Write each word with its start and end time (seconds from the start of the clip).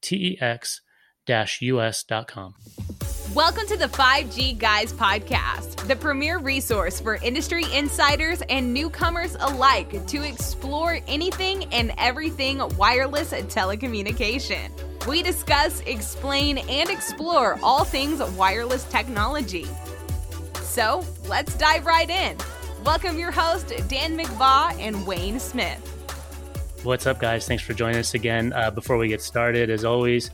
T 0.00 0.16
E 0.16 0.38
X 0.40 0.80
us.com. 1.28 2.54
Welcome 3.34 3.66
to 3.68 3.76
the 3.76 3.86
5G 3.86 4.58
Guys 4.58 4.92
podcast, 4.92 5.86
the 5.86 5.94
premier 5.94 6.38
resource 6.38 6.98
for 7.00 7.14
industry 7.16 7.64
insiders 7.72 8.42
and 8.48 8.74
newcomers 8.74 9.36
alike 9.38 10.04
to 10.08 10.22
explore 10.22 10.98
anything 11.06 11.66
and 11.66 11.92
everything 11.96 12.58
wireless 12.76 13.32
telecommunication. 13.32 14.70
We 15.06 15.22
discuss, 15.22 15.80
explain, 15.82 16.58
and 16.58 16.90
explore 16.90 17.60
all 17.62 17.84
things 17.84 18.20
wireless 18.36 18.82
technology. 18.84 19.68
So 20.62 21.04
let's 21.28 21.56
dive 21.56 21.86
right 21.86 22.10
in. 22.10 22.36
Welcome 22.84 23.16
your 23.16 23.30
host, 23.30 23.68
Dan 23.88 24.18
McVaugh 24.18 24.76
and 24.80 25.06
Wayne 25.06 25.38
Smith. 25.38 25.99
What's 26.82 27.06
up, 27.06 27.20
guys? 27.20 27.46
Thanks 27.46 27.62
for 27.62 27.74
joining 27.74 27.98
us 27.98 28.14
again. 28.14 28.54
Uh, 28.54 28.70
before 28.70 28.96
we 28.96 29.06
get 29.06 29.20
started, 29.20 29.68
as 29.68 29.84
always, 29.84 30.30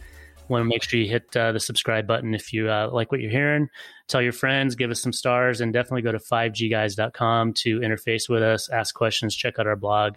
want 0.47 0.63
to 0.63 0.65
make 0.65 0.85
sure 0.85 1.01
you 1.01 1.09
hit 1.09 1.37
uh, 1.37 1.51
the 1.51 1.59
subscribe 1.59 2.07
button 2.07 2.35
if 2.37 2.53
you 2.53 2.71
uh, 2.71 2.89
like 2.93 3.11
what 3.11 3.21
you're 3.21 3.33
hearing. 3.33 3.69
Tell 4.07 4.23
your 4.23 4.33
friends, 4.33 4.77
give 4.77 4.93
us 4.93 5.03
some 5.03 5.13
stars, 5.13 5.61
and 5.61 5.73
definitely 5.73 6.03
go 6.03 6.13
to 6.13 6.19
5gguys.com 6.19 7.53
to 7.55 7.81
interface 7.81 8.29
with 8.29 8.45
us, 8.45 8.69
ask 8.69 8.95
questions, 8.95 9.35
check 9.35 9.59
out 9.59 9.67
our 9.67 9.75
blog, 9.75 10.15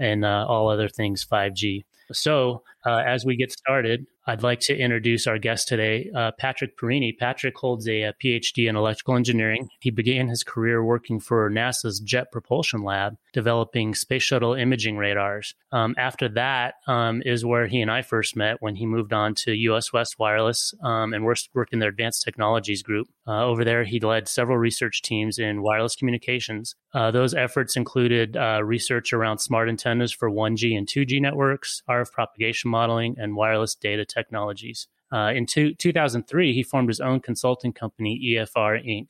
and 0.00 0.24
uh, 0.24 0.46
all 0.48 0.68
other 0.68 0.88
things 0.88 1.24
5G. 1.24 1.84
So, 2.12 2.64
uh, 2.86 3.02
as 3.06 3.24
we 3.24 3.36
get 3.36 3.52
started, 3.52 4.06
I'd 4.28 4.42
like 4.42 4.60
to 4.60 4.76
introduce 4.76 5.26
our 5.26 5.38
guest 5.38 5.68
today, 5.68 6.10
uh, 6.14 6.32
Patrick 6.38 6.76
Perini. 6.76 7.16
Patrick 7.18 7.56
holds 7.56 7.88
a, 7.88 8.02
a, 8.02 8.14
PhD 8.22 8.68
in 8.68 8.76
electrical 8.76 9.16
engineering. 9.16 9.70
He 9.80 9.90
began 9.90 10.28
his 10.28 10.42
career 10.42 10.84
working 10.84 11.18
for 11.18 11.50
NASA's 11.50 11.98
Jet 11.98 12.30
Propulsion 12.30 12.82
Lab, 12.82 13.16
developing 13.32 13.94
space 13.94 14.22
shuttle 14.22 14.52
imaging 14.52 14.98
radars. 14.98 15.54
Um, 15.72 15.94
after 15.96 16.28
that 16.28 16.74
um, 16.86 17.22
is 17.24 17.42
where 17.42 17.68
he 17.68 17.80
and 17.80 17.90
I 17.90 18.02
first 18.02 18.36
met 18.36 18.58
when 18.60 18.76
he 18.76 18.84
moved 18.84 19.14
on 19.14 19.34
to 19.36 19.54
US 19.54 19.94
West 19.94 20.16
Wireless 20.18 20.74
um, 20.84 21.14
and 21.14 21.24
worked, 21.24 21.48
in 21.72 21.78
their 21.78 21.88
advanced 21.88 22.22
technologies 22.22 22.82
group. 22.82 23.08
Uh, 23.26 23.46
over 23.46 23.64
there, 23.64 23.84
he 23.84 23.98
led 23.98 24.28
several 24.28 24.58
research 24.58 25.00
teams 25.00 25.38
in 25.38 25.62
wireless 25.62 25.96
communications. 25.96 26.74
Uh, 26.92 27.10
those 27.10 27.32
efforts 27.32 27.76
included 27.76 28.36
uh, 28.36 28.62
research 28.62 29.14
around 29.14 29.38
smart 29.38 29.70
antennas 29.70 30.12
for 30.12 30.30
1G 30.30 30.76
and 30.76 30.86
2G 30.86 31.18
networks, 31.20 31.82
RF 31.88 32.12
propagation 32.12 32.70
modeling, 32.78 33.16
and 33.18 33.34
wireless 33.34 33.74
data 33.74 34.04
technologies. 34.04 34.86
Uh, 35.10 35.32
in 35.34 35.46
two, 35.46 35.74
2003, 35.74 36.52
he 36.52 36.62
formed 36.62 36.88
his 36.88 37.00
own 37.00 37.18
consulting 37.20 37.72
company, 37.72 38.12
EFR 38.30 38.74
Inc. 38.86 39.08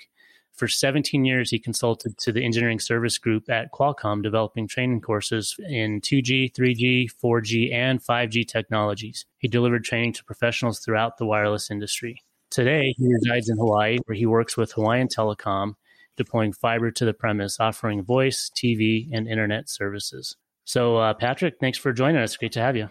For 0.58 0.66
17 0.66 1.24
years, 1.24 1.50
he 1.50 1.58
consulted 1.58 2.18
to 2.18 2.32
the 2.32 2.44
engineering 2.44 2.80
service 2.80 3.18
group 3.18 3.48
at 3.48 3.70
Qualcomm, 3.72 4.22
developing 4.22 4.66
training 4.66 5.02
courses 5.02 5.54
in 5.68 6.00
2G, 6.00 6.52
3G, 6.52 7.10
4G, 7.22 7.72
and 7.72 8.02
5G 8.02 8.46
technologies. 8.48 9.26
He 9.38 9.48
delivered 9.48 9.84
training 9.84 10.14
to 10.14 10.24
professionals 10.24 10.80
throughout 10.80 11.18
the 11.18 11.26
wireless 11.26 11.70
industry. 11.70 12.22
Today, 12.50 12.94
he 12.96 13.06
resides 13.06 13.48
in 13.48 13.58
Hawaii, 13.58 13.98
where 14.06 14.16
he 14.16 14.26
works 14.26 14.56
with 14.56 14.72
Hawaiian 14.72 15.08
Telecom, 15.08 15.74
deploying 16.16 16.52
fiber 16.52 16.90
to 16.90 17.04
the 17.04 17.14
premise, 17.14 17.60
offering 17.60 18.02
voice, 18.02 18.50
TV, 18.56 19.08
and 19.12 19.28
internet 19.28 19.68
services. 19.68 20.36
So, 20.64 20.96
uh, 20.96 21.14
Patrick, 21.14 21.54
thanks 21.60 21.78
for 21.78 21.92
joining 21.92 22.20
us. 22.20 22.36
Great 22.36 22.52
to 22.52 22.60
have 22.60 22.76
you. 22.76 22.88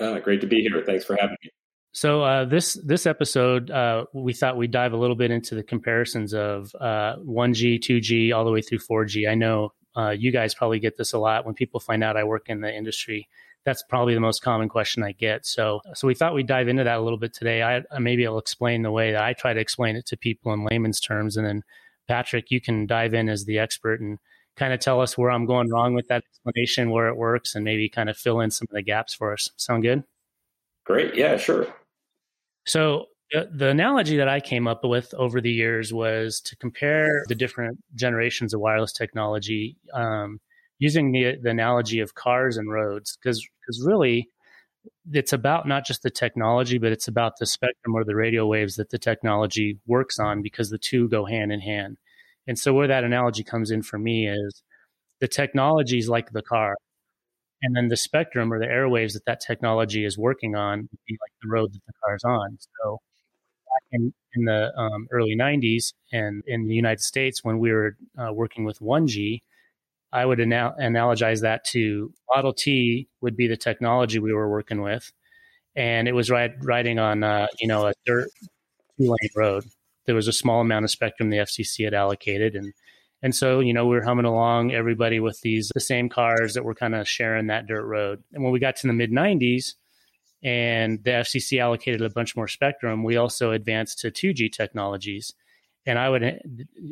Uh, 0.00 0.18
great 0.18 0.40
to 0.40 0.46
be 0.46 0.60
here. 0.60 0.82
Thanks 0.84 1.04
for 1.04 1.16
having 1.18 1.36
me. 1.42 1.50
So 1.92 2.22
uh, 2.22 2.44
this 2.44 2.74
this 2.84 3.06
episode, 3.06 3.70
uh, 3.70 4.06
we 4.12 4.32
thought 4.32 4.56
we'd 4.56 4.72
dive 4.72 4.92
a 4.92 4.96
little 4.96 5.14
bit 5.14 5.30
into 5.30 5.54
the 5.54 5.62
comparisons 5.62 6.34
of 6.34 6.74
uh, 6.80 7.16
1G, 7.18 7.78
2G, 7.78 8.34
all 8.34 8.44
the 8.44 8.50
way 8.50 8.62
through 8.62 8.78
4G. 8.78 9.28
I 9.30 9.34
know 9.36 9.72
uh, 9.96 10.10
you 10.10 10.32
guys 10.32 10.56
probably 10.56 10.80
get 10.80 10.96
this 10.96 11.12
a 11.12 11.18
lot 11.18 11.46
when 11.46 11.54
people 11.54 11.78
find 11.78 12.02
out 12.02 12.16
I 12.16 12.24
work 12.24 12.48
in 12.48 12.60
the 12.60 12.74
industry. 12.74 13.28
That's 13.64 13.84
probably 13.88 14.14
the 14.14 14.20
most 14.20 14.42
common 14.42 14.68
question 14.68 15.04
I 15.04 15.12
get. 15.12 15.46
So 15.46 15.80
so 15.94 16.08
we 16.08 16.16
thought 16.16 16.34
we'd 16.34 16.48
dive 16.48 16.66
into 16.66 16.82
that 16.82 16.98
a 16.98 17.00
little 17.00 17.18
bit 17.18 17.32
today. 17.32 17.62
I 17.62 17.82
maybe 18.00 18.26
I'll 18.26 18.38
explain 18.38 18.82
the 18.82 18.90
way 18.90 19.12
that 19.12 19.22
I 19.22 19.32
try 19.32 19.52
to 19.52 19.60
explain 19.60 19.94
it 19.94 20.04
to 20.06 20.16
people 20.16 20.52
in 20.52 20.64
layman's 20.64 20.98
terms, 20.98 21.36
and 21.36 21.46
then 21.46 21.62
Patrick, 22.08 22.50
you 22.50 22.60
can 22.60 22.86
dive 22.86 23.14
in 23.14 23.28
as 23.28 23.44
the 23.44 23.58
expert 23.58 24.00
and 24.00 24.18
kind 24.56 24.72
of 24.72 24.80
tell 24.80 25.00
us 25.00 25.18
where 25.18 25.30
I'm 25.30 25.46
going 25.46 25.68
wrong 25.70 25.94
with 25.94 26.08
that 26.08 26.22
explanation, 26.28 26.90
where 26.90 27.08
it 27.08 27.16
works, 27.16 27.54
and 27.54 27.64
maybe 27.64 27.88
kind 27.88 28.08
of 28.08 28.16
fill 28.16 28.40
in 28.40 28.50
some 28.50 28.66
of 28.70 28.74
the 28.74 28.82
gaps 28.82 29.14
for 29.14 29.32
us. 29.32 29.48
Sound 29.56 29.82
good? 29.82 30.04
Great. 30.84 31.14
Yeah, 31.14 31.36
sure. 31.36 31.66
So 32.66 33.06
the, 33.32 33.48
the 33.52 33.68
analogy 33.68 34.16
that 34.18 34.28
I 34.28 34.40
came 34.40 34.68
up 34.68 34.84
with 34.84 35.12
over 35.14 35.40
the 35.40 35.50
years 35.50 35.92
was 35.92 36.40
to 36.42 36.56
compare 36.56 37.24
the 37.28 37.34
different 37.34 37.78
generations 37.94 38.54
of 38.54 38.60
wireless 38.60 38.92
technology 38.92 39.76
um, 39.92 40.40
using 40.78 41.12
the, 41.12 41.36
the 41.42 41.50
analogy 41.50 42.00
of 42.00 42.14
cars 42.14 42.56
and 42.56 42.70
roads, 42.70 43.16
because 43.16 43.46
because 43.60 43.82
really 43.84 44.28
it's 45.12 45.32
about 45.32 45.66
not 45.66 45.86
just 45.86 46.02
the 46.02 46.10
technology, 46.10 46.76
but 46.76 46.92
it's 46.92 47.08
about 47.08 47.38
the 47.38 47.46
spectrum 47.46 47.94
or 47.94 48.04
the 48.04 48.14
radio 48.14 48.46
waves 48.46 48.76
that 48.76 48.90
the 48.90 48.98
technology 48.98 49.78
works 49.86 50.18
on, 50.18 50.42
because 50.42 50.68
the 50.68 50.78
two 50.78 51.08
go 51.08 51.24
hand 51.24 51.50
in 51.50 51.60
hand. 51.60 51.96
And 52.46 52.58
so 52.58 52.72
where 52.74 52.88
that 52.88 53.04
analogy 53.04 53.42
comes 53.42 53.70
in 53.70 53.82
for 53.82 53.98
me 53.98 54.28
is 54.28 54.62
the 55.20 55.28
technology 55.28 55.98
is 55.98 56.08
like 56.08 56.30
the 56.32 56.42
car. 56.42 56.76
And 57.62 57.74
then 57.76 57.88
the 57.88 57.96
spectrum 57.96 58.52
or 58.52 58.58
the 58.58 58.66
airwaves 58.66 59.14
that 59.14 59.24
that 59.26 59.40
technology 59.40 60.04
is 60.04 60.18
working 60.18 60.54
on 60.54 60.80
would 60.80 61.00
be 61.06 61.14
like 61.20 61.32
the 61.42 61.48
road 61.48 61.72
that 61.72 61.80
the 61.86 61.92
car 62.04 62.14
is 62.16 62.24
on. 62.24 62.58
So 62.82 63.00
back 63.66 63.82
in, 63.92 64.12
in 64.34 64.44
the 64.44 64.72
um, 64.78 65.08
early 65.12 65.36
90s 65.36 65.94
and 66.12 66.42
in 66.46 66.68
the 66.68 66.74
United 66.74 67.02
States, 67.02 67.44
when 67.44 67.58
we 67.58 67.72
were 67.72 67.96
uh, 68.18 68.32
working 68.32 68.64
with 68.64 68.80
1G, 68.80 69.42
I 70.12 70.26
would 70.26 70.40
anal- 70.40 70.74
analogize 70.80 71.40
that 71.42 71.64
to 71.66 72.12
Model 72.34 72.52
T 72.52 73.08
would 73.20 73.36
be 73.36 73.48
the 73.48 73.56
technology 73.56 74.18
we 74.18 74.32
were 74.32 74.50
working 74.50 74.82
with. 74.82 75.12
And 75.76 76.06
it 76.08 76.12
was 76.12 76.30
ride, 76.30 76.64
riding 76.64 76.98
on, 76.98 77.24
uh, 77.24 77.48
you 77.60 77.68
know, 77.68 77.86
a 77.86 77.94
dirt 78.06 78.28
two 78.98 79.08
lane 79.10 79.30
road 79.36 79.64
there 80.06 80.14
was 80.14 80.28
a 80.28 80.32
small 80.32 80.60
amount 80.60 80.84
of 80.84 80.90
spectrum 80.90 81.30
the 81.30 81.38
FCC 81.38 81.84
had 81.84 81.94
allocated, 81.94 82.54
and 82.54 82.72
and 83.22 83.34
so 83.34 83.60
you 83.60 83.72
know 83.72 83.86
we 83.86 83.96
were 83.96 84.04
humming 84.04 84.26
along, 84.26 84.72
everybody 84.72 85.20
with 85.20 85.40
these 85.40 85.70
the 85.74 85.80
same 85.80 86.08
cars 86.08 86.54
that 86.54 86.64
were 86.64 86.74
kind 86.74 86.94
of 86.94 87.08
sharing 87.08 87.46
that 87.48 87.66
dirt 87.66 87.84
road. 87.84 88.22
And 88.32 88.42
when 88.42 88.52
we 88.52 88.60
got 88.60 88.76
to 88.76 88.86
the 88.86 88.92
mid 88.92 89.10
'90s, 89.10 89.74
and 90.44 91.02
the 91.02 91.10
FCC 91.10 91.58
allocated 91.58 92.02
a 92.02 92.10
bunch 92.10 92.36
more 92.36 92.48
spectrum, 92.48 93.02
we 93.02 93.16
also 93.16 93.52
advanced 93.52 94.00
to 94.00 94.10
2G 94.10 94.52
technologies. 94.52 95.32
And 95.86 95.98
I 95.98 96.10
would 96.10 96.22
eh, 96.22 96.38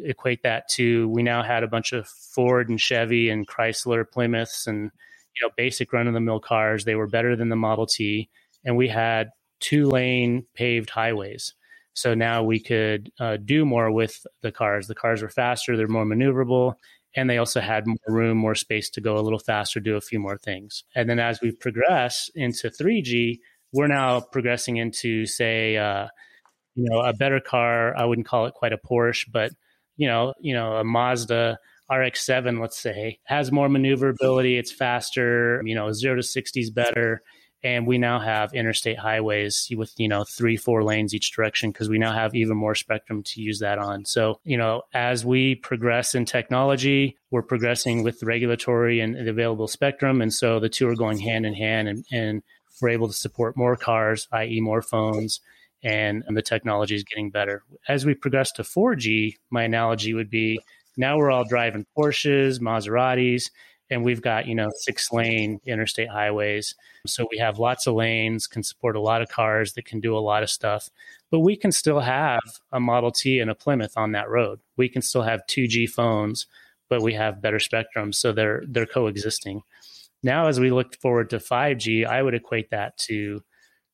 equate 0.04 0.42
that 0.42 0.68
to 0.70 1.08
we 1.10 1.22
now 1.22 1.42
had 1.42 1.62
a 1.62 1.68
bunch 1.68 1.92
of 1.92 2.08
Ford 2.08 2.70
and 2.70 2.80
Chevy 2.80 3.28
and 3.28 3.46
Chrysler, 3.46 4.10
Plymouths, 4.10 4.66
and 4.66 4.90
you 5.36 5.46
know 5.46 5.50
basic 5.56 5.92
run 5.92 6.06
of 6.06 6.14
the 6.14 6.20
mill 6.20 6.40
cars. 6.40 6.84
They 6.84 6.94
were 6.94 7.06
better 7.06 7.36
than 7.36 7.50
the 7.50 7.56
Model 7.56 7.86
T, 7.86 8.30
and 8.64 8.76
we 8.76 8.88
had 8.88 9.30
two 9.60 9.86
lane 9.86 10.46
paved 10.54 10.90
highways. 10.90 11.54
So 11.94 12.14
now 12.14 12.42
we 12.42 12.58
could 12.60 13.10
uh, 13.20 13.36
do 13.44 13.64
more 13.64 13.91
with 13.91 14.26
the 14.41 14.53
cars. 14.53 14.86
The 14.86 14.94
cars 14.94 15.22
were 15.22 15.28
faster, 15.28 15.76
they're 15.76 15.88
more 15.88 16.06
maneuverable, 16.06 16.75
and 17.14 17.28
they 17.28 17.38
also 17.38 17.60
had 17.60 17.86
more 17.86 17.97
room, 18.08 18.38
more 18.38 18.54
space 18.54 18.88
to 18.91 19.00
go 19.00 19.16
a 19.16 19.20
little 19.20 19.38
faster, 19.38 19.80
do 19.80 19.97
a 19.97 20.00
few 20.00 20.19
more 20.19 20.38
things. 20.38 20.84
And 20.94 21.08
then 21.08 21.19
as 21.19 21.41
we 21.41 21.52
progress 21.52 22.31
into 22.34 22.70
3G, 22.70 23.38
we're 23.72 23.88
now 23.88 24.20
progressing 24.20 24.76
into, 24.76 25.26
say, 25.26 25.76
uh, 25.76 26.08
you 26.75 26.88
know, 26.88 27.00
a 27.00 27.12
better 27.12 27.40
car. 27.40 27.96
I 27.96 28.05
wouldn't 28.05 28.26
call 28.26 28.46
it 28.46 28.55
quite 28.55 28.72
a 28.72 28.78
Porsche, 28.78 29.26
but 29.31 29.52
you 29.96 30.08
know, 30.08 30.32
you 30.40 30.55
know, 30.55 30.76
a 30.76 30.84
Mazda 30.84 31.58
RX-7, 31.90 32.61
let's 32.61 32.78
say, 32.78 33.19
has 33.25 33.52
more 33.52 33.69
maneuverability. 33.69 34.56
It's 34.56 34.72
faster. 34.72 35.62
You 35.64 35.75
know, 35.75 35.93
zero 35.93 36.16
to 36.16 36.22
sixty 36.22 36.61
is 36.61 36.70
better 36.70 37.20
and 37.64 37.87
we 37.87 37.99
now 37.99 38.19
have 38.19 38.53
interstate 38.55 38.99
highways 38.99 39.69
with 39.76 39.93
you 39.97 40.09
know 40.09 40.25
three 40.25 40.56
four 40.56 40.82
lanes 40.82 41.14
each 41.14 41.32
direction 41.32 41.70
because 41.70 41.88
we 41.88 41.99
now 41.99 42.12
have 42.12 42.35
even 42.35 42.56
more 42.56 42.75
spectrum 42.75 43.23
to 43.23 43.41
use 43.41 43.61
that 43.61 43.79
on. 43.79 44.05
So 44.05 44.41
you 44.44 44.56
know 44.56 44.82
as 44.93 45.25
we 45.25 45.55
progress 45.55 46.14
in 46.14 46.25
technology 46.25 47.17
we're 47.31 47.43
progressing 47.43 48.03
with 48.03 48.20
the 48.20 48.26
regulatory 48.26 49.00
and 49.00 49.14
the 49.14 49.31
available 49.31 49.69
spectrum. 49.69 50.20
And 50.20 50.32
so 50.32 50.61
the 50.61 50.69
two 50.69 50.88
are 50.88 50.97
going 50.97 51.19
hand 51.19 51.47
in 51.47 51.55
hand 51.55 51.88
and, 51.88 52.05
and 52.12 52.43
we're 52.81 52.91
able 52.91 53.09
to 53.09 53.14
support 53.14 53.56
more 53.56 53.76
cars 53.76 54.29
i.e 54.32 54.61
more 54.61 54.82
phones 54.82 55.41
and, 55.85 56.23
and 56.26 56.37
the 56.37 56.43
technology 56.43 56.94
is 56.94 57.03
getting 57.03 57.31
better. 57.31 57.64
As 57.88 58.06
we 58.06 58.14
progress 58.14 58.53
to 58.53 58.62
4g 58.62 59.37
my 59.50 59.62
analogy 59.64 60.14
would 60.14 60.31
be 60.31 60.61
now 60.97 61.17
we're 61.17 61.31
all 61.31 61.44
driving 61.44 61.87
porsches 61.97 62.61
maseratis 62.61 63.50
and 63.92 64.04
we've 64.04 64.22
got 64.22 64.46
you 64.46 64.54
know 64.54 64.70
six 64.80 65.12
lane 65.12 65.60
interstate 65.64 66.08
highways. 66.08 66.74
So 67.06 67.26
we 67.30 67.38
have 67.38 67.58
lots 67.58 67.86
of 67.86 67.94
lanes 67.94 68.46
can 68.46 68.62
support 68.62 68.96
a 68.96 69.00
lot 69.00 69.22
of 69.22 69.28
cars 69.28 69.74
that 69.74 69.84
can 69.84 70.00
do 70.00 70.16
a 70.16 70.20
lot 70.20 70.42
of 70.42 70.50
stuff 70.50 70.88
but 71.30 71.40
we 71.40 71.56
can 71.56 71.72
still 71.72 72.00
have 72.00 72.40
a 72.72 72.78
model 72.78 73.10
t 73.10 73.40
and 73.40 73.50
a 73.50 73.54
plymouth 73.54 73.96
on 73.96 74.12
that 74.12 74.28
road. 74.28 74.60
We 74.76 74.88
can 74.88 75.02
still 75.02 75.22
have 75.22 75.46
2g 75.46 75.90
phones 75.90 76.46
but 76.88 77.02
we 77.02 77.14
have 77.14 77.42
better 77.42 77.58
spectrum 77.58 78.12
so 78.12 78.32
they're 78.32 78.62
they're 78.66 78.86
coexisting. 78.86 79.62
Now 80.22 80.46
as 80.48 80.60
we 80.60 80.70
look 80.70 80.96
forward 81.00 81.30
to 81.30 81.38
5g 81.38 82.06
i 82.06 82.22
would 82.22 82.34
equate 82.34 82.70
that 82.70 82.96
to 83.08 83.42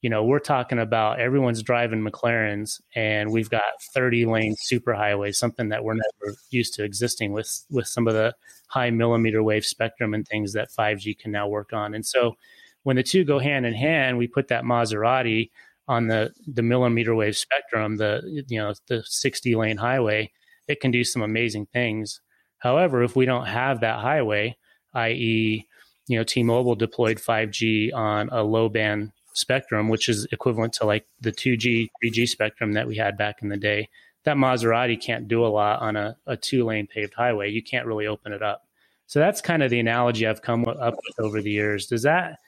you 0.00 0.10
know, 0.10 0.24
we're 0.24 0.38
talking 0.38 0.78
about 0.78 1.18
everyone's 1.18 1.62
driving 1.62 2.04
McLarens 2.04 2.80
and 2.94 3.32
we've 3.32 3.50
got 3.50 3.64
30 3.94 4.26
lane 4.26 4.54
superhighways, 4.54 5.34
something 5.34 5.70
that 5.70 5.82
we're 5.82 5.94
never 5.94 6.36
used 6.50 6.74
to 6.74 6.84
existing 6.84 7.32
with 7.32 7.64
with 7.70 7.88
some 7.88 8.06
of 8.06 8.14
the 8.14 8.34
high 8.68 8.90
millimeter 8.90 9.42
wave 9.42 9.64
spectrum 9.64 10.14
and 10.14 10.26
things 10.26 10.52
that 10.52 10.70
5G 10.70 11.18
can 11.18 11.32
now 11.32 11.48
work 11.48 11.72
on. 11.72 11.94
And 11.94 12.06
so 12.06 12.36
when 12.84 12.96
the 12.96 13.02
two 13.02 13.24
go 13.24 13.38
hand 13.40 13.66
in 13.66 13.74
hand, 13.74 14.18
we 14.18 14.28
put 14.28 14.48
that 14.48 14.64
Maserati 14.64 15.50
on 15.88 16.06
the 16.06 16.32
the 16.46 16.62
millimeter 16.62 17.14
wave 17.14 17.36
spectrum, 17.36 17.96
the 17.96 18.44
you 18.48 18.58
know, 18.58 18.74
the 18.86 19.02
60 19.04 19.54
lane 19.56 19.78
highway, 19.78 20.30
it 20.68 20.80
can 20.80 20.92
do 20.92 21.02
some 21.02 21.22
amazing 21.22 21.66
things. 21.66 22.20
However, 22.58 23.02
if 23.02 23.16
we 23.16 23.26
don't 23.26 23.46
have 23.46 23.80
that 23.80 24.00
highway, 24.00 24.56
i.e., 24.94 25.66
you 26.08 26.18
know, 26.18 26.24
T-Mobile 26.24 26.74
deployed 26.74 27.18
5G 27.18 27.92
on 27.94 28.28
a 28.30 28.42
low 28.42 28.68
band 28.68 29.12
spectrum, 29.38 29.88
which 29.88 30.08
is 30.08 30.26
equivalent 30.32 30.73
to 30.75 30.87
like 30.87 31.06
the 31.20 31.32
2G, 31.32 31.88
3G 32.02 32.29
spectrum 32.29 32.73
that 32.73 32.87
we 32.87 32.96
had 32.96 33.17
back 33.17 33.43
in 33.43 33.49
the 33.49 33.56
day. 33.56 33.88
That 34.25 34.37
Maserati 34.37 35.00
can't 35.00 35.29
do 35.29 35.44
a 35.44 35.49
lot 35.49 35.81
on 35.81 35.96
a, 35.96 36.17
a 36.26 36.37
two 36.37 36.64
lane 36.64 36.87
paved 36.87 37.14
highway. 37.14 37.50
You 37.50 37.62
can't 37.62 37.87
really 37.87 38.06
open 38.06 38.32
it 38.32 38.43
up. 38.43 38.67
So 39.06 39.20
that's 39.20 39.40
kind 39.40 39.62
of 39.62 39.70
the 39.70 39.81
analogy 39.81 40.26
I've 40.26 40.43
come 40.43 40.67
up 40.67 40.96
with 41.06 41.25
over 41.25 41.40
the 41.40 41.50
years. 41.50 41.87
Does 41.87 42.02
that 42.02 42.38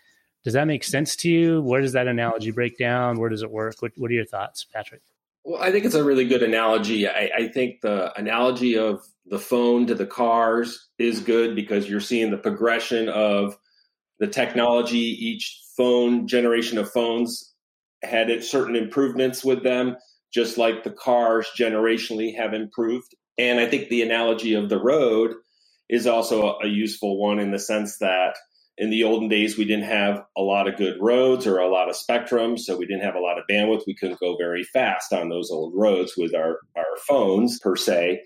does 0.44 0.54
that 0.54 0.66
make 0.66 0.84
sense 0.84 1.16
to 1.16 1.30
you? 1.30 1.60
Where 1.60 1.80
does 1.80 1.92
that 1.92 2.08
analogy 2.08 2.50
break 2.50 2.78
down? 2.78 3.18
Where 3.18 3.28
does 3.28 3.42
it 3.42 3.50
work? 3.50 3.76
What, 3.80 3.92
what 3.96 4.10
are 4.10 4.14
your 4.14 4.24
thoughts, 4.24 4.64
Patrick? 4.64 5.02
Well, 5.44 5.62
I 5.62 5.70
think 5.70 5.84
it's 5.84 5.94
a 5.94 6.04
really 6.04 6.26
good 6.26 6.42
analogy. 6.42 7.08
I, 7.08 7.30
I, 7.36 7.48
think 7.48 7.80
the 7.80 8.12
analogy 8.18 8.76
of 8.76 9.02
the 9.26 9.38
phone 9.38 9.86
to 9.86 9.94
the 9.94 10.06
cars 10.06 10.88
is 10.98 11.20
good 11.20 11.54
because 11.54 11.88
you're 11.88 12.00
seeing 12.00 12.30
the 12.30 12.36
progression 12.36 13.08
of 13.08 13.56
the 14.18 14.26
technology 14.26 14.98
each 14.98 15.62
phone 15.80 16.26
generation 16.26 16.76
of 16.76 16.90
phones 16.90 17.54
had 18.02 18.44
certain 18.44 18.76
improvements 18.76 19.42
with 19.42 19.62
them, 19.62 19.96
just 20.30 20.58
like 20.58 20.84
the 20.84 20.90
cars 20.90 21.48
generationally 21.58 22.36
have 22.36 22.52
improved. 22.52 23.14
And 23.38 23.58
I 23.58 23.66
think 23.66 23.88
the 23.88 24.02
analogy 24.02 24.52
of 24.52 24.68
the 24.68 24.78
road 24.78 25.32
is 25.88 26.06
also 26.06 26.58
a 26.62 26.66
useful 26.66 27.18
one 27.18 27.38
in 27.38 27.50
the 27.50 27.58
sense 27.58 27.96
that 28.00 28.36
in 28.76 28.90
the 28.90 29.04
olden 29.04 29.30
days 29.30 29.56
we 29.56 29.64
didn't 29.64 29.84
have 29.84 30.22
a 30.36 30.42
lot 30.42 30.68
of 30.68 30.76
good 30.76 30.98
roads 31.00 31.46
or 31.46 31.56
a 31.56 31.70
lot 31.70 31.88
of 31.88 31.96
spectrum 31.96 32.58
so 32.58 32.76
we 32.76 32.86
didn't 32.86 33.04
have 33.04 33.14
a 33.14 33.20
lot 33.20 33.38
of 33.38 33.44
bandwidth 33.50 33.82
we 33.86 33.96
couldn't 33.96 34.20
go 34.20 34.36
very 34.36 34.62
fast 34.62 35.12
on 35.12 35.28
those 35.28 35.50
old 35.50 35.72
roads 35.74 36.14
with 36.16 36.34
our, 36.34 36.60
our 36.76 36.96
phones 37.08 37.58
per 37.58 37.74
se 37.74 38.22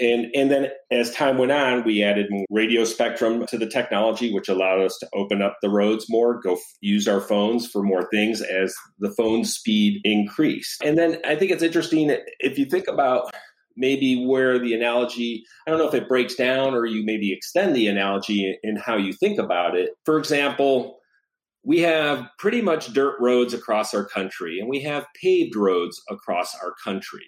and, 0.00 0.26
and 0.34 0.50
then 0.50 0.68
as 0.90 1.12
time 1.12 1.38
went 1.38 1.52
on, 1.52 1.84
we 1.84 2.02
added 2.02 2.26
radio 2.50 2.84
spectrum 2.84 3.46
to 3.46 3.56
the 3.56 3.66
technology, 3.66 4.32
which 4.32 4.48
allowed 4.48 4.80
us 4.80 4.96
to 4.98 5.08
open 5.14 5.40
up 5.40 5.58
the 5.62 5.70
roads 5.70 6.06
more, 6.08 6.40
go 6.40 6.54
f- 6.54 6.60
use 6.80 7.06
our 7.06 7.20
phones 7.20 7.66
for 7.66 7.82
more 7.82 8.08
things 8.10 8.40
as 8.42 8.74
the 8.98 9.14
phone 9.16 9.44
speed 9.44 10.00
increased. 10.04 10.82
And 10.82 10.98
then 10.98 11.18
I 11.24 11.36
think 11.36 11.52
it's 11.52 11.62
interesting 11.62 12.16
if 12.40 12.58
you 12.58 12.64
think 12.64 12.88
about 12.88 13.32
maybe 13.76 14.24
where 14.24 14.58
the 14.58 14.74
analogy, 14.74 15.44
I 15.66 15.70
don't 15.70 15.78
know 15.78 15.88
if 15.88 15.94
it 15.94 16.08
breaks 16.08 16.34
down 16.34 16.74
or 16.74 16.86
you 16.86 17.04
maybe 17.04 17.32
extend 17.32 17.74
the 17.74 17.86
analogy 17.86 18.58
in 18.62 18.76
how 18.76 18.96
you 18.96 19.12
think 19.12 19.38
about 19.38 19.76
it. 19.76 19.90
For 20.04 20.18
example, 20.18 20.98
we 21.64 21.80
have 21.80 22.28
pretty 22.38 22.62
much 22.62 22.92
dirt 22.92 23.16
roads 23.20 23.54
across 23.54 23.94
our 23.94 24.04
country 24.04 24.58
and 24.58 24.68
we 24.68 24.82
have 24.82 25.06
paved 25.20 25.56
roads 25.56 26.00
across 26.10 26.54
our 26.62 26.74
country. 26.84 27.26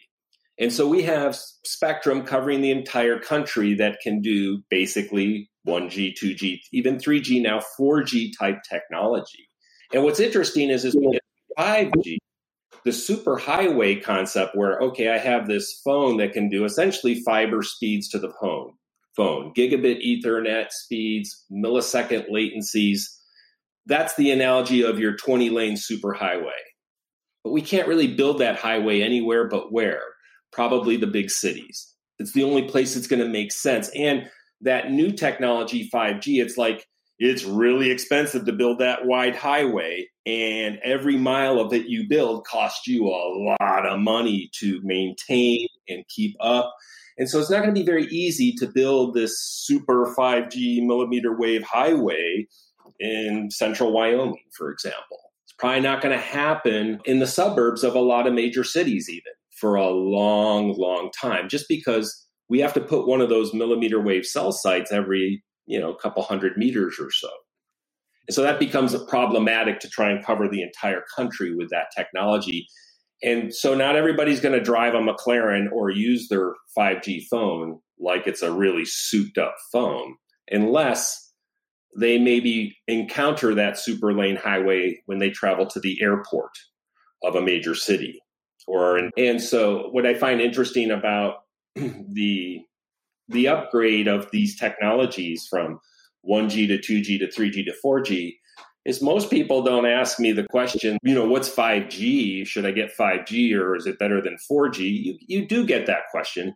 And 0.59 0.73
so 0.73 0.89
we 0.89 1.03
have 1.03 1.37
spectrum 1.65 2.25
covering 2.25 2.63
the 2.63 2.71
entire 2.71 3.19
country 3.19 3.75
that 3.75 3.99
can 4.03 4.23
do 4.23 4.63
basically 4.71 5.51
1G, 5.67 6.15
2G, 6.19 6.61
even 6.73 6.97
3G, 6.97 7.43
now 7.43 7.61
4G 7.79 8.31
type 8.39 8.59
technology. 8.69 9.49
And 9.93 10.03
what's 10.03 10.21
interesting 10.21 10.71
is, 10.71 10.85
is 10.85 10.97
5G, 11.59 12.17
the 12.85 12.93
super 12.93 13.37
highway 13.37 13.97
concept 13.97 14.57
where, 14.57 14.79
okay, 14.81 15.09
I 15.11 15.19
have 15.19 15.47
this 15.47 15.81
phone 15.85 16.17
that 16.19 16.33
can 16.33 16.49
do 16.49 16.65
essentially 16.65 17.23
fiber 17.23 17.63
speeds 17.63 18.09
to 18.11 18.19
the 18.19 18.33
home 18.41 18.73
phone, 19.17 19.53
gigabit 19.55 20.05
ethernet 20.05 20.71
speeds, 20.71 21.45
millisecond 21.51 22.31
latencies. 22.31 23.01
That's 23.87 24.15
the 24.17 24.31
analogy 24.31 24.85
of 24.85 24.99
your 24.99 25.17
20 25.17 25.51
lane 25.51 25.77
super 25.77 26.13
highway. 26.13 26.53
But 27.43 27.53
we 27.53 27.63
can't 27.63 27.89
really 27.89 28.15
build 28.15 28.41
that 28.41 28.59
highway 28.59 29.01
anywhere 29.01 29.49
but 29.49 29.73
where? 29.73 30.03
Probably 30.57 30.97
the 30.97 31.07
big 31.07 31.31
cities. 31.31 31.95
It's 32.19 32.33
the 32.33 32.43
only 32.43 32.63
place 32.63 32.97
it's 32.97 33.07
going 33.07 33.23
to 33.23 33.29
make 33.29 33.53
sense. 33.53 33.91
And 33.95 34.29
that 34.63 34.91
new 34.91 35.13
technology, 35.13 35.91
5G, 35.93 36.43
it's 36.43 36.57
like 36.57 36.87
it's 37.19 37.45
really 37.45 37.91
expensive 37.91 38.47
to 38.47 38.53
build 38.53 38.79
that 38.81 39.05
wide 39.05 39.37
highway. 39.37 40.09
And 40.25 40.79
every 40.83 41.19
mile 41.19 41.61
of 41.61 41.73
it 41.75 41.87
you 41.87 42.09
build 42.09 42.47
costs 42.47 42.87
you 42.87 43.07
a 43.07 43.55
lot 43.61 43.87
of 43.87 44.01
money 44.01 44.51
to 44.61 44.81
maintain 44.83 45.69
and 45.89 46.05
keep 46.09 46.35
up. 46.41 46.75
And 47.19 47.29
so 47.29 47.39
it's 47.39 47.51
not 47.51 47.63
going 47.63 47.75
to 47.75 47.81
be 47.81 47.87
very 47.87 48.07
easy 48.07 48.53
to 48.55 48.67
build 48.67 49.15
this 49.15 49.39
super 49.39 50.15
5G 50.19 50.85
millimeter 50.87 51.37
wave 51.37 51.63
highway 51.65 52.47
in 52.99 53.51
central 53.51 53.93
Wyoming, 53.93 54.45
for 54.57 54.71
example. 54.71 55.19
It's 55.45 55.55
probably 55.59 55.81
not 55.81 56.03
going 56.03 56.17
to 56.17 56.23
happen 56.23 57.01
in 57.05 57.19
the 57.19 57.27
suburbs 57.27 57.85
of 57.85 57.95
a 57.95 58.01
lot 58.01 58.27
of 58.27 58.33
major 58.33 58.65
cities, 58.65 59.09
even 59.09 59.33
for 59.61 59.77
a 59.77 59.89
long, 59.89 60.75
long 60.77 61.11
time, 61.19 61.49
just 61.49 61.67
because 61.69 62.27
we 62.49 62.61
have 62.61 62.75
to 62.75 62.81
put 62.81 63.09
one 63.09 63.21
of 63.21 63.29
those 63.29 63.55
millimeter 63.55 64.01
wave 64.01 64.25
cell 64.25 64.53
sites 64.53 64.93
every, 64.93 65.43
you 65.67 65.81
know, 65.81 65.95
couple 65.95 66.23
hundred 66.23 66.57
meters 66.57 66.99
or 67.01 67.11
so. 67.11 67.29
And 68.29 68.35
so 68.35 68.43
that 68.43 68.59
becomes 68.59 68.95
problematic 69.05 69.81
to 69.81 69.89
try 69.89 70.11
and 70.11 70.25
cover 70.25 70.49
the 70.49 70.63
entire 70.63 71.03
country 71.15 71.55
with 71.55 71.71
that 71.71 71.87
technology. 71.97 72.67
And 73.23 73.55
so 73.55 73.75
not 73.75 73.97
everybody's 73.97 74.41
going 74.41 74.59
to 74.59 74.65
drive 74.65 74.95
a 74.95 74.99
McLaren 74.99 75.73
or 75.73 75.91
use 75.91 76.29
their 76.29 76.55
5G 76.77 77.25
phone 77.31 77.81
like 77.99 78.27
it's 78.27 78.43
a 78.43 78.53
really 78.53 78.85
souped 78.85 79.39
up 79.39 79.55
phone, 79.73 80.17
unless 80.51 81.33
they 81.99 82.19
maybe 82.19 82.77
encounter 82.87 83.55
that 83.55 83.79
super 83.79 84.13
lane 84.13 84.37
highway 84.37 85.01
when 85.07 85.19
they 85.19 85.31
travel 85.31 85.67
to 85.67 85.81
the 85.81 85.99
airport 86.03 86.51
of 87.25 87.35
a 87.35 87.41
major 87.41 87.75
city 87.75 88.21
and, 88.97 89.13
and 89.17 89.41
so 89.41 89.89
what 89.91 90.07
I 90.07 90.15
find 90.15 90.41
interesting 90.41 90.91
about 90.91 91.37
the 91.75 92.61
the 93.29 93.49
upgrade 93.49 94.07
of 94.07 94.31
these 94.31 94.59
technologies 94.59 95.47
from 95.51 95.81
1G 96.29 96.69
to 96.69 96.79
2G 96.79 97.19
to 97.19 97.27
3G 97.27 97.65
to 97.65 97.75
4G 97.85 98.35
is 98.85 99.03
most 99.03 99.31
people 99.31 99.63
don't 99.63 99.87
ask 99.87 100.21
me 100.21 100.31
the 100.31 100.45
question, 100.45 100.97
you 101.03 101.13
know, 101.13 101.27
what's 101.27 101.53
5G? 101.53 102.47
Should 102.47 102.65
I 102.65 102.71
get 102.71 102.97
5G 102.97 103.53
or 103.59 103.75
is 103.75 103.87
it 103.87 103.99
better 103.99 104.23
than 104.23 104.37
4G? 104.49 104.79
You, 104.79 105.19
you 105.27 105.47
do 105.47 105.67
get 105.67 105.87
that 105.87 106.03
question, 106.13 106.55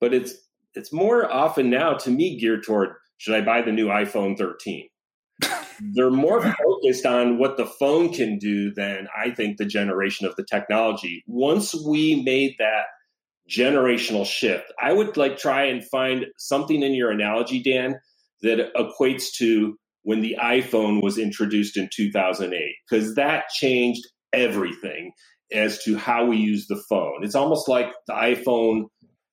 but 0.00 0.12
it's 0.12 0.34
it's 0.74 0.92
more 0.92 1.32
often 1.32 1.70
now 1.70 1.94
to 1.94 2.10
me 2.10 2.38
geared 2.38 2.64
toward 2.64 2.90
should 3.16 3.34
I 3.34 3.40
buy 3.40 3.62
the 3.62 3.72
new 3.72 3.86
iPhone 3.86 4.36
13? 4.36 4.88
They're 5.92 6.10
more 6.10 6.40
focused 6.42 7.06
on 7.06 7.38
what 7.38 7.56
the 7.56 7.66
phone 7.66 8.12
can 8.12 8.38
do 8.38 8.72
than 8.72 9.08
I 9.16 9.30
think 9.30 9.56
the 9.56 9.64
generation 9.64 10.26
of 10.26 10.36
the 10.36 10.44
technology. 10.44 11.24
Once 11.26 11.74
we 11.74 12.22
made 12.22 12.56
that 12.58 12.84
generational 13.50 14.26
shift, 14.26 14.72
I 14.80 14.92
would 14.92 15.16
like 15.16 15.36
try 15.36 15.64
and 15.64 15.84
find 15.84 16.26
something 16.38 16.82
in 16.82 16.94
your 16.94 17.10
analogy, 17.10 17.62
Dan, 17.62 17.98
that 18.42 18.74
equates 18.74 19.32
to 19.38 19.76
when 20.02 20.20
the 20.20 20.36
iPhone 20.40 21.02
was 21.02 21.18
introduced 21.18 21.76
in 21.76 21.88
2008, 21.94 22.74
because 22.88 23.14
that 23.14 23.48
changed 23.48 24.06
everything 24.32 25.12
as 25.52 25.82
to 25.84 25.96
how 25.96 26.26
we 26.26 26.36
use 26.36 26.66
the 26.66 26.82
phone. 26.88 27.24
It's 27.24 27.34
almost 27.34 27.68
like 27.68 27.92
the 28.06 28.12
iPhone, 28.12 28.84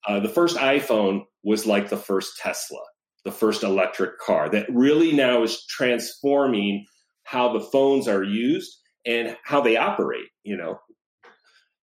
uh, 0.08 0.20
the 0.20 0.30
first 0.30 0.58
iPhone 0.58 1.24
was 1.44 1.66
like 1.66 1.90
the 1.90 1.98
first 1.98 2.38
Tesla 2.38 2.82
the 3.24 3.32
first 3.32 3.64
electric 3.64 4.20
car 4.20 4.50
that 4.50 4.66
really 4.70 5.12
now 5.12 5.44
is 5.44 5.66
transforming 5.66 6.86
how 7.24 7.54
the 7.54 7.62
phones 7.62 8.08
are 8.08 8.24
used 8.24 8.78
and 9.06 9.38
how 9.44 9.62
they 9.62 9.78
operate 9.78 10.28
you 10.44 10.58
know? 10.58 10.80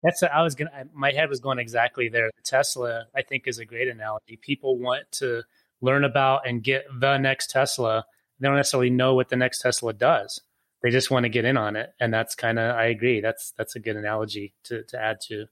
That's 0.03 0.23
I 0.23 0.43
was 0.43 0.55
gonna 0.55 0.71
my 0.93 1.13
head 1.13 1.29
was 1.29 1.41
going 1.41 1.59
exactly 1.59 2.09
there. 2.09 2.31
Tesla 2.45 3.07
i 3.17 3.23
think 3.23 3.45
is 3.47 3.59
a 3.59 3.65
great 3.65 3.89
analogy. 3.89 4.39
People 4.41 4.79
want 4.79 5.11
to 5.13 5.43
learn 5.81 6.05
about 6.05 6.47
and 6.47 6.63
get 6.63 6.85
the 7.01 7.19
next 7.19 7.51
tesla. 7.51 8.05
They 8.39 8.49
don't 8.49 8.57
necessarily 8.57 8.91
know 8.91 9.15
what 9.15 9.29
the 9.29 9.37
next 9.37 9.61
tesla 9.61 9.93
does. 9.93 10.41
They 10.83 10.91
just 10.91 11.11
want 11.11 11.25
to 11.25 11.31
get 11.31 11.47
in 11.47 11.57
on 11.57 11.77
it 11.77 11.95
and 11.99 12.13
that's 12.13 12.35
kind 12.35 12.59
of 12.59 12.77
i 12.77 12.85
agree. 12.85 13.21
That's 13.21 13.53
that's 13.57 13.77
a 13.77 13.81
good 13.81 13.97
analogy 13.97 14.55
to 14.65 14.83
to 14.85 15.01
add 15.01 15.21
to 15.29 15.47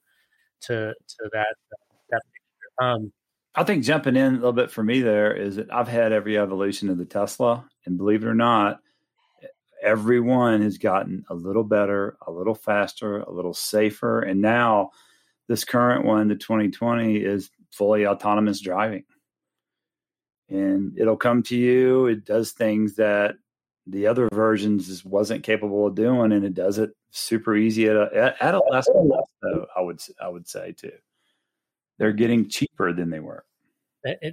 to 0.63 0.93
to 1.09 1.31
that 1.33 1.57
that 2.11 2.23
um 2.85 3.13
I 3.55 3.65
think 3.65 3.85
jumping 3.85 4.17
in 4.17 4.35
a 4.35 4.37
little 4.37 4.53
bit 4.53 4.71
for 4.71 4.83
me 4.83 5.03
there 5.03 5.35
is 5.35 5.57
that 5.57 5.73
I've 5.73 5.89
had 5.89 6.13
every 6.13 6.39
evolution 6.39 6.89
of 6.89 6.97
the 6.99 7.05
Tesla, 7.05 7.69
and 7.85 7.99
believe 7.99 8.23
it 8.23 8.29
or 8.29 8.35
not, 8.35 8.81
everyone 9.83 10.63
has 10.63 10.79
gotten 10.79 11.25
a 11.29 11.35
little 11.35 11.65
better, 11.65 12.17
a 12.27 12.31
little 12.31 12.55
faster, 12.55 13.19
a 13.19 13.31
little 13.31 13.53
safer, 13.53 14.21
and 14.21 14.41
now 14.41 14.91
this 15.49 15.65
current 15.65 16.05
one, 16.07 16.29
the 16.29 16.37
2020, 16.37 17.17
is 17.17 17.51
fully 17.71 18.07
autonomous 18.07 18.61
driving. 18.61 19.05
And 20.49 20.97
it'll 20.99 21.17
come 21.17 21.43
to 21.45 21.57
you. 21.57 22.07
It 22.07 22.25
does 22.25 22.53
things 22.53 22.95
that 22.97 23.35
the 23.87 24.07
other 24.07 24.29
versions 24.33 24.87
just 24.87 25.05
wasn't 25.05 25.43
capable 25.43 25.87
of 25.87 25.95
doing, 25.95 26.33
and 26.33 26.45
it 26.45 26.55
does 26.55 26.79
it 26.79 26.91
super 27.11 27.57
easy 27.57 27.89
at 27.89 27.97
a, 27.97 28.35
at 28.41 28.55
a 28.55 28.61
cost. 28.71 28.89
Though 29.43 29.67
I 29.77 29.81
would 29.81 30.01
I 30.21 30.29
would 30.29 30.49
say 30.49 30.73
too, 30.73 30.93
they're 31.99 32.13
getting 32.13 32.49
cheaper 32.49 32.93
than 32.93 33.11
they 33.11 33.21
were. 33.21 33.45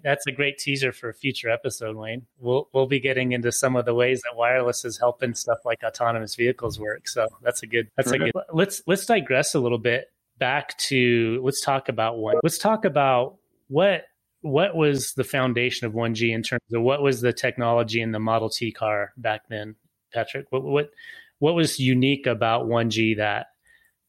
That's 0.04 0.26
a 0.26 0.32
great 0.32 0.58
teaser 0.58 0.92
for 0.92 1.10
a 1.10 1.14
future 1.14 1.50
episode, 1.50 1.96
Wayne. 1.96 2.26
We'll 2.40 2.68
we'll 2.74 2.88
be 2.88 3.00
getting 3.00 3.34
into 3.34 3.52
some 3.52 3.76
of 3.76 3.86
the 3.86 3.94
ways 3.94 4.22
that 4.22 4.36
wireless 4.36 4.84
is 4.84 4.98
helping 4.98 5.36
stuff 5.36 5.60
like 5.64 5.84
autonomous 5.84 6.34
vehicles 6.34 6.80
work. 6.80 7.08
So 7.08 7.28
that's 7.44 7.62
a 7.62 7.68
good 7.68 7.88
that's 7.96 8.12
a 8.12 8.18
good. 8.18 8.32
Let's 8.52 8.82
let's 8.88 9.06
digress 9.06 9.54
a 9.54 9.60
little 9.60 9.78
bit 9.78 10.08
back 10.40 10.76
to 10.78 11.40
let's 11.44 11.62
talk 11.62 11.88
about 11.88 12.18
one. 12.18 12.38
Let's 12.42 12.58
talk 12.58 12.84
about 12.84 13.38
what 13.68 14.06
what 14.42 14.76
was 14.76 15.14
the 15.14 15.24
foundation 15.24 15.86
of 15.86 15.94
1G 15.94 16.34
in 16.34 16.42
terms 16.42 16.64
of 16.74 16.82
what 16.82 17.04
was 17.04 17.22
the 17.22 17.34
technology 17.34 18.02
in 18.02 18.12
the 18.12 18.20
Model 18.20 18.50
T 18.50 18.72
car 18.72 19.14
back 19.18 19.42
then, 19.50 19.76
Patrick? 20.12 20.48
What 20.50 20.64
what 20.64 20.90
what 21.38 21.54
was 21.54 21.80
unique 21.80 22.26
about 22.26 22.66
1G 22.66 23.18
that 23.18 23.48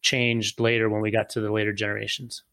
changed 0.00 0.59
later 0.59 0.88
when 0.88 1.02
we 1.02 1.11
got 1.11 1.28
to 1.30 1.40
the 1.40 1.52
later 1.52 1.75
generations? 1.75 2.45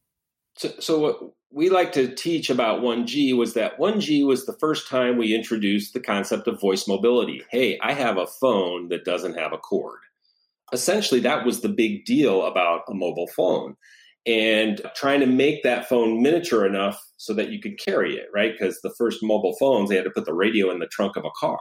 So, 0.58 0.74
so 0.80 1.00
what 1.00 1.20
we 1.52 1.70
like 1.70 1.94
to 1.94 2.14
teach 2.14 2.50
about 2.50 2.82
1G 2.82 3.36
was 3.38 3.54
that 3.54 3.80
1G 3.80 4.26
was 4.26 4.46
the 4.46 4.58
first 4.60 4.90
time 4.90 5.18
we 5.18 5.36
introduced 5.36 5.94
the 5.94 6.00
concept 6.00 6.48
of 6.48 6.60
voice 6.60 6.88
mobility. 6.88 7.44
Hey, 7.50 7.80
I 7.82 7.94
have 7.94 8.18
a 8.18 8.28
phone 8.28 8.90
that 8.90 9.06
doesn't 9.06 9.38
have 9.38 9.54
a 9.54 9.58
cord. 9.58 10.00
Essentially, 10.74 11.22
that 11.22 11.46
was 11.46 11.62
the 11.62 11.70
big 11.70 12.06
deal 12.06 12.46
about 12.46 12.82
a 12.90 12.94
mobile 12.94 13.30
phone 13.36 13.76
and 14.26 14.82
trying 14.96 15.22
to 15.22 15.26
make 15.26 15.64
that 15.64 15.88
phone 15.88 16.22
miniature 16.22 16.66
enough 16.66 17.02
so 17.16 17.34
that 17.34 17.50
you 17.50 17.62
could 17.62 17.80
carry 17.80 18.16
it, 18.16 18.28
right? 18.34 18.52
Because 18.52 18.82
the 18.82 18.94
first 18.98 19.20
mobile 19.24 19.56
phones, 19.58 19.90
they 19.90 19.96
had 19.96 20.04
to 20.04 20.12
put 20.12 20.26
the 20.26 20.34
radio 20.34 20.70
in 20.70 20.80
the 20.80 20.88
trunk 20.88 21.16
of 21.16 21.24
a 21.24 21.32
car. 21.40 21.60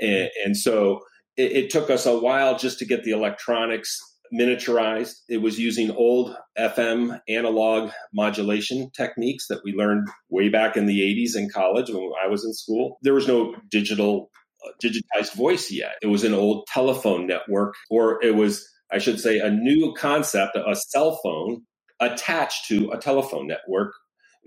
And, 0.00 0.30
and 0.44 0.56
so 0.56 1.00
it, 1.36 1.52
it 1.52 1.70
took 1.70 1.90
us 1.90 2.06
a 2.06 2.18
while 2.18 2.56
just 2.56 2.78
to 2.78 2.86
get 2.86 3.04
the 3.04 3.10
electronics 3.10 4.00
miniaturized. 4.32 5.14
It 5.28 5.38
was 5.38 5.58
using 5.58 5.90
old 5.90 6.36
FM 6.58 7.20
analog 7.28 7.90
modulation 8.12 8.90
techniques 8.96 9.46
that 9.48 9.62
we 9.64 9.72
learned 9.72 10.08
way 10.30 10.48
back 10.48 10.76
in 10.76 10.86
the 10.86 11.00
80s 11.00 11.36
in 11.36 11.50
college 11.50 11.90
when 11.90 12.10
I 12.22 12.28
was 12.28 12.44
in 12.44 12.54
school. 12.54 12.98
There 13.02 13.14
was 13.14 13.28
no 13.28 13.54
digital 13.70 14.30
uh, 14.64 14.70
digitized 14.82 15.34
voice 15.34 15.70
yet. 15.70 15.94
It 16.02 16.06
was 16.06 16.24
an 16.24 16.34
old 16.34 16.66
telephone 16.72 17.26
network, 17.26 17.74
or 17.90 18.22
it 18.22 18.34
was, 18.34 18.66
I 18.90 18.98
should 18.98 19.20
say, 19.20 19.38
a 19.38 19.50
new 19.50 19.94
concept, 19.96 20.56
a 20.56 20.76
cell 20.76 21.18
phone 21.22 21.62
attached 22.00 22.66
to 22.68 22.90
a 22.90 22.98
telephone 22.98 23.46
network 23.46 23.92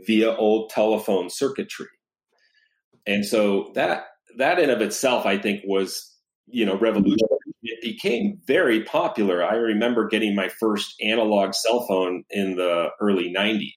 via 0.06 0.32
old 0.36 0.70
telephone 0.70 1.30
circuitry. 1.30 1.88
And 3.08 3.26
so 3.26 3.72
that 3.76 4.06
that 4.38 4.60
in 4.60 4.70
of 4.70 4.82
itself, 4.82 5.26
I 5.26 5.38
think, 5.38 5.62
was 5.66 6.12
you 6.48 6.66
know 6.66 6.78
revolutionary. 6.78 7.45
Became 7.86 8.40
very 8.48 8.84
popular. 8.84 9.44
I 9.44 9.54
remember 9.54 10.08
getting 10.08 10.36
my 10.36 10.50
first 10.50 10.96
analog 11.04 11.54
cell 11.54 11.86
phone 11.88 12.24
in 12.32 12.56
the 12.56 12.90
early 13.00 13.32
'90s, 13.32 13.74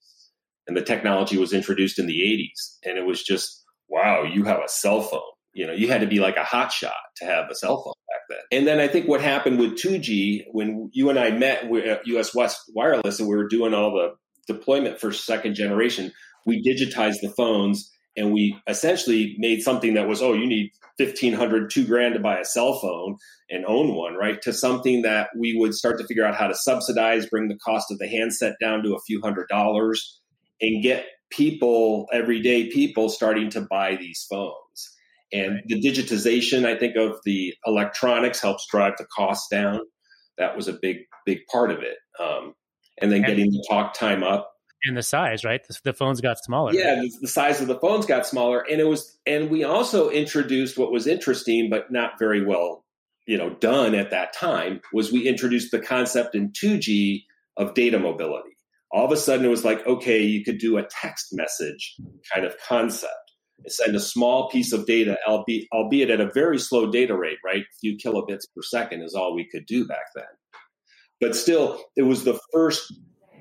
and 0.67 0.75
the 0.75 0.83
technology 0.83 1.37
was 1.37 1.53
introduced 1.53 1.99
in 1.99 2.07
the 2.07 2.21
'80s, 2.23 2.89
and 2.89 2.97
it 2.97 3.05
was 3.05 3.23
just 3.23 3.67
wow, 3.89 4.23
you 4.23 4.45
have 4.45 4.61
a 4.61 4.69
cell 4.69 5.03
phone. 5.03 5.21
You 5.53 5.67
know, 5.67 5.75
you 5.75 5.89
had 5.89 6.01
to 6.01 6.07
be 6.07 6.21
like 6.21 6.39
a 6.39 6.45
hot 6.45 6.73
shot 6.73 6.97
to 7.17 7.27
have 7.27 7.51
a 7.51 7.55
cell 7.55 7.83
phone 7.83 7.93
back 8.09 8.23
then. 8.31 8.59
And 8.59 8.67
then 8.67 8.81
I 8.81 8.89
think 8.89 9.09
what 9.09 9.21
happened 9.21 9.59
with 9.59 9.73
2G 9.73 10.45
when 10.53 10.91
you 10.95 11.11
and 11.11 11.19
I 11.19 11.31
met 11.31 11.65
at 11.65 12.07
US 12.07 12.29
uh, 12.29 12.39
West 12.39 12.61
Wireless 12.75 13.19
and 13.19 13.29
we 13.29 13.37
were 13.37 13.49
doing 13.49 13.75
all 13.75 13.93
the 13.93 14.53
deployment 14.53 15.01
for 15.01 15.13
second 15.13 15.55
generation, 15.55 16.13
we 16.47 16.63
digitized 16.63 17.21
the 17.21 17.33
phones 17.37 17.91
and 18.17 18.33
we 18.33 18.59
essentially 18.67 19.37
made 19.39 19.63
something 19.63 19.95
that 19.95 20.09
was, 20.09 20.23
oh, 20.23 20.33
you 20.33 20.47
need 20.47 20.71
1500 20.99 21.71
two 21.71 21.87
grand 21.87 22.15
to 22.15 22.21
buy 22.21 22.39
a 22.39 22.45
cell 22.45 22.79
phone 22.81 23.17
and 23.51 23.65
own 23.67 23.95
one 23.95 24.15
right 24.15 24.43
to 24.43 24.53
something 24.53 25.03
that 25.03 25.29
we 25.39 25.57
would 25.57 25.73
start 25.73 25.97
to 25.99 26.07
figure 26.07 26.25
out 26.25 26.35
how 26.35 26.49
to 26.49 26.55
subsidize 26.57 27.27
bring 27.27 27.47
the 27.47 27.59
cost 27.65 27.93
of 27.93 27.99
the 27.99 28.09
handset 28.09 28.57
down 28.61 28.83
to 28.83 28.95
a 28.95 29.01
few 29.07 29.21
hundred 29.21 29.47
dollars 29.49 30.21
and 30.61 30.83
get 30.83 31.07
people 31.31 32.09
everyday 32.13 32.69
people 32.69 33.09
starting 33.09 33.49
to 33.49 33.61
buy 33.61 33.95
these 33.95 34.27
phones 34.29 34.99
and 35.33 35.63
the 35.67 35.81
digitization, 35.81 36.65
I 36.65 36.79
think, 36.79 36.97
of 36.97 37.19
the 37.25 37.55
electronics 37.67 38.41
helps 38.41 38.67
drive 38.71 38.95
the 38.97 39.07
cost 39.15 39.51
down. 39.51 39.81
That 40.39 40.57
was 40.57 40.69
a 40.69 40.73
big, 40.73 40.99
big 41.27 41.41
part 41.51 41.71
of 41.71 41.81
it. 41.81 41.99
Um, 42.19 42.55
and 43.01 43.13
then 43.13 43.23
getting 43.23 43.51
the 43.51 43.65
talk 43.69 43.95
time 43.95 44.23
up. 44.23 44.51
And 44.85 44.97
the 44.97 45.03
size, 45.03 45.45
right? 45.45 45.67
The, 45.67 45.79
the 45.85 45.93
phones 45.93 46.21
got 46.21 46.39
smaller. 46.39 46.73
Yeah, 46.73 47.01
right? 47.01 47.11
the, 47.21 47.29
size 47.29 47.61
of 47.61 47.67
the 47.67 47.79
phones 47.79 48.07
got 48.07 48.27
smaller, 48.27 48.61
and 48.61 48.81
it 48.81 48.87
was. 48.87 49.19
And 49.27 49.51
we 49.51 49.65
also 49.65 50.09
introduced 50.11 50.79
what 50.79 50.93
was 50.93 51.07
interesting, 51.07 51.69
but 51.69 51.91
not 51.91 52.19
very 52.19 52.45
well, 52.45 52.85
you 53.27 53.37
know, 53.37 53.51
done 53.51 53.95
at 53.95 54.11
that 54.11 54.33
time. 54.33 54.81
Was 54.93 55.11
we 55.11 55.27
introduced 55.27 55.73
the 55.73 55.81
concept 55.81 56.35
in 56.35 56.53
2G 56.53 57.25
of 57.57 57.75
data 57.75 57.99
mobility. 57.99 58.57
All 58.91 59.05
of 59.05 59.13
a 59.13 59.17
sudden, 59.17 59.45
it 59.45 59.49
was 59.51 59.65
like, 59.65 59.87
okay, 59.87 60.23
you 60.23 60.45
could 60.45 60.59
do 60.59 60.79
a 60.79 60.87
text 60.89 61.29
message 61.33 61.97
kind 62.33 62.47
of 62.47 62.55
concept 62.67 63.29
send 63.67 63.97
a 63.97 64.01
small 64.01 64.49
piece 64.51 64.73
of 64.73 64.87
data, 64.87 65.19
albeit, 65.27 65.67
albeit 65.73 66.11
at 66.11 66.21
a 66.21 66.31
very 66.33 66.59
slow 66.59 66.91
data 66.91 67.17
rate, 67.17 67.39
right? 67.45 67.63
A 67.63 67.79
few 67.81 67.97
kilobits 67.97 68.45
per 68.55 68.63
second 68.63 69.03
is 69.03 69.15
all 69.15 69.35
we 69.35 69.49
could 69.49 69.67
do 69.67 69.87
back 69.87 70.07
then. 70.15 70.25
But 71.21 71.35
still, 71.35 71.83
it 71.97 72.03
was 72.03 72.25
the 72.25 72.39
first 72.53 72.93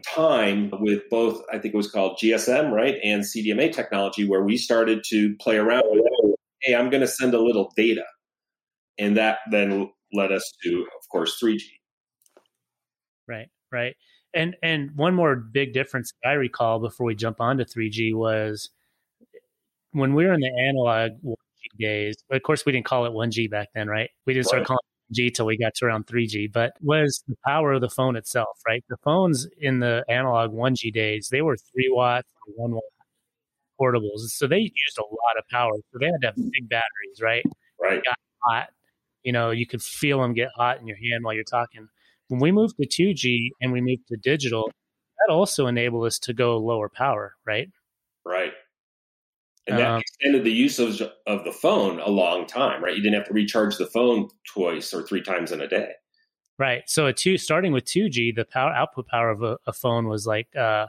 time 0.04 0.72
with 0.80 1.04
both, 1.10 1.42
I 1.52 1.60
think 1.60 1.74
it 1.74 1.78
was 1.78 1.92
called 1.92 2.20
GSM, 2.22 2.72
right, 2.72 2.96
and 3.04 3.24
CDMA 3.24 3.72
technology, 3.72 4.28
where 4.28 4.44
we 4.44 4.58
started 4.58 5.04
to 5.10 5.36
play 5.38 5.58
around 5.58 5.84
with, 5.86 6.36
hey, 6.62 6.76
I'm 6.76 6.90
going 6.90 7.02
to 7.02 7.08
send 7.08 7.34
a 7.34 7.42
little 7.42 7.72
data. 7.76 8.06
And 9.00 9.18
that 9.18 9.40
then 9.52 9.90
led 10.14 10.32
us 10.32 10.52
to, 10.64 10.82
of 10.82 11.10
course, 11.12 11.38
3G. 11.42 11.62
Right, 13.28 13.50
right. 13.72 13.96
And 14.34 14.56
and 14.62 14.92
one 14.96 15.16
more 15.16 15.36
big 15.36 15.74
difference 15.74 16.12
I 16.26 16.34
recall 16.34 16.80
before 16.80 17.06
we 17.06 17.16
jump 17.16 17.40
onto 17.40 17.64
3G 17.64 18.14
was 18.14 18.70
when 19.92 20.14
we 20.14 20.26
were 20.26 20.34
in 20.34 20.42
the 20.42 20.52
analog 20.68 21.12
1G 21.24 21.80
days, 21.80 22.16
of 22.32 22.42
course, 22.44 22.66
we 22.66 22.72
didn't 22.72 22.86
call 22.86 23.06
it 23.06 23.12
1G 23.12 23.50
back 23.50 23.70
then, 23.74 23.88
right? 23.88 24.10
We 24.26 24.34
didn't 24.34 24.48
start 24.48 24.66
calling 24.66 24.80
it 24.84 24.97
G 25.12 25.30
till 25.32 25.46
we 25.46 25.58
got 25.58 25.74
to 25.76 25.86
around 25.86 26.08
3G, 26.08 26.52
but 26.52 26.74
was 26.82 27.24
the 27.28 27.36
power 27.46 27.74
of 27.74 27.82
the 27.82 27.90
phone 27.90 28.16
itself, 28.16 28.60
right? 28.68 28.84
The 28.90 28.98
phones 29.04 29.48
in 29.60 29.80
the 29.80 30.04
analog 30.10 30.52
1G 30.52 30.92
days, 30.94 31.30
they 31.32 31.42
were 31.42 31.58
three 31.58 31.90
watts, 31.92 32.28
one 32.56 32.72
watt 32.72 32.84
portables. 33.80 34.20
So 34.30 34.48
they 34.48 34.60
used 34.60 34.98
a 34.98 35.04
lot 35.04 35.38
of 35.38 35.48
power. 35.50 35.72
So 35.92 36.00
they 36.00 36.08
had 36.08 36.22
to 36.22 36.28
have 36.28 36.36
big 36.36 36.70
batteries, 36.70 37.22
right? 37.22 37.44
Right. 37.80 38.04
got 38.04 38.18
hot. 38.44 38.68
You 39.24 39.32
know, 39.32 39.52
you 39.52 39.68
could 39.68 39.82
feel 39.82 40.22
them 40.22 40.34
get 40.34 40.50
hot 40.56 40.80
in 40.80 40.88
your 40.88 40.98
hand 40.98 41.24
while 41.24 41.34
you're 41.34 41.44
talking. 41.44 41.88
When 42.30 42.40
we 42.40 42.52
moved 42.52 42.76
to 42.82 42.88
2G 42.88 43.50
and 43.62 43.72
we 43.72 43.82
moved 43.82 44.08
to 44.10 44.18
digital, 44.18 44.72
that 45.20 45.34
also 45.34 45.68
enabled 45.68 46.06
us 46.06 46.20
to 46.20 46.34
go 46.34 46.58
lower 46.58 46.90
power, 46.90 47.36
right? 47.46 47.70
Right 48.26 48.54
and 49.68 49.78
that 49.78 49.88
um, 49.88 50.02
extended 50.02 50.44
the 50.44 50.52
usage 50.52 51.02
of 51.02 51.44
the 51.44 51.52
phone 51.52 52.00
a 52.00 52.10
long 52.10 52.46
time, 52.46 52.84
right? 52.84 52.96
You 52.96 53.02
didn't 53.02 53.16
have 53.16 53.28
to 53.28 53.34
recharge 53.34 53.78
the 53.78 53.86
phone 53.86 54.30
twice 54.48 54.94
or 54.94 55.04
three 55.04 55.22
times 55.22 55.52
in 55.52 55.62
a 55.62 55.68
day. 55.68 55.92
Right. 56.58 56.84
So 56.88 57.06
a 57.06 57.14
two 57.14 57.38
starting 57.38 57.74
with 57.74 57.86
2G, 57.86 58.36
the 58.36 58.46
power 58.46 58.72
output 58.72 59.08
power 59.08 59.30
of 59.30 59.44
a, 59.44 59.58
a 59.68 59.74
phone 59.74 60.08
was 60.08 60.26
like 60.26 60.48
uh, 60.56 60.88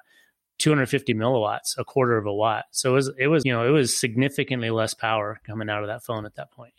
250 0.58 1.12
milliwatts, 1.14 1.76
a 1.76 1.84
quarter 1.84 2.16
of 2.16 2.26
a 2.26 2.32
watt. 2.32 2.64
So 2.70 2.92
it 2.92 2.94
was 2.94 3.10
it 3.18 3.26
was 3.26 3.44
you 3.44 3.52
know 3.52 3.66
it 3.66 3.70
was 3.70 3.98
significantly 3.98 4.70
less 4.70 4.94
power 4.94 5.40
coming 5.46 5.68
out 5.68 5.82
of 5.82 5.88
that 5.88 6.04
phone 6.04 6.24
at 6.24 6.36
that 6.36 6.52
point. 6.52 6.72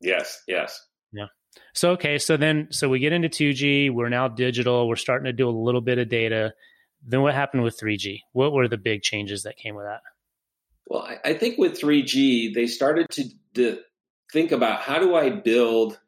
Yes. 0.00 0.42
Yes. 0.46 0.86
Yeah. 1.12 1.26
So 1.72 1.92
okay. 1.92 2.18
So 2.18 2.36
then 2.36 2.68
so 2.70 2.88
we 2.88 2.98
get 3.00 3.12
into 3.12 3.28
2G. 3.28 3.92
We're 3.92 4.10
now 4.10 4.28
digital. 4.28 4.88
We're 4.88 4.96
starting 4.96 5.24
to 5.24 5.32
do 5.32 5.48
a 5.48 5.50
little 5.50 5.80
bit 5.80 5.98
of 5.98 6.08
data. 6.08 6.54
Then 7.06 7.22
what 7.22 7.34
happened 7.34 7.64
with 7.64 7.78
3G? 7.78 8.20
What 8.32 8.52
were 8.52 8.68
the 8.68 8.78
big 8.78 9.02
changes 9.02 9.42
that 9.42 9.56
came 9.56 9.74
with 9.74 9.86
that? 9.86 10.00
Well, 10.86 11.02
I, 11.02 11.30
I 11.30 11.34
think 11.34 11.58
with 11.58 11.80
3G, 11.80 12.54
they 12.54 12.66
started 12.66 13.08
to, 13.10 13.24
to 13.54 13.78
think 14.32 14.52
about 14.52 14.80
how 14.80 14.98
do 14.98 15.14
I 15.14 15.30
build 15.30 15.98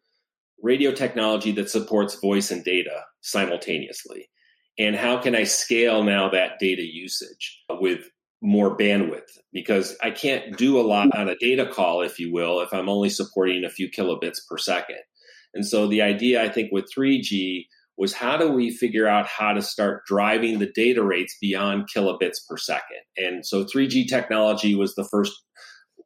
radio 0.62 0.92
technology 0.92 1.52
that 1.52 1.70
supports 1.70 2.20
voice 2.20 2.50
and 2.50 2.64
data 2.64 3.04
simultaneously? 3.20 4.28
And 4.78 4.94
how 4.94 5.18
can 5.18 5.34
I 5.34 5.44
scale 5.44 6.02
now 6.02 6.28
that 6.30 6.58
data 6.58 6.82
usage 6.82 7.62
with 7.70 8.10
more 8.42 8.76
bandwidth? 8.76 9.38
Because 9.52 9.96
I 10.02 10.10
can't 10.10 10.56
do 10.58 10.78
a 10.78 10.82
lot 10.82 11.16
on 11.16 11.28
a 11.28 11.36
data 11.36 11.66
call, 11.66 12.02
if 12.02 12.18
you 12.18 12.32
will, 12.32 12.60
if 12.60 12.74
I'm 12.74 12.88
only 12.88 13.08
supporting 13.08 13.64
a 13.64 13.70
few 13.70 13.90
kilobits 13.90 14.38
per 14.48 14.58
second. 14.58 14.98
And 15.54 15.64
so 15.64 15.86
the 15.86 16.02
idea, 16.02 16.42
I 16.42 16.50
think, 16.50 16.70
with 16.72 16.92
3G 16.94 17.66
was 17.96 18.12
how 18.12 18.36
do 18.36 18.50
we 18.50 18.70
figure 18.70 19.08
out 19.08 19.26
how 19.26 19.52
to 19.52 19.62
start 19.62 20.04
driving 20.06 20.58
the 20.58 20.70
data 20.70 21.02
rates 21.02 21.36
beyond 21.40 21.88
kilobits 21.94 22.36
per 22.48 22.56
second? 22.56 23.00
And 23.16 23.46
so 23.46 23.64
3G 23.64 24.06
technology 24.08 24.74
was 24.74 24.94
the 24.94 25.04
first 25.04 25.32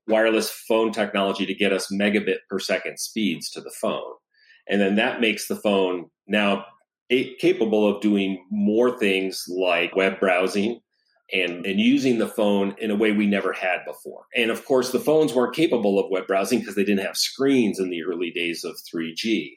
wireless 0.06 0.50
phone 0.50 0.92
technology 0.92 1.46
to 1.46 1.54
get 1.54 1.72
us 1.72 1.92
megabit 1.92 2.38
per 2.48 2.58
second 2.58 2.98
speeds 2.98 3.50
to 3.50 3.60
the 3.60 3.72
phone. 3.80 4.14
And 4.68 4.80
then 4.80 4.96
that 4.96 5.20
makes 5.20 5.48
the 5.48 5.56
phone 5.56 6.06
now 6.28 6.64
capable 7.40 7.88
of 7.88 8.00
doing 8.00 8.44
more 8.50 8.96
things 8.96 9.44
like 9.48 9.96
web 9.96 10.20
browsing 10.20 10.80
and, 11.32 11.66
and 11.66 11.80
using 11.80 12.18
the 12.18 12.28
phone 12.28 12.74
in 12.78 12.90
a 12.90 12.96
way 12.96 13.12
we 13.12 13.26
never 13.26 13.52
had 13.52 13.78
before. 13.86 14.24
And 14.36 14.50
of 14.50 14.64
course, 14.64 14.90
the 14.90 15.00
phones 15.00 15.32
weren't 15.32 15.54
capable 15.54 15.98
of 15.98 16.10
web 16.10 16.26
browsing 16.26 16.60
because 16.60 16.74
they 16.74 16.84
didn't 16.84 17.04
have 17.04 17.16
screens 17.16 17.80
in 17.80 17.90
the 17.90 18.02
early 18.04 18.30
days 18.30 18.64
of 18.64 18.76
3G. 18.92 19.54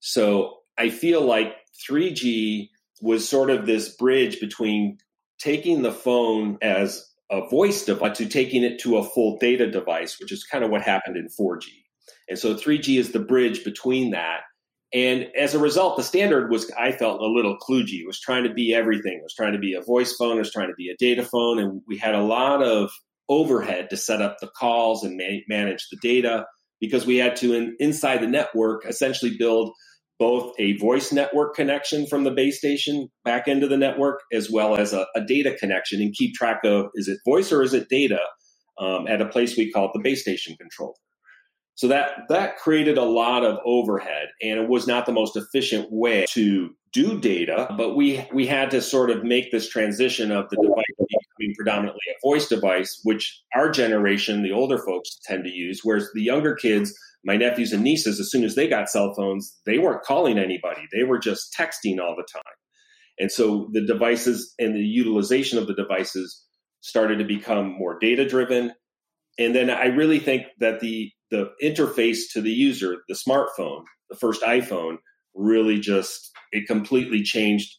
So 0.00 0.58
I 0.78 0.90
feel 0.90 1.22
like 1.22 1.54
3G 1.88 2.68
was 3.00 3.28
sort 3.28 3.50
of 3.50 3.66
this 3.66 3.94
bridge 3.94 4.40
between 4.40 4.98
taking 5.38 5.82
the 5.82 5.92
phone 5.92 6.58
as 6.62 7.06
a 7.30 7.48
voice 7.48 7.84
device 7.84 8.10
uh, 8.10 8.14
to 8.14 8.26
taking 8.26 8.62
it 8.62 8.78
to 8.80 8.98
a 8.98 9.04
full 9.04 9.38
data 9.38 9.70
device, 9.70 10.18
which 10.20 10.32
is 10.32 10.44
kind 10.44 10.64
of 10.64 10.70
what 10.70 10.82
happened 10.82 11.16
in 11.16 11.28
4G. 11.28 11.66
And 12.28 12.38
so 12.38 12.54
3G 12.54 12.98
is 12.98 13.12
the 13.12 13.18
bridge 13.18 13.64
between 13.64 14.10
that. 14.12 14.40
And 14.94 15.28
as 15.36 15.54
a 15.54 15.58
result, 15.58 15.96
the 15.96 16.02
standard 16.02 16.50
was, 16.50 16.70
I 16.78 16.92
felt, 16.92 17.20
a 17.20 17.26
little 17.26 17.58
kludgy. 17.58 18.00
It 18.00 18.06
was 18.06 18.20
trying 18.20 18.44
to 18.44 18.54
be 18.54 18.72
everything. 18.72 19.14
It 19.14 19.22
was 19.22 19.34
trying 19.34 19.52
to 19.52 19.58
be 19.58 19.74
a 19.74 19.82
voice 19.82 20.14
phone. 20.16 20.36
It 20.36 20.40
was 20.40 20.52
trying 20.52 20.68
to 20.68 20.74
be 20.74 20.90
a 20.90 20.96
data 20.96 21.24
phone. 21.24 21.58
And 21.58 21.82
we 21.88 21.98
had 21.98 22.14
a 22.14 22.22
lot 22.22 22.62
of 22.62 22.90
overhead 23.28 23.90
to 23.90 23.96
set 23.96 24.22
up 24.22 24.36
the 24.40 24.46
calls 24.46 25.02
and 25.02 25.20
manage 25.48 25.88
the 25.90 25.98
data 26.00 26.46
because 26.80 27.04
we 27.04 27.16
had 27.16 27.34
to, 27.36 27.54
in, 27.54 27.76
inside 27.80 28.18
the 28.20 28.28
network, 28.28 28.86
essentially 28.86 29.36
build 29.36 29.72
both 30.18 30.54
a 30.58 30.76
voice 30.78 31.12
network 31.12 31.54
connection 31.54 32.06
from 32.06 32.24
the 32.24 32.30
base 32.30 32.58
station 32.58 33.08
back 33.24 33.48
into 33.48 33.68
the 33.68 33.76
network, 33.76 34.22
as 34.32 34.50
well 34.50 34.76
as 34.76 34.92
a, 34.92 35.06
a 35.14 35.20
data 35.20 35.54
connection, 35.58 36.00
and 36.00 36.14
keep 36.14 36.34
track 36.34 36.60
of 36.64 36.86
is 36.94 37.08
it 37.08 37.18
voice 37.24 37.52
or 37.52 37.62
is 37.62 37.74
it 37.74 37.88
data 37.88 38.20
um, 38.78 39.06
at 39.06 39.20
a 39.20 39.26
place 39.26 39.56
we 39.56 39.70
call 39.70 39.90
the 39.92 40.00
base 40.00 40.22
station 40.22 40.56
controller. 40.58 40.94
So 41.74 41.88
that 41.88 42.22
that 42.30 42.56
created 42.56 42.96
a 42.96 43.04
lot 43.04 43.44
of 43.44 43.58
overhead, 43.66 44.28
and 44.42 44.58
it 44.58 44.68
was 44.68 44.86
not 44.86 45.04
the 45.04 45.12
most 45.12 45.36
efficient 45.36 45.88
way 45.90 46.24
to 46.30 46.70
do 46.92 47.20
data. 47.20 47.68
But 47.76 47.94
we 47.94 48.26
we 48.32 48.46
had 48.46 48.70
to 48.70 48.80
sort 48.80 49.10
of 49.10 49.24
make 49.24 49.52
this 49.52 49.68
transition 49.68 50.32
of 50.32 50.48
the 50.48 50.56
device 50.56 50.85
becoming 51.38 51.54
predominantly 51.56 52.00
a 52.10 52.26
voice 52.26 52.48
device, 52.48 53.00
which 53.04 53.42
our 53.54 53.70
generation, 53.70 54.42
the 54.42 54.52
older 54.52 54.78
folks, 54.78 55.18
tend 55.24 55.44
to 55.44 55.50
use, 55.50 55.80
whereas 55.82 56.08
the 56.14 56.22
younger 56.22 56.54
kids 56.54 56.92
my 57.26 57.36
nephews 57.36 57.72
and 57.72 57.82
nieces, 57.82 58.20
as 58.20 58.30
soon 58.30 58.44
as 58.44 58.54
they 58.54 58.68
got 58.68 58.88
cell 58.88 59.12
phones, 59.12 59.58
they 59.66 59.78
weren't 59.78 60.04
calling 60.04 60.38
anybody. 60.38 60.82
They 60.92 61.02
were 61.02 61.18
just 61.18 61.52
texting 61.58 61.98
all 61.98 62.14
the 62.16 62.26
time. 62.32 62.42
And 63.18 63.32
so 63.32 63.68
the 63.72 63.84
devices 63.84 64.54
and 64.60 64.76
the 64.76 64.80
utilization 64.80 65.58
of 65.58 65.66
the 65.66 65.74
devices 65.74 66.44
started 66.82 67.18
to 67.18 67.24
become 67.24 67.76
more 67.76 67.98
data 67.98 68.28
driven. 68.28 68.72
And 69.38 69.54
then 69.54 69.70
I 69.70 69.86
really 69.86 70.20
think 70.20 70.44
that 70.60 70.80
the 70.80 71.10
the 71.32 71.50
interface 71.60 72.20
to 72.32 72.40
the 72.40 72.52
user, 72.52 72.98
the 73.08 73.14
smartphone, 73.14 73.82
the 74.08 74.16
first 74.16 74.42
iPhone, 74.42 74.98
really 75.34 75.80
just 75.80 76.30
it 76.52 76.68
completely 76.68 77.24
changed 77.24 77.76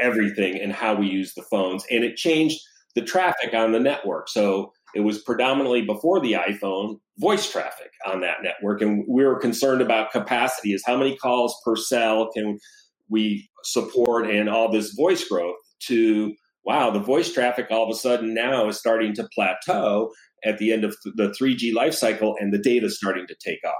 everything 0.00 0.60
and 0.60 0.72
how 0.72 0.96
we 0.96 1.06
use 1.06 1.32
the 1.34 1.44
phones. 1.48 1.84
And 1.88 2.02
it 2.02 2.16
changed 2.16 2.58
the 2.94 3.02
traffic 3.02 3.54
on 3.54 3.72
the 3.72 3.80
network. 3.80 4.28
So 4.28 4.72
it 4.94 5.00
was 5.00 5.22
predominantly 5.22 5.82
before 5.82 6.20
the 6.20 6.32
iPhone 6.32 6.96
voice 7.18 7.50
traffic 7.50 7.90
on 8.06 8.20
that 8.22 8.38
network. 8.42 8.82
And 8.82 9.04
we 9.08 9.24
were 9.24 9.38
concerned 9.38 9.80
about 9.80 10.10
capacity 10.10 10.72
is 10.72 10.82
how 10.84 10.96
many 10.96 11.16
calls 11.16 11.54
per 11.64 11.76
cell 11.76 12.30
can 12.32 12.58
we 13.08 13.48
support 13.64 14.28
and 14.30 14.48
all 14.48 14.70
this 14.70 14.94
voice 14.94 15.26
growth 15.28 15.56
to 15.86 16.34
wow, 16.64 16.90
the 16.90 17.00
voice 17.00 17.32
traffic 17.32 17.66
all 17.70 17.84
of 17.84 17.90
a 17.90 17.98
sudden 17.98 18.34
now 18.34 18.68
is 18.68 18.78
starting 18.78 19.14
to 19.14 19.28
plateau 19.34 20.10
at 20.44 20.58
the 20.58 20.72
end 20.72 20.84
of 20.84 20.94
the 21.04 21.34
3G 21.40 21.72
life 21.74 21.94
cycle 21.94 22.36
and 22.38 22.52
the 22.52 22.58
data 22.58 22.86
is 22.86 22.96
starting 22.96 23.26
to 23.26 23.34
take 23.34 23.64
off. 23.64 23.74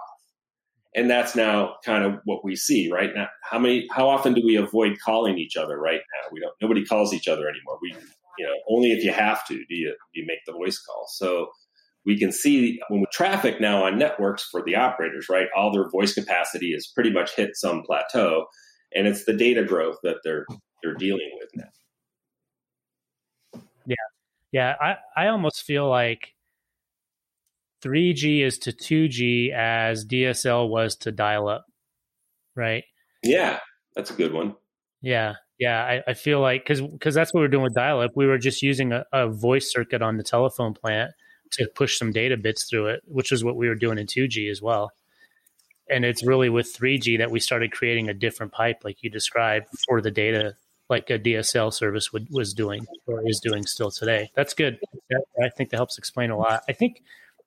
And 0.94 1.08
that's 1.08 1.36
now 1.36 1.76
kind 1.84 2.04
of 2.04 2.20
what 2.24 2.44
we 2.44 2.56
see 2.56 2.90
right 2.90 3.10
now. 3.14 3.28
How 3.48 3.58
many, 3.58 3.86
how 3.92 4.08
often 4.08 4.34
do 4.34 4.42
we 4.44 4.56
avoid 4.56 4.98
calling 5.04 5.38
each 5.38 5.56
other 5.56 5.78
right 5.78 6.00
now? 6.00 6.28
We 6.32 6.40
don't, 6.40 6.54
nobody 6.60 6.84
calls 6.84 7.14
each 7.14 7.28
other 7.28 7.48
anymore. 7.48 7.78
We 7.80 7.94
you 8.40 8.46
know, 8.46 8.74
only 8.74 8.92
if 8.92 9.04
you 9.04 9.12
have 9.12 9.46
to 9.46 9.54
do 9.54 9.74
you, 9.74 9.94
do 10.14 10.20
you 10.20 10.26
make 10.26 10.38
the 10.46 10.52
voice 10.52 10.78
call. 10.78 11.04
So 11.08 11.48
we 12.06 12.18
can 12.18 12.32
see 12.32 12.80
when 12.88 13.04
traffic 13.12 13.60
now 13.60 13.84
on 13.84 13.98
networks 13.98 14.44
for 14.44 14.62
the 14.64 14.76
operators, 14.76 15.26
right? 15.28 15.48
All 15.54 15.70
their 15.70 15.90
voice 15.90 16.14
capacity 16.14 16.72
has 16.72 16.86
pretty 16.86 17.12
much 17.12 17.36
hit 17.36 17.50
some 17.54 17.82
plateau, 17.82 18.46
and 18.94 19.06
it's 19.06 19.26
the 19.26 19.34
data 19.34 19.62
growth 19.62 19.96
that 20.02 20.16
they're 20.24 20.46
they're 20.82 20.94
dealing 20.94 21.30
with 21.38 21.50
now. 21.54 23.60
Yeah, 23.84 23.96
yeah. 24.52 24.74
I 24.80 24.96
I 25.14 25.28
almost 25.28 25.64
feel 25.64 25.88
like 25.88 26.34
3G 27.82 28.42
is 28.42 28.58
to 28.60 28.72
2G 28.72 29.52
as 29.52 30.06
DSL 30.06 30.70
was 30.70 30.96
to 30.96 31.12
dial 31.12 31.48
up, 31.48 31.66
right? 32.56 32.84
Yeah, 33.22 33.58
that's 33.94 34.10
a 34.10 34.14
good 34.14 34.32
one. 34.32 34.56
Yeah, 35.02 35.34
yeah, 35.60 35.84
I, 35.84 36.10
I 36.10 36.14
feel 36.14 36.40
like 36.40 36.64
because 36.64 36.80
because 36.80 37.14
that's 37.14 37.34
what 37.34 37.40
we 37.40 37.44
are 37.44 37.50
doing 37.50 37.64
with 37.64 37.74
dial 37.74 38.00
up. 38.00 38.12
We 38.16 38.26
were 38.26 38.38
just 38.38 38.62
using 38.62 38.92
a, 38.92 39.04
a, 39.12 39.28
voice 39.28 39.70
circuit 39.70 40.00
on 40.00 40.16
the 40.16 40.22
telephone 40.22 40.72
plant 40.72 41.12
to 41.52 41.68
push 41.74 41.98
some 41.98 42.12
data 42.12 42.38
bits 42.38 42.64
through 42.64 42.86
it, 42.86 43.02
which 43.06 43.30
is 43.30 43.44
what 43.44 43.56
we 43.56 43.68
were 43.68 43.74
doing 43.74 43.98
in 43.98 44.06
2G 44.06 44.50
as 44.50 44.62
well. 44.62 44.90
And 45.90 46.04
it's 46.04 46.24
really 46.24 46.48
with 46.48 46.74
3G 46.74 47.18
that 47.18 47.30
we 47.30 47.40
started 47.40 47.72
creating 47.72 48.08
a 48.08 48.14
different 48.14 48.52
pipe, 48.52 48.78
like 48.84 49.02
you 49.02 49.10
described, 49.10 49.66
for 49.86 50.00
the 50.00 50.10
data, 50.10 50.54
like 50.88 51.10
a 51.10 51.18
DSL 51.18 51.74
service 51.74 52.10
would, 52.10 52.28
was 52.30 52.54
doing 52.54 52.86
or 53.06 53.28
is 53.28 53.40
doing 53.40 53.66
still 53.66 53.90
today. 53.90 54.30
That's 54.34 54.54
good. 54.54 54.78
I 55.42 55.50
think 55.50 55.70
that 55.70 55.76
helps 55.76 55.98
explain 55.98 56.30
a 56.30 56.38
lot. 56.38 56.62
I 56.68 56.72
think 56.72 57.02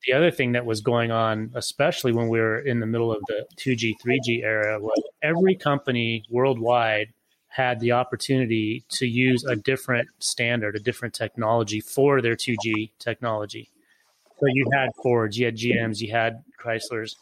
the 0.06 0.14
other 0.14 0.30
thing 0.30 0.52
that 0.52 0.66
was 0.66 0.82
going 0.82 1.12
on, 1.12 1.52
especially 1.56 2.12
when 2.12 2.28
we 2.28 2.40
were 2.40 2.60
in 2.60 2.80
the 2.80 2.86
middle 2.86 3.12
of 3.12 3.24
the 3.28 3.46
2G, 3.58 3.94
3G 4.06 4.44
era, 4.44 4.80
was 4.80 5.02
every 5.24 5.56
company 5.56 6.26
worldwide 6.30 7.08
had 7.54 7.80
the 7.80 7.92
opportunity 7.92 8.84
to 8.90 9.06
use 9.06 9.44
a 9.44 9.56
different 9.56 10.10
standard, 10.18 10.76
a 10.76 10.80
different 10.80 11.14
technology 11.14 11.80
for 11.80 12.20
their 12.20 12.36
2G 12.36 12.90
technology. 12.98 13.70
So 14.40 14.48
you 14.48 14.68
had 14.74 14.90
Fords, 15.04 15.38
you 15.38 15.46
had 15.46 15.56
GMs, 15.56 16.02
you 16.02 16.12
had 16.12 16.44
Chryslers. 16.60 17.16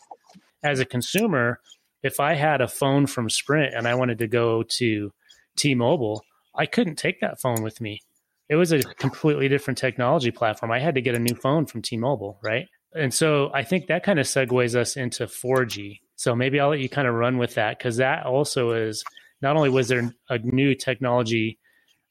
As 0.64 0.80
a 0.80 0.86
consumer, 0.86 1.60
if 2.02 2.22
I 2.22 2.36
had 2.36 2.62
a 2.62 2.70
phone 2.70 3.08
from 3.08 3.30
Sprint 3.30 3.76
and 3.76 3.86
I 3.86 3.96
wanted 3.96 4.20
to 4.20 4.28
go 4.28 4.64
to 4.64 5.12
T-Mobile, 5.58 6.24
I 6.56 6.66
couldn't 6.66 6.96
take 6.96 7.20
that 7.20 7.42
phone 7.42 7.62
with 7.62 7.82
me. 7.82 8.00
It 8.48 8.56
was 8.56 8.72
a 8.72 8.82
completely 8.82 9.50
different 9.50 9.80
technology 9.80 10.32
platform. 10.32 10.72
I 10.72 10.80
had 10.80 10.96
to 10.96 11.02
get 11.02 11.16
a 11.16 11.20
new 11.20 11.36
phone 11.36 11.66
from 11.66 11.82
T-Mobile, 11.82 12.40
right? 12.42 12.70
And 12.96 13.14
so 13.14 13.52
I 13.54 13.64
think 13.64 13.88
that 13.88 14.04
kind 14.04 14.18
of 14.18 14.26
segues 14.26 14.76
us 14.76 14.96
into 14.96 15.26
4G. 15.26 16.00
So 16.16 16.36
maybe 16.38 16.62
I'll 16.62 16.70
let 16.70 16.80
you 16.80 16.88
kind 16.88 17.08
of 17.10 17.16
run 17.16 17.38
with 17.38 17.56
that 17.56 17.78
because 17.78 17.98
that 17.98 18.26
also 18.26 18.72
is– 18.72 19.04
not 19.42 19.56
only 19.56 19.70
was 19.70 19.88
there 19.88 20.14
a 20.30 20.38
new 20.40 20.76
technology, 20.76 21.60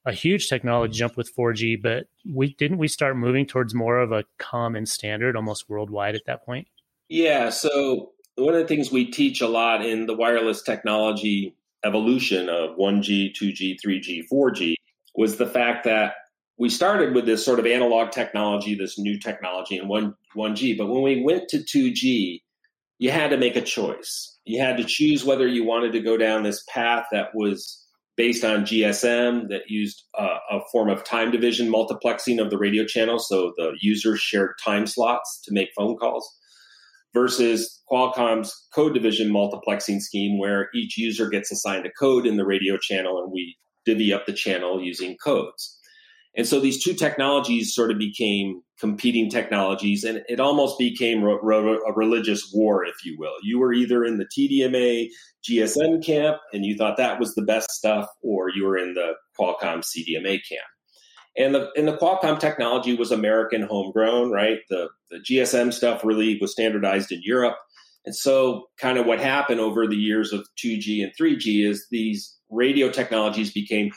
a 0.07 0.12
huge 0.12 0.49
technology 0.49 0.99
jump 0.99 1.16
with 1.16 1.35
4G, 1.35 1.81
but 1.81 2.07
we 2.31 2.55
didn't 2.55 2.79
we 2.79 2.88
start 2.88 3.16
moving 3.16 3.47
towards 3.47 3.75
more 3.75 3.99
of 3.99 4.12
a 4.12 4.25
common 4.38 4.87
standard 4.87 5.37
almost 5.37 5.69
worldwide 5.69 6.14
at 6.14 6.23
that 6.27 6.45
point? 6.45 6.69
Yeah. 7.09 7.51
So 7.51 8.12
one 8.37 8.55
of 8.55 8.61
the 8.61 8.66
things 8.66 8.90
we 8.90 9.11
teach 9.11 9.40
a 9.40 9.49
lot 9.49 9.85
in 9.85 10.07
the 10.07 10.14
wireless 10.14 10.62
technology 10.62 11.57
evolution 11.85 12.49
of 12.49 12.77
1G, 12.77 13.35
2G, 13.35 13.77
3G, 13.85 14.23
4G 14.31 14.75
was 15.14 15.37
the 15.37 15.47
fact 15.47 15.85
that 15.85 16.14
we 16.59 16.69
started 16.69 17.14
with 17.14 17.25
this 17.25 17.45
sort 17.45 17.59
of 17.59 17.66
analog 17.66 18.11
technology, 18.11 18.75
this 18.75 18.99
new 18.99 19.19
technology 19.19 19.79
in 19.79 19.88
1, 19.88 20.14
1G. 20.37 20.77
But 20.77 20.88
when 20.88 21.03
we 21.03 21.23
went 21.23 21.49
to 21.49 21.59
2G, 21.59 22.43
you 22.99 23.11
had 23.11 23.31
to 23.31 23.38
make 23.38 23.57
a 23.57 23.62
choice. 23.62 24.38
You 24.50 24.60
had 24.60 24.78
to 24.78 24.84
choose 24.84 25.24
whether 25.24 25.46
you 25.46 25.64
wanted 25.64 25.92
to 25.92 26.00
go 26.00 26.16
down 26.16 26.42
this 26.42 26.64
path 26.68 27.06
that 27.12 27.28
was 27.34 27.86
based 28.16 28.44
on 28.44 28.66
GSM 28.66 29.48
that 29.48 29.62
used 29.68 30.02
a 30.18 30.58
form 30.72 30.90
of 30.90 31.04
time 31.04 31.30
division 31.30 31.70
multiplexing 31.70 32.42
of 32.42 32.50
the 32.50 32.58
radio 32.58 32.84
channel, 32.84 33.20
so 33.20 33.52
the 33.56 33.74
users 33.80 34.18
shared 34.18 34.50
time 34.62 34.88
slots 34.88 35.40
to 35.44 35.54
make 35.54 35.68
phone 35.76 35.96
calls, 35.96 36.28
versus 37.14 37.80
Qualcomm's 37.90 38.52
code 38.74 38.92
division 38.92 39.30
multiplexing 39.30 40.00
scheme, 40.00 40.38
where 40.38 40.68
each 40.74 40.98
user 40.98 41.28
gets 41.28 41.52
assigned 41.52 41.86
a 41.86 41.90
code 41.92 42.26
in 42.26 42.36
the 42.36 42.44
radio 42.44 42.76
channel 42.76 43.22
and 43.22 43.32
we 43.32 43.56
divvy 43.86 44.12
up 44.12 44.26
the 44.26 44.32
channel 44.32 44.82
using 44.82 45.16
codes. 45.24 45.78
And 46.37 46.47
so 46.47 46.61
these 46.61 46.83
two 46.83 46.95
technologies 46.95 47.75
sort 47.75 47.90
of 47.90 47.99
became 47.99 48.62
competing 48.79 49.29
technologies, 49.29 50.05
and 50.05 50.23
it 50.29 50.38
almost 50.38 50.79
became 50.79 51.25
a 51.25 51.93
religious 51.95 52.51
war, 52.55 52.85
if 52.85 53.05
you 53.05 53.16
will. 53.19 53.35
You 53.43 53.59
were 53.59 53.73
either 53.73 54.05
in 54.05 54.19
the 54.19 54.27
TDMA 54.27 55.09
GSM 55.49 56.05
camp 56.05 56.38
and 56.53 56.64
you 56.64 56.77
thought 56.77 56.97
that 56.99 57.19
was 57.19 57.35
the 57.35 57.43
best 57.43 57.71
stuff, 57.71 58.07
or 58.23 58.49
you 58.49 58.64
were 58.64 58.79
in 58.79 58.95
the 58.95 59.14
Qualcomm 59.38 59.83
CDMA 59.83 60.38
camp. 60.49 60.66
And 61.37 61.55
the 61.55 61.71
and 61.77 61.87
the 61.87 61.97
Qualcomm 61.97 62.38
technology 62.38 62.95
was 62.95 63.11
American 63.11 63.62
homegrown, 63.62 64.31
right? 64.31 64.59
The 64.69 64.88
the 65.11 65.19
GSM 65.19 65.73
stuff 65.73 66.05
really 66.05 66.38
was 66.40 66.53
standardized 66.53 67.12
in 67.12 67.21
Europe. 67.23 67.57
And 68.05 68.16
so 68.16 68.66
kind 68.81 68.99
of 68.99 69.07
what 69.07 69.21
happened 69.21 69.61
over 69.61 69.87
the 69.87 69.97
years 69.97 70.33
of 70.33 70.47
2G 70.64 71.03
and 71.03 71.12
3G 71.21 71.69
is 71.69 71.87
these 71.90 72.37
radio 72.51 72.90
technologies 72.90 73.53
became 73.53 73.90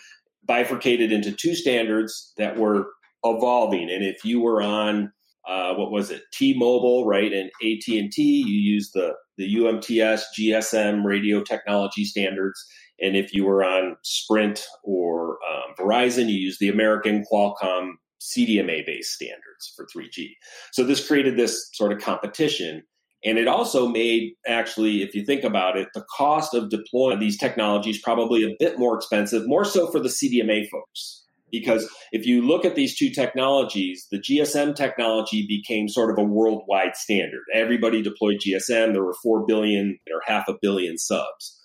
bifurcated 0.46 1.12
into 1.12 1.32
two 1.32 1.56
standards 1.56 2.34
that 2.38 2.58
were 2.58 2.88
evolving. 3.24 3.90
And 3.90 4.04
if 4.04 4.24
you 4.26 4.42
were 4.42 4.62
on 4.62 5.12
uh, 5.48 5.74
what 5.74 5.92
was 5.92 6.10
it, 6.10 6.22
T-Mobile, 6.34 7.06
right, 7.06 7.32
and 7.34 7.50
AT 7.62 7.88
and 7.88 8.12
T, 8.12 8.44
you 8.48 8.74
used 8.74 8.92
the 8.94 9.14
the 9.38 9.56
UMTS 9.56 10.22
GSM 10.38 11.04
radio 11.04 11.42
technology 11.42 12.06
standards. 12.06 12.64
And 13.00 13.16
if 13.16 13.34
you 13.34 13.46
were 13.46 13.64
on 13.64 13.98
Sprint 14.04 14.64
or 14.84 15.40
um, 15.50 15.76
Verizon, 15.78 16.30
you 16.30 16.36
used 16.36 16.60
the 16.60 16.70
American 16.70 17.26
Qualcomm 17.32 17.94
CDMA 18.22 18.86
based 18.86 19.12
standards 19.12 19.74
for 19.76 19.86
3G. 19.86 20.30
So 20.72 20.84
this 20.84 21.06
created 21.06 21.36
this 21.36 21.70
sort 21.74 21.92
of 21.92 22.00
competition. 22.00 22.84
And 23.26 23.38
it 23.38 23.48
also 23.48 23.88
made, 23.88 24.34
actually, 24.46 25.02
if 25.02 25.16
you 25.16 25.26
think 25.26 25.44
about 25.44 25.78
it, 25.78 25.88
the 25.94 26.04
cost 26.16 26.54
of 26.54 26.70
deploying 26.70 27.20
these 27.20 27.38
technologies 27.38 28.02
probably 28.02 28.44
a 28.44 28.56
bit 28.60 28.78
more 28.78 28.96
expensive, 28.96 29.48
more 29.48 29.64
so 29.64 29.90
for 29.90 30.00
the 30.00 30.10
CDMA 30.10 30.68
folks. 30.70 31.24
Because 31.50 31.88
if 32.12 32.26
you 32.26 32.42
look 32.42 32.66
at 32.66 32.76
these 32.76 32.98
two 32.98 33.12
technologies, 33.12 34.08
the 34.12 34.18
GSM 34.18 34.76
technology 34.76 35.46
became 35.48 35.88
sort 35.88 36.10
of 36.10 36.18
a 36.18 36.24
worldwide 36.24 36.96
standard. 36.96 37.44
Everybody 37.54 38.02
deployed 38.02 38.40
GSM. 38.40 38.92
There 38.92 39.04
were 39.04 39.16
4 39.22 39.46
billion 39.46 40.00
or 40.12 40.22
half 40.26 40.48
a 40.48 40.56
billion 40.62 40.98
subs. 40.98 41.60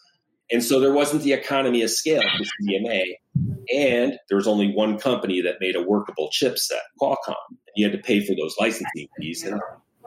And 0.50 0.62
so 0.62 0.78
there 0.78 0.92
wasn't 0.92 1.22
the 1.22 1.32
economy 1.32 1.82
of 1.82 1.90
scale 1.90 2.22
for 2.22 2.44
CDMA. 2.44 3.02
And 3.74 4.18
there 4.28 4.36
was 4.36 4.46
only 4.46 4.72
one 4.72 4.98
company 4.98 5.40
that 5.42 5.56
made 5.60 5.74
a 5.74 5.82
workable 5.82 6.30
chipset, 6.30 6.80
Qualcomm. 7.00 7.34
You 7.74 7.88
had 7.88 7.92
to 7.92 8.02
pay 8.02 8.24
for 8.24 8.34
those 8.34 8.54
licensing 8.60 9.08
fees. 9.18 9.42
And, 9.42 9.60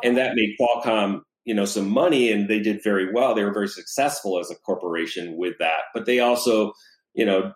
and 0.03 0.17
that 0.17 0.35
made 0.35 0.55
Qualcomm 0.59 1.21
you 1.45 1.53
know 1.53 1.65
some 1.65 1.89
money 1.89 2.31
and 2.31 2.49
they 2.49 2.59
did 2.59 2.83
very 2.83 3.11
well 3.11 3.33
they 3.33 3.43
were 3.43 3.53
very 3.53 3.67
successful 3.67 4.39
as 4.39 4.51
a 4.51 4.55
corporation 4.55 5.37
with 5.37 5.55
that 5.59 5.81
but 5.93 6.05
they 6.05 6.19
also 6.19 6.73
you 7.13 7.25
know 7.25 7.51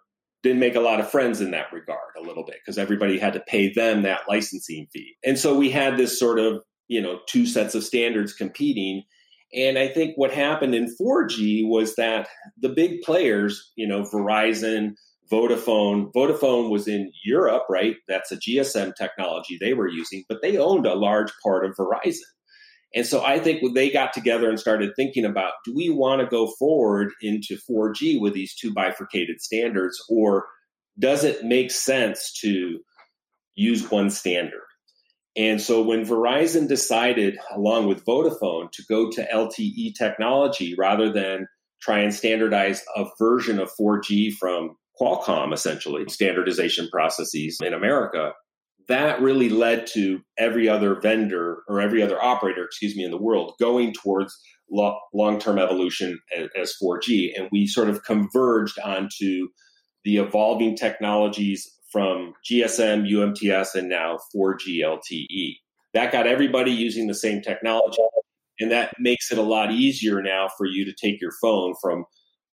didn't 0.46 0.60
make 0.60 0.76
a 0.76 0.80
lot 0.80 1.00
of 1.00 1.10
friends 1.10 1.42
in 1.42 1.50
that 1.52 1.74
regard 1.74 2.16
a 2.16 2.22
little 2.22 2.46
bit 2.46 2.58
because 2.64 2.78
everybody 2.78 3.18
had 3.18 3.34
to 3.34 3.40
pay 3.40 3.74
them 3.74 4.04
that 4.04 4.22
licensing 4.30 4.86
fee. 4.94 5.16
And 5.26 5.40
so 5.40 5.58
we 5.58 5.72
had 5.72 5.98
this 5.98 6.20
sort 6.20 6.38
of, 6.38 6.62
you 6.88 7.02
know, 7.02 7.20
two 7.28 7.48
sets 7.48 7.74
of 7.74 7.84
standards 7.84 8.32
competing. 8.32 9.02
And 9.56 9.80
I 9.80 9.88
think 9.88 10.16
what 10.18 10.32
happened 10.32 10.76
in 10.76 10.96
4G 11.02 11.68
was 11.68 11.96
that 11.96 12.28
the 12.60 12.70
big 12.70 13.02
players, 13.02 13.72
you 13.76 13.88
know, 13.88 14.04
Verizon, 14.04 14.94
Vodafone, 15.32 16.14
Vodafone 16.14 16.70
was 16.70 16.88
in 16.88 17.12
Europe, 17.24 17.64
right? 17.68 17.96
That's 18.08 18.32
a 18.32 18.38
GSM 18.38 18.94
technology 18.96 19.58
they 19.60 19.74
were 19.74 19.90
using, 19.90 20.26
but 20.30 20.44
they 20.44 20.58
owned 20.58 20.86
a 20.86 20.94
large 20.94 21.32
part 21.42 21.66
of 21.66 21.76
Verizon. 21.76 22.20
And 22.96 23.06
so 23.06 23.24
I 23.24 23.40
think 23.40 23.62
when 23.62 23.74
they 23.74 23.92
got 23.92 24.14
together 24.14 24.50
and 24.50 24.60
started 24.60 24.94
thinking 24.96 25.26
about 25.26 25.52
do 25.66 25.74
we 25.76 25.90
want 25.90 26.22
to 26.22 26.28
go 26.28 26.48
forward 26.58 27.12
into 27.22 27.58
4G 27.70 28.20
with 28.22 28.34
these 28.34 28.56
two 28.56 28.74
bifurcated 28.74 29.42
standards, 29.42 30.02
or 30.10 30.46
does 30.98 31.26
it 31.26 31.44
make 31.44 31.72
sense 31.72 32.32
to 32.42 32.80
use 33.56 33.92
one 33.92 34.10
standard? 34.10 34.62
And 35.36 35.62
so 35.62 35.82
when 35.82 36.06
Verizon 36.06 36.70
decided, 36.70 37.38
along 37.54 37.88
with 37.88 38.06
Vodafone, 38.06 38.72
to 38.72 38.84
go 38.88 39.12
to 39.12 39.28
LTE 39.28 39.94
technology 39.98 40.74
rather 40.78 41.12
than 41.12 41.48
try 41.82 42.00
and 42.00 42.14
standardize 42.14 42.82
a 42.96 43.06
version 43.20 43.60
of 43.60 43.70
4G 43.78 44.34
from 44.34 44.78
Qualcomm, 45.00 45.54
essentially, 45.54 46.06
standardization 46.08 46.88
processes 46.90 47.60
in 47.62 47.74
America, 47.74 48.32
that 48.88 49.22
really 49.22 49.50
led 49.50 49.88
to 49.94 50.22
every 50.38 50.70
other 50.70 51.00
vendor 51.00 51.64
or 51.68 51.82
every 51.82 52.04
other 52.04 52.22
operator, 52.22 52.64
excuse 52.64 52.96
me, 52.96 53.04
in 53.04 53.12
the 53.12 53.22
world 53.22 53.54
going 53.60 53.94
towards 53.94 54.38
lo- 54.70 55.00
long 55.14 55.40
term 55.40 55.58
evolution 55.58 56.20
as, 56.36 56.50
as 56.60 56.76
4G. 56.82 57.32
And 57.38 57.50
we 57.52 57.68
sort 57.68 57.90
of 57.90 58.04
converged 58.04 58.80
onto 58.80 59.48
the 60.04 60.18
evolving 60.18 60.76
technologies 60.76 61.72
from 61.92 62.34
GSM, 62.50 63.10
UMTS, 63.10 63.76
and 63.76 63.90
now 63.90 64.18
4G 64.36 64.82
LTE. 64.84 65.56
That 65.94 66.12
got 66.12 66.28
everybody 66.28 66.72
using 66.72 67.08
the 67.08 67.16
same 67.16 67.42
technology. 67.42 68.02
And 68.60 68.72
that 68.72 68.94
makes 69.00 69.32
it 69.32 69.38
a 69.38 69.44
lot 69.44 69.72
easier 69.72 70.22
now 70.22 70.50
for 70.58 70.66
you 70.66 70.86
to 70.86 70.94
take 70.94 71.22
your 71.22 71.32
phone 71.42 71.74
from 71.82 72.06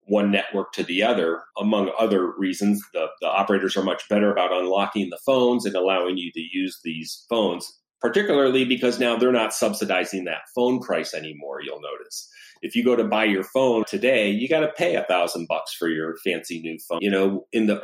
one 0.07 0.31
network 0.31 0.73
to 0.73 0.83
the 0.83 1.03
other, 1.03 1.43
among 1.59 1.91
other 1.99 2.33
reasons. 2.37 2.83
The, 2.93 3.07
the 3.21 3.29
operators 3.29 3.77
are 3.77 3.85
much 3.85 4.09
better 4.09 4.33
about 4.33 4.53
unlocking 4.53 5.11
the 5.11 5.21
phones 5.25 5.65
and 5.65 5.75
allowing 5.75 6.19
you 6.19 6.33
to 6.33 6.41
use 6.41 6.81
these 6.83 7.25
phones, 7.29 7.79
particularly 8.01 8.65
because 8.65 8.99
now 8.99 9.17
they're 9.17 9.33
not 9.33 9.55
subsidizing 9.55 10.25
that 10.25 10.43
phone 10.55 10.81
price 10.81 11.15
anymore, 11.15 11.61
you'll 11.62 11.81
notice. 11.81 12.29
If 12.62 12.77
you 12.77 12.85
go 12.85 12.97
to 12.97 13.05
buy 13.05 13.25
your 13.25 13.45
phone 13.45 13.85
today, 13.87 14.31
you 14.31 14.49
got 14.49 14.61
to 14.61 14.73
pay 14.77 14.97
a 14.97 15.05
thousand 15.05 15.47
bucks 15.49 15.75
for 15.75 15.88
your 15.88 16.17
fancy 16.25 16.61
new 16.61 16.79
phone. 16.88 17.01
You 17.01 17.11
know, 17.11 17.47
in 17.53 17.67
the 17.67 17.83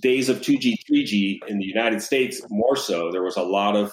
days 0.00 0.28
of 0.28 0.40
2G, 0.40 0.74
3G 0.90 1.38
in 1.48 1.58
the 1.58 1.64
United 1.64 2.02
States, 2.02 2.42
more 2.48 2.76
so, 2.76 3.10
there 3.10 3.22
was 3.22 3.36
a 3.36 3.42
lot 3.42 3.76
of 3.76 3.92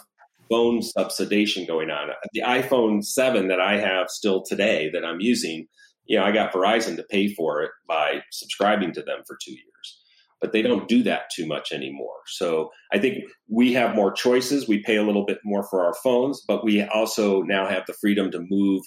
phone 0.49 0.81
subsidization 0.81 1.65
going 1.65 1.89
on. 1.89 2.09
The 2.33 2.41
iPhone 2.41 3.03
7 3.03 3.47
that 3.47 3.61
I 3.61 3.79
have 3.79 4.09
still 4.09 4.43
today 4.43 4.89
that 4.93 5.05
I'm 5.05 5.21
using 5.21 5.67
you 6.05 6.17
know, 6.17 6.23
I 6.23 6.31
got 6.31 6.53
Verizon 6.53 6.95
to 6.97 7.03
pay 7.03 7.33
for 7.33 7.61
it 7.61 7.71
by 7.87 8.21
subscribing 8.31 8.93
to 8.93 9.01
them 9.01 9.19
for 9.25 9.37
two 9.43 9.51
years. 9.51 10.01
But 10.39 10.53
they 10.53 10.63
don't 10.63 10.87
do 10.87 11.03
that 11.03 11.29
too 11.33 11.45
much 11.45 11.71
anymore. 11.71 12.17
So 12.25 12.71
I 12.91 12.97
think 12.97 13.25
we 13.47 13.73
have 13.73 13.95
more 13.95 14.11
choices. 14.11 14.67
We 14.67 14.81
pay 14.81 14.95
a 14.95 15.03
little 15.03 15.25
bit 15.25 15.37
more 15.43 15.63
for 15.69 15.85
our 15.85 15.93
phones, 16.03 16.41
but 16.47 16.63
we 16.63 16.83
also 16.83 17.43
now 17.43 17.67
have 17.67 17.83
the 17.85 17.93
freedom 17.93 18.31
to 18.31 18.43
move 18.49 18.81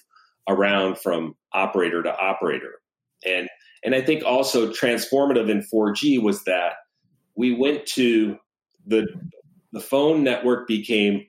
around 0.49 0.99
from 0.99 1.35
operator 1.53 2.03
to 2.03 2.17
operator. 2.17 2.81
And 3.25 3.49
and 3.85 3.95
I 3.95 4.01
think 4.01 4.25
also 4.25 4.73
transformative 4.73 5.51
in 5.51 5.63
4G 5.73 6.21
was 6.21 6.43
that 6.45 6.73
we 7.37 7.55
went 7.55 7.87
to 7.87 8.37
the 8.87 9.07
the 9.73 9.81
phone 9.81 10.23
network 10.23 10.67
became 10.67 11.27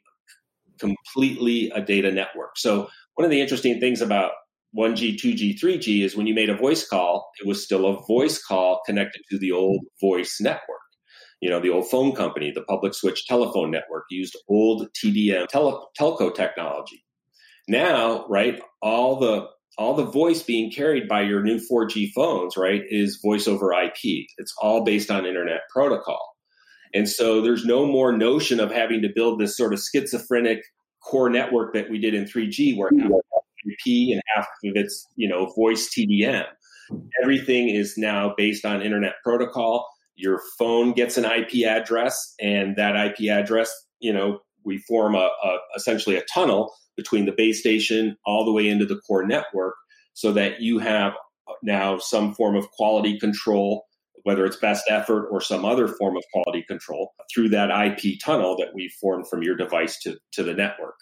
completely 0.80 1.72
a 1.72 1.82
data 1.82 2.12
network. 2.12 2.58
So 2.58 2.90
one 3.16 3.26
of 3.26 3.32
the 3.32 3.42
interesting 3.42 3.80
things 3.80 4.02
about 4.02 4.32
1G, 4.78 5.16
2G, 5.16 5.60
3G 5.60 6.04
is 6.04 6.16
when 6.16 6.28
you 6.28 6.34
made 6.34 6.50
a 6.50 6.58
voice 6.58 6.88
call, 6.88 7.32
it 7.40 7.48
was 7.48 7.64
still 7.64 7.86
a 7.86 8.06
voice 8.06 8.42
call 8.44 8.82
connected 8.86 9.22
to 9.30 9.38
the 9.38 9.52
old 9.52 9.82
voice 10.02 10.38
network. 10.42 10.80
You 11.42 11.50
know, 11.50 11.60
the 11.60 11.70
old 11.70 11.90
phone 11.90 12.14
company, 12.14 12.52
the 12.52 12.64
public 12.64 12.94
switch 12.94 13.26
telephone 13.26 13.72
network 13.72 14.06
used 14.10 14.38
old 14.50 14.88
TDM 14.94 15.48
tele- 15.48 15.86
telco 16.00 16.34
technology. 16.34 17.04
Now, 17.68 18.26
right, 18.28 18.62
all 18.82 19.20
the 19.20 19.48
all 19.78 19.94
the 19.94 20.06
voice 20.06 20.42
being 20.42 20.72
carried 20.72 21.08
by 21.08 21.22
your 21.22 21.44
new 21.44 21.60
4G 21.60 22.12
phones, 22.14 22.56
right, 22.56 22.82
is 22.90 23.20
voice 23.24 23.48
over 23.48 23.74
IP. 23.74 24.26
It's 24.38 24.54
all 24.62 24.86
based 24.86 25.12
on 25.12 25.26
internet 25.26 25.62
protocol. 25.74 26.36
And 26.94 27.10
so 27.10 27.42
there's 27.42 27.66
no 27.66 27.86
more 27.86 28.16
notion 28.16 28.62
of 28.62 28.72
having 28.72 29.02
to 29.02 29.10
build 29.14 29.40
this 29.40 29.58
sort 29.58 29.74
of 29.74 29.82
schizophrenic 29.82 30.62
core 31.04 31.30
network 31.30 31.74
that 31.74 31.90
we 31.90 32.00
did 32.00 32.14
in 32.14 32.24
3G 32.24 32.78
where 32.78 32.90
IP 33.66 34.14
and 34.14 34.22
half 34.36 34.46
of 34.64 34.74
it's, 34.76 35.08
you 35.16 35.28
know, 35.28 35.52
voice 35.56 35.90
TDM. 35.90 36.46
Everything 37.22 37.70
is 37.70 37.98
now 37.98 38.34
based 38.38 38.66
on 38.66 38.82
internet 38.82 39.14
protocol. 39.24 39.88
Your 40.16 40.40
phone 40.58 40.94
gets 40.94 41.18
an 41.18 41.26
IP 41.26 41.68
address, 41.68 42.34
and 42.40 42.76
that 42.78 42.96
IP 42.96 43.30
address, 43.30 43.72
you 44.00 44.14
know, 44.14 44.40
we 44.64 44.78
form 44.80 45.16
a, 45.16 45.30
a 45.44 45.58
essentially 45.76 46.16
a 46.16 46.24
tunnel 46.34 46.74
between 46.96 47.26
the 47.26 47.34
base 47.36 47.60
station 47.60 48.16
all 48.26 48.46
the 48.46 48.54
way 48.54 48.68
into 48.68 48.86
the 48.86 49.00
core 49.08 49.26
network 49.26 49.76
so 50.14 50.32
that 50.32 50.62
you 50.62 50.80
have 50.80 51.14
now 51.62 51.98
some 51.98 52.34
form 52.34 52.56
of 52.56 52.70
quality 52.72 53.20
control 53.20 53.86
whether 54.26 54.44
it's 54.44 54.58
best 54.58 54.84
effort 54.90 55.28
or 55.30 55.40
some 55.40 55.64
other 55.64 55.88
form 55.88 56.18
of 56.18 56.24
quality 56.34 56.64
control 56.64 57.14
through 57.34 57.48
that 57.48 57.70
IP 57.70 58.20
tunnel 58.20 58.58
that 58.58 58.74
we 58.74 58.92
formed 59.00 59.28
from 59.30 59.44
your 59.44 59.56
device 59.56 60.00
to, 60.00 60.18
to 60.32 60.42
the 60.42 60.54
network 60.54 60.96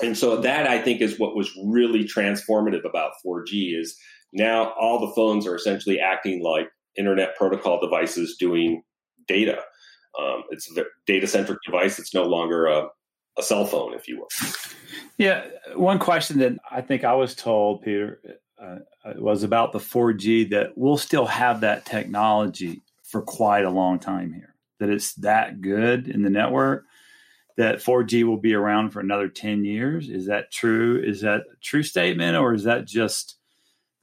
and 0.00 0.16
so 0.16 0.36
that 0.40 0.66
I 0.66 0.80
think 0.80 1.00
is 1.00 1.18
what 1.18 1.36
was 1.36 1.50
really 1.64 2.04
transformative 2.04 2.84
about 2.84 3.12
4G 3.24 3.78
is 3.78 3.96
now 4.32 4.72
all 4.80 4.98
the 4.98 5.12
phones 5.14 5.46
are 5.46 5.54
essentially 5.54 6.00
acting 6.00 6.42
like 6.42 6.68
internet 6.96 7.36
protocol 7.36 7.80
devices 7.80 8.36
doing 8.38 8.82
data. 9.28 9.58
Um, 10.18 10.44
it's 10.50 10.74
a 10.76 10.84
data 11.06 11.26
centric 11.26 11.58
device. 11.64 11.98
It's 11.98 12.14
no 12.14 12.24
longer 12.24 12.66
a, 12.66 12.88
a 13.38 13.42
cell 13.42 13.66
phone, 13.66 13.94
if 13.94 14.08
you 14.08 14.18
will. 14.18 14.28
Yeah, 15.18 15.44
one 15.74 15.98
question 15.98 16.38
that 16.38 16.58
I 16.70 16.80
think 16.80 17.04
I 17.04 17.14
was 17.14 17.34
told, 17.34 17.82
Peter, 17.82 18.20
uh, 18.60 18.78
uh 19.04 19.14
was 19.16 19.42
about 19.42 19.72
the 19.72 19.78
4G 19.78 20.50
that 20.50 20.72
we'll 20.76 20.96
still 20.96 21.26
have 21.26 21.60
that 21.60 21.84
technology 21.84 22.82
for 23.02 23.22
quite 23.22 23.64
a 23.64 23.70
long 23.70 23.98
time 23.98 24.32
here. 24.32 24.54
That 24.80 24.90
it's 24.90 25.14
that 25.14 25.60
good 25.60 26.08
in 26.08 26.22
the 26.22 26.30
network 26.30 26.84
that 27.56 27.76
4G 27.76 28.24
will 28.24 28.38
be 28.38 28.54
around 28.54 28.90
for 28.90 29.00
another 29.00 29.28
10 29.28 29.64
years. 29.64 30.08
Is 30.08 30.26
that 30.26 30.50
true? 30.50 31.02
Is 31.02 31.20
that 31.20 31.40
a 31.52 31.56
true 31.60 31.82
statement, 31.82 32.36
or 32.36 32.54
is 32.54 32.64
that 32.64 32.86
just 32.86 33.36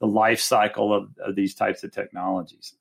the 0.00 0.06
life 0.06 0.40
cycle 0.40 0.94
of, 0.94 1.08
of 1.24 1.34
these 1.34 1.54
types 1.54 1.84
of 1.84 1.92
technologies? 1.92 2.74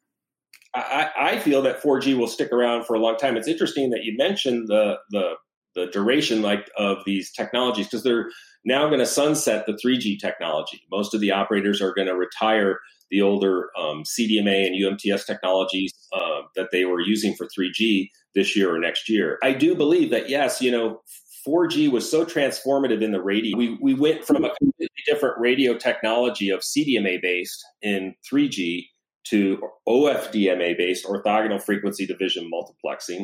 I, 0.76 1.10
I, 1.18 1.40
feel 1.40 1.64
that 1.64 1.82
4G 1.82 2.16
will 2.16 2.28
stick 2.28 2.52
around 2.52 2.86
for 2.86 2.96
a 2.96 3.00
long 3.00 3.18
time. 3.18 3.36
It's 3.38 3.48
interesting 3.48 3.90
that 3.90 4.04
you 4.04 4.16
mentioned 4.16 4.68
the 4.68 4.98
the, 5.10 5.34
the 5.74 5.88
duration 5.88 6.44
like 6.44 6.70
of 6.78 7.00
these 7.06 7.32
technologies 7.32 7.88
because 7.88 8.04
they're 8.04 8.30
now 8.66 8.88
going 8.88 9.00
to 9.00 9.06
sunset 9.06 9.66
the 9.66 9.74
3G 9.74 10.20
technology. 10.20 10.82
Most 10.92 11.16
of 11.16 11.22
the 11.22 11.32
operators 11.32 11.82
are 11.82 11.94
going 11.94 12.08
to 12.08 12.16
retire 12.16 12.80
the 13.10 13.22
older 13.22 13.70
um, 13.78 14.04
CDMA 14.04 14.68
and 14.68 14.76
UMTS 14.76 15.26
technologies 15.26 15.92
uh, 16.14 16.42
that 16.56 16.70
they 16.72 16.86
were 16.86 17.02
using 17.02 17.34
for 17.34 17.48
3G 17.48 18.10
this 18.36 18.56
year 18.56 18.74
or 18.74 18.80
next 18.80 19.10
year. 19.10 19.38
I 19.44 19.54
do 19.54 19.76
believe 19.76 20.12
that 20.12 20.30
yes, 20.30 20.62
you 20.62 20.72
know, 20.72 21.02
4G 21.48 21.92
was 21.92 22.10
so 22.10 22.26
transformative 22.26 23.02
in 23.02 23.12
the 23.12 23.22
radio. 23.22 23.58
We, 23.58 23.78
we 23.82 23.94
went 23.94 24.26
from 24.26 24.44
a 24.44 24.54
completely 24.56 24.90
different 25.06 25.40
radio 25.40 25.74
technology 25.78 26.50
of 26.50 26.62
CDMA 26.62 27.22
based 27.22 27.64
in 27.82 28.14
3G 28.32 28.86
to 29.28 29.60
OFDMA 29.88 30.78
based 30.78 31.06
orthogonal 31.06 31.62
frequency 31.62 32.06
division 32.06 32.50
multiplexing. 32.54 33.24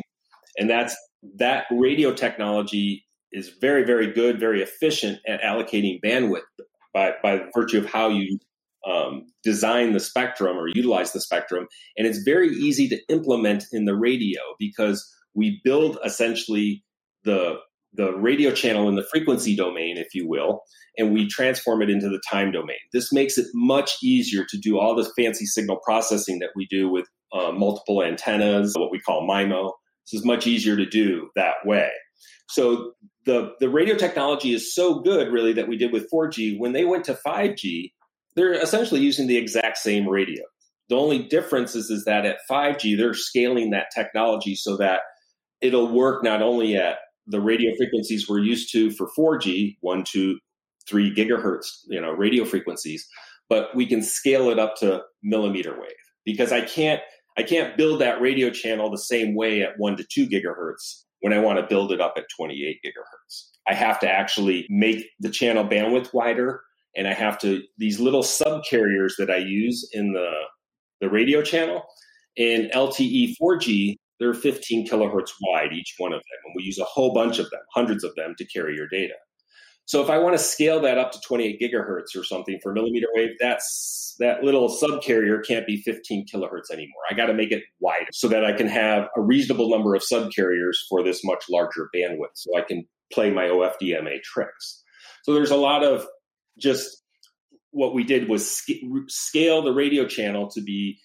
And 0.58 0.70
that's 0.70 0.96
that 1.38 1.64
radio 1.70 2.12
technology 2.12 3.04
is 3.32 3.50
very, 3.60 3.84
very 3.84 4.12
good, 4.12 4.40
very 4.40 4.62
efficient 4.62 5.18
at 5.26 5.42
allocating 5.42 6.00
bandwidth 6.04 6.40
by, 6.94 7.14
by 7.22 7.42
virtue 7.54 7.78
of 7.78 7.86
how 7.86 8.08
you 8.08 8.38
um, 8.86 9.26
design 9.42 9.92
the 9.92 10.00
spectrum 10.00 10.56
or 10.56 10.68
utilize 10.68 11.12
the 11.12 11.20
spectrum. 11.20 11.66
And 11.96 12.06
it's 12.06 12.22
very 12.22 12.48
easy 12.48 12.88
to 12.88 12.98
implement 13.08 13.64
in 13.72 13.84
the 13.84 13.96
radio 13.96 14.40
because 14.58 15.06
we 15.34 15.60
build 15.64 15.98
essentially 16.04 16.84
the 17.24 17.56
the 17.92 18.12
radio 18.12 18.50
channel 18.50 18.88
in 18.90 18.94
the 18.94 19.06
frequency 19.10 19.56
domain, 19.56 19.96
if 19.96 20.08
you 20.14 20.28
will, 20.28 20.60
and 20.98 21.14
we 21.14 21.26
transform 21.26 21.80
it 21.80 21.88
into 21.88 22.10
the 22.10 22.20
time 22.30 22.52
domain. 22.52 22.76
This 22.92 23.10
makes 23.10 23.38
it 23.38 23.46
much 23.54 23.96
easier 24.02 24.44
to 24.50 24.58
do 24.58 24.78
all 24.78 24.94
the 24.94 25.10
fancy 25.16 25.46
signal 25.46 25.78
processing 25.82 26.38
that 26.40 26.50
we 26.54 26.66
do 26.66 26.90
with 26.90 27.06
uh, 27.32 27.52
multiple 27.52 28.02
antennas, 28.02 28.74
what 28.76 28.90
we 28.90 29.00
call 29.00 29.26
MIMO. 29.26 29.72
This 30.04 30.20
is 30.20 30.26
much 30.26 30.46
easier 30.46 30.76
to 30.76 30.84
do 30.84 31.30
that 31.36 31.54
way. 31.64 31.90
So 32.48 32.92
the, 33.24 33.54
the 33.60 33.68
radio 33.68 33.96
technology 33.96 34.52
is 34.52 34.74
so 34.74 35.00
good, 35.00 35.32
really, 35.32 35.52
that 35.54 35.68
we 35.68 35.76
did 35.76 35.92
with 35.92 36.10
4G. 36.12 36.58
When 36.58 36.72
they 36.72 36.84
went 36.84 37.04
to 37.06 37.18
5G, 37.26 37.92
they're 38.36 38.52
essentially 38.52 39.00
using 39.00 39.26
the 39.26 39.36
exact 39.36 39.78
same 39.78 40.08
radio. 40.08 40.44
The 40.88 40.96
only 40.96 41.24
difference 41.24 41.74
is, 41.74 41.90
is 41.90 42.04
that 42.04 42.24
at 42.24 42.38
5G, 42.48 42.96
they're 42.96 43.14
scaling 43.14 43.70
that 43.70 43.86
technology 43.94 44.54
so 44.54 44.76
that 44.76 45.00
it'll 45.60 45.92
work 45.92 46.22
not 46.22 46.42
only 46.42 46.76
at 46.76 46.98
the 47.26 47.40
radio 47.40 47.72
frequencies 47.76 48.28
we're 48.28 48.38
used 48.38 48.70
to 48.72 48.90
for 48.92 49.08
4G, 49.18 49.78
one, 49.80 50.04
two, 50.04 50.38
three 50.88 51.12
gigahertz, 51.12 51.66
you 51.88 52.00
know, 52.00 52.12
radio 52.12 52.44
frequencies, 52.44 53.08
but 53.48 53.74
we 53.74 53.86
can 53.86 54.02
scale 54.02 54.50
it 54.50 54.58
up 54.58 54.76
to 54.76 55.02
millimeter 55.22 55.72
wave 55.72 55.90
because 56.24 56.52
I 56.52 56.60
can't 56.60 57.00
I 57.38 57.42
can't 57.42 57.76
build 57.76 58.00
that 58.00 58.20
radio 58.20 58.48
channel 58.48 58.90
the 58.90 58.96
same 58.96 59.34
way 59.34 59.62
at 59.62 59.74
one 59.76 59.96
to 59.96 60.04
two 60.04 60.26
gigahertz 60.26 61.02
when 61.20 61.32
I 61.32 61.40
want 61.40 61.58
to 61.58 61.66
build 61.66 61.92
it 61.92 62.00
up 62.00 62.14
at 62.16 62.24
28 62.34 62.78
gigahertz. 62.84 63.48
I 63.68 63.74
have 63.74 63.98
to 64.00 64.08
actually 64.08 64.66
make 64.70 65.06
the 65.20 65.30
channel 65.30 65.64
bandwidth 65.64 66.14
wider 66.14 66.62
and 66.96 67.06
I 67.06 67.14
have 67.14 67.38
to 67.40 67.62
these 67.78 68.00
little 68.00 68.22
subcarriers 68.22 69.12
that 69.18 69.30
I 69.30 69.36
use 69.36 69.88
in 69.92 70.12
the 70.12 70.30
the 71.00 71.10
radio 71.10 71.42
channel 71.42 71.84
in 72.36 72.70
LTE 72.74 73.34
4G 73.40 73.96
they're 74.18 74.34
15 74.34 74.88
kilohertz 74.88 75.32
wide, 75.42 75.72
each 75.72 75.94
one 75.98 76.12
of 76.12 76.20
them. 76.20 76.38
And 76.44 76.54
we 76.56 76.62
use 76.62 76.78
a 76.78 76.84
whole 76.84 77.12
bunch 77.12 77.38
of 77.38 77.50
them, 77.50 77.60
hundreds 77.74 78.04
of 78.04 78.14
them 78.14 78.34
to 78.38 78.46
carry 78.46 78.74
your 78.74 78.88
data. 78.88 79.14
So 79.84 80.02
if 80.02 80.10
I 80.10 80.18
want 80.18 80.34
to 80.34 80.42
scale 80.42 80.80
that 80.80 80.98
up 80.98 81.12
to 81.12 81.20
28 81.20 81.60
gigahertz 81.60 82.18
or 82.18 82.24
something 82.24 82.58
for 82.60 82.72
millimeter 82.72 83.06
wave, 83.14 83.30
that's 83.38 84.16
that 84.18 84.42
little 84.42 84.68
subcarrier 84.68 85.46
can't 85.46 85.66
be 85.66 85.82
15 85.82 86.26
kilohertz 86.32 86.72
anymore. 86.72 87.02
I 87.08 87.14
got 87.14 87.26
to 87.26 87.34
make 87.34 87.52
it 87.52 87.62
wider 87.78 88.06
so 88.12 88.26
that 88.28 88.44
I 88.44 88.52
can 88.52 88.66
have 88.66 89.06
a 89.16 89.20
reasonable 89.20 89.70
number 89.70 89.94
of 89.94 90.02
subcarriers 90.02 90.76
for 90.88 91.04
this 91.04 91.22
much 91.22 91.44
larger 91.48 91.88
bandwidth 91.94 92.34
so 92.34 92.56
I 92.58 92.62
can 92.62 92.84
play 93.12 93.30
my 93.30 93.44
OFDMA 93.44 94.22
tricks. 94.24 94.82
So 95.22 95.34
there's 95.34 95.52
a 95.52 95.56
lot 95.56 95.84
of 95.84 96.06
just 96.58 97.02
what 97.70 97.94
we 97.94 98.04
did 98.04 98.28
was 98.28 98.50
sc- 98.50 98.84
scale 99.08 99.62
the 99.62 99.72
radio 99.72 100.06
channel 100.06 100.48
to 100.48 100.62
be 100.62 100.98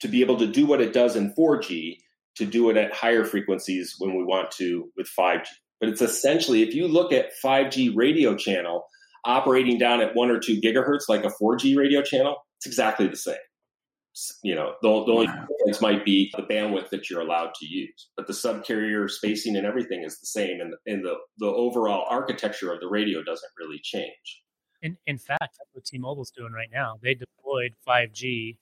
to 0.00 0.08
be 0.08 0.20
able 0.20 0.36
to 0.38 0.46
do 0.46 0.66
what 0.66 0.80
it 0.80 0.92
does 0.92 1.16
in 1.16 1.32
4G 1.34 1.98
to 2.36 2.44
do 2.44 2.68
it 2.70 2.76
at 2.76 2.92
higher 2.92 3.24
frequencies 3.24 3.94
when 3.98 4.16
we 4.16 4.24
want 4.24 4.50
to 4.52 4.90
with 4.96 5.08
5G. 5.18 5.46
But 5.80 5.88
it's 5.88 6.02
essentially, 6.02 6.62
if 6.62 6.74
you 6.74 6.86
look 6.88 7.12
at 7.12 7.30
5G 7.44 7.96
radio 7.96 8.34
channel 8.34 8.84
operating 9.24 9.78
down 9.78 10.00
at 10.00 10.14
one 10.14 10.30
or 10.30 10.38
two 10.38 10.60
gigahertz, 10.60 11.08
like 11.08 11.24
a 11.24 11.32
4G 11.42 11.76
radio 11.76 12.02
channel, 12.02 12.36
it's 12.58 12.66
exactly 12.66 13.06
the 13.06 13.16
same. 13.16 13.36
You 14.42 14.54
know, 14.54 14.74
the, 14.80 14.88
the 14.88 15.12
only 15.12 15.26
difference 15.26 15.82
might 15.82 16.04
be 16.04 16.32
the 16.34 16.42
bandwidth 16.42 16.88
that 16.90 17.10
you're 17.10 17.20
allowed 17.20 17.52
to 17.56 17.66
use, 17.66 18.08
but 18.16 18.26
the 18.26 18.32
subcarrier 18.32 19.10
spacing 19.10 19.56
and 19.56 19.66
everything 19.66 20.04
is 20.04 20.18
the 20.18 20.26
same, 20.26 20.60
and, 20.60 20.72
and 20.86 21.04
the, 21.04 21.16
the 21.36 21.46
overall 21.46 22.06
architecture 22.08 22.72
of 22.72 22.80
the 22.80 22.88
radio 22.88 23.22
doesn't 23.22 23.52
really 23.58 23.78
change. 23.82 24.42
In, 24.86 24.96
in 25.06 25.18
fact, 25.18 25.40
that's 25.40 25.70
what 25.72 25.84
T-Mobile's 25.84 26.30
doing 26.30 26.52
right 26.52 26.68
now. 26.72 26.94
They 27.02 27.14
deployed 27.14 27.74
5G 27.86 28.56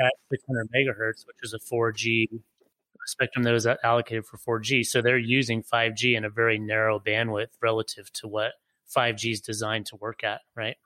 at 0.00 0.12
600 0.30 0.68
megahertz, 0.74 1.26
which 1.26 1.36
is 1.42 1.52
a 1.52 1.58
4G 1.58 2.26
spectrum 3.06 3.42
that 3.44 3.52
was 3.52 3.66
allocated 3.66 4.24
for 4.24 4.60
4G. 4.60 4.86
So 4.86 5.02
they're 5.02 5.18
using 5.18 5.62
5G 5.62 6.16
in 6.16 6.24
a 6.24 6.30
very 6.30 6.58
narrow 6.58 6.98
bandwidth 6.98 7.48
relative 7.60 8.12
to 8.14 8.28
what 8.28 8.52
5G 8.96 9.32
is 9.32 9.40
designed 9.40 9.86
to 9.86 9.96
work 9.96 10.24
at, 10.24 10.40
right? 10.56 10.76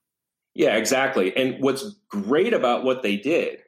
Yeah, 0.55 0.77
exactly. 0.77 1.37
And 1.37 1.63
what's 1.63 1.85
great 2.09 2.55
about 2.55 2.85
what 2.85 3.03
they 3.03 3.17
did 3.17 3.59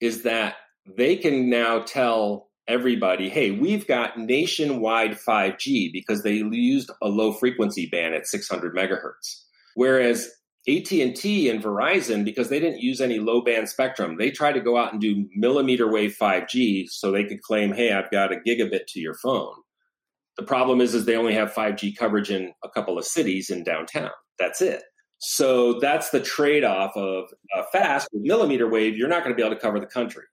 is 0.00 0.24
that 0.24 0.56
they 0.96 1.16
can 1.16 1.48
now 1.48 1.80
tell 1.80 2.48
everybody, 2.68 3.28
hey, 3.28 3.50
we've 3.50 3.86
got 3.86 4.18
nationwide 4.18 5.12
5G 5.12 5.92
because 5.92 6.22
they 6.22 6.34
used 6.34 6.90
a 7.02 7.08
low 7.08 7.32
frequency 7.32 7.86
band 7.86 8.14
at 8.14 8.26
600 8.26 8.74
megahertz. 8.74 9.42
Whereas 9.74 10.30
AT&T 10.68 11.48
and 11.48 11.62
Verizon 11.62 12.24
because 12.24 12.50
they 12.50 12.60
didn't 12.60 12.82
use 12.82 13.00
any 13.00 13.18
low 13.18 13.40
band 13.40 13.68
spectrum. 13.68 14.16
They 14.18 14.30
tried 14.30 14.52
to 14.52 14.60
go 14.60 14.76
out 14.76 14.92
and 14.92 15.00
do 15.00 15.26
millimeter 15.34 15.90
wave 15.90 16.16
5G 16.20 16.88
so 16.88 17.10
they 17.10 17.24
could 17.24 17.42
claim, 17.42 17.72
"Hey, 17.72 17.92
I've 17.92 18.10
got 18.10 18.32
a 18.32 18.36
gigabit 18.36 18.86
to 18.88 19.00
your 19.00 19.14
phone." 19.14 19.54
The 20.36 20.44
problem 20.44 20.80
is 20.80 20.94
is 20.94 21.06
they 21.06 21.16
only 21.16 21.34
have 21.34 21.52
5G 21.52 21.96
coverage 21.96 22.30
in 22.30 22.52
a 22.62 22.68
couple 22.68 22.98
of 22.98 23.06
cities 23.06 23.50
in 23.50 23.64
downtown. 23.64 24.10
That's 24.38 24.60
it. 24.60 24.82
So 25.18 25.78
that's 25.80 26.10
the 26.10 26.20
trade-off 26.20 26.96
of 26.96 27.26
uh, 27.54 27.62
fast 27.72 28.08
with 28.12 28.22
millimeter 28.22 28.68
wave, 28.68 28.96
you're 28.96 29.08
not 29.08 29.22
going 29.22 29.34
to 29.34 29.36
be 29.36 29.46
able 29.46 29.54
to 29.54 29.60
cover 29.60 29.78
the 29.78 29.86
country. 29.86 30.24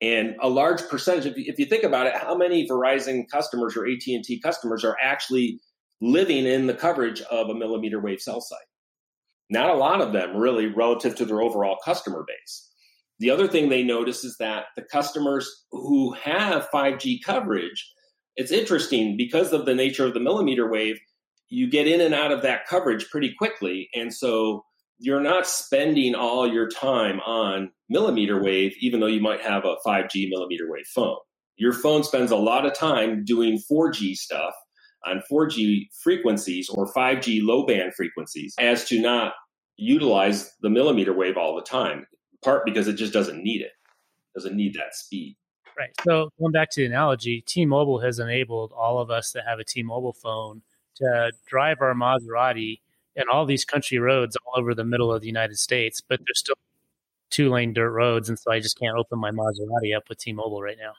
And 0.00 0.36
a 0.40 0.48
large 0.48 0.80
percentage 0.88 1.26
if 1.26 1.36
you, 1.36 1.44
if 1.48 1.58
you 1.58 1.66
think 1.66 1.82
about 1.82 2.06
it, 2.06 2.14
how 2.14 2.36
many 2.36 2.68
Verizon 2.68 3.28
customers 3.28 3.76
or 3.76 3.84
AT&T 3.86 4.40
customers 4.40 4.84
are 4.84 4.96
actually 5.02 5.60
living 6.00 6.46
in 6.46 6.68
the 6.68 6.74
coverage 6.74 7.20
of 7.22 7.48
a 7.48 7.54
millimeter 7.54 8.00
wave 8.00 8.20
cell 8.20 8.40
site? 8.40 8.58
Not 9.50 9.70
a 9.70 9.74
lot 9.74 10.00
of 10.00 10.12
them, 10.12 10.36
really, 10.36 10.66
relative 10.66 11.14
to 11.16 11.24
their 11.24 11.40
overall 11.40 11.78
customer 11.84 12.24
base. 12.26 12.68
The 13.18 13.30
other 13.30 13.48
thing 13.48 13.68
they 13.68 13.82
notice 13.82 14.24
is 14.24 14.36
that 14.38 14.66
the 14.76 14.82
customers 14.82 15.50
who 15.72 16.12
have 16.12 16.68
5G 16.72 17.18
coverage, 17.24 17.90
it's 18.36 18.52
interesting 18.52 19.16
because 19.16 19.52
of 19.52 19.64
the 19.64 19.74
nature 19.74 20.06
of 20.06 20.14
the 20.14 20.20
millimeter 20.20 20.70
wave, 20.70 20.98
you 21.48 21.68
get 21.68 21.88
in 21.88 22.00
and 22.00 22.14
out 22.14 22.30
of 22.30 22.42
that 22.42 22.66
coverage 22.68 23.08
pretty 23.10 23.34
quickly. 23.36 23.88
And 23.94 24.14
so 24.14 24.64
you're 24.98 25.20
not 25.20 25.46
spending 25.46 26.14
all 26.14 26.46
your 26.46 26.68
time 26.68 27.20
on 27.20 27.70
millimeter 27.88 28.40
wave, 28.40 28.74
even 28.80 29.00
though 29.00 29.06
you 29.06 29.20
might 29.20 29.40
have 29.40 29.64
a 29.64 29.76
5G 29.86 30.28
millimeter 30.28 30.70
wave 30.70 30.86
phone. 30.94 31.16
Your 31.56 31.72
phone 31.72 32.04
spends 32.04 32.30
a 32.30 32.36
lot 32.36 32.66
of 32.66 32.74
time 32.74 33.24
doing 33.24 33.58
4G 33.70 34.14
stuff 34.14 34.54
on 35.04 35.22
4G 35.30 35.88
frequencies 36.02 36.68
or 36.68 36.92
5G 36.92 37.40
low 37.42 37.66
band 37.66 37.94
frequencies 37.94 38.54
as 38.58 38.84
to 38.86 39.00
not 39.00 39.34
utilize 39.76 40.52
the 40.60 40.70
millimeter 40.70 41.12
wave 41.12 41.36
all 41.36 41.54
the 41.54 41.62
time, 41.62 42.06
part 42.42 42.64
because 42.64 42.88
it 42.88 42.94
just 42.94 43.12
doesn't 43.12 43.42
need 43.42 43.62
it, 43.62 43.72
doesn't 44.34 44.56
need 44.56 44.74
that 44.74 44.94
speed. 44.94 45.36
Right. 45.78 45.90
So 46.04 46.30
going 46.40 46.52
back 46.52 46.70
to 46.72 46.80
the 46.80 46.86
analogy, 46.86 47.42
T-Mobile 47.46 48.00
has 48.00 48.18
enabled 48.18 48.72
all 48.76 48.98
of 48.98 49.10
us 49.10 49.30
that 49.32 49.44
have 49.46 49.60
a 49.60 49.64
T-Mobile 49.64 50.14
phone 50.14 50.62
to 50.96 51.32
drive 51.46 51.78
our 51.80 51.94
Maserati 51.94 52.80
in 53.14 53.24
all 53.32 53.46
these 53.46 53.64
country 53.64 53.98
roads 53.98 54.36
all 54.44 54.60
over 54.60 54.74
the 54.74 54.84
middle 54.84 55.12
of 55.12 55.20
the 55.20 55.28
United 55.28 55.58
States, 55.58 56.00
but 56.00 56.18
there's 56.26 56.40
still 56.40 56.56
two 57.30 57.50
lane 57.50 57.72
dirt 57.72 57.90
roads, 57.90 58.28
and 58.28 58.38
so 58.38 58.50
I 58.50 58.58
just 58.58 58.78
can't 58.78 58.96
open 58.96 59.20
my 59.20 59.30
Maserati 59.30 59.96
up 59.96 60.08
with 60.08 60.18
T-Mobile 60.18 60.62
right 60.62 60.78
now. 60.80 60.94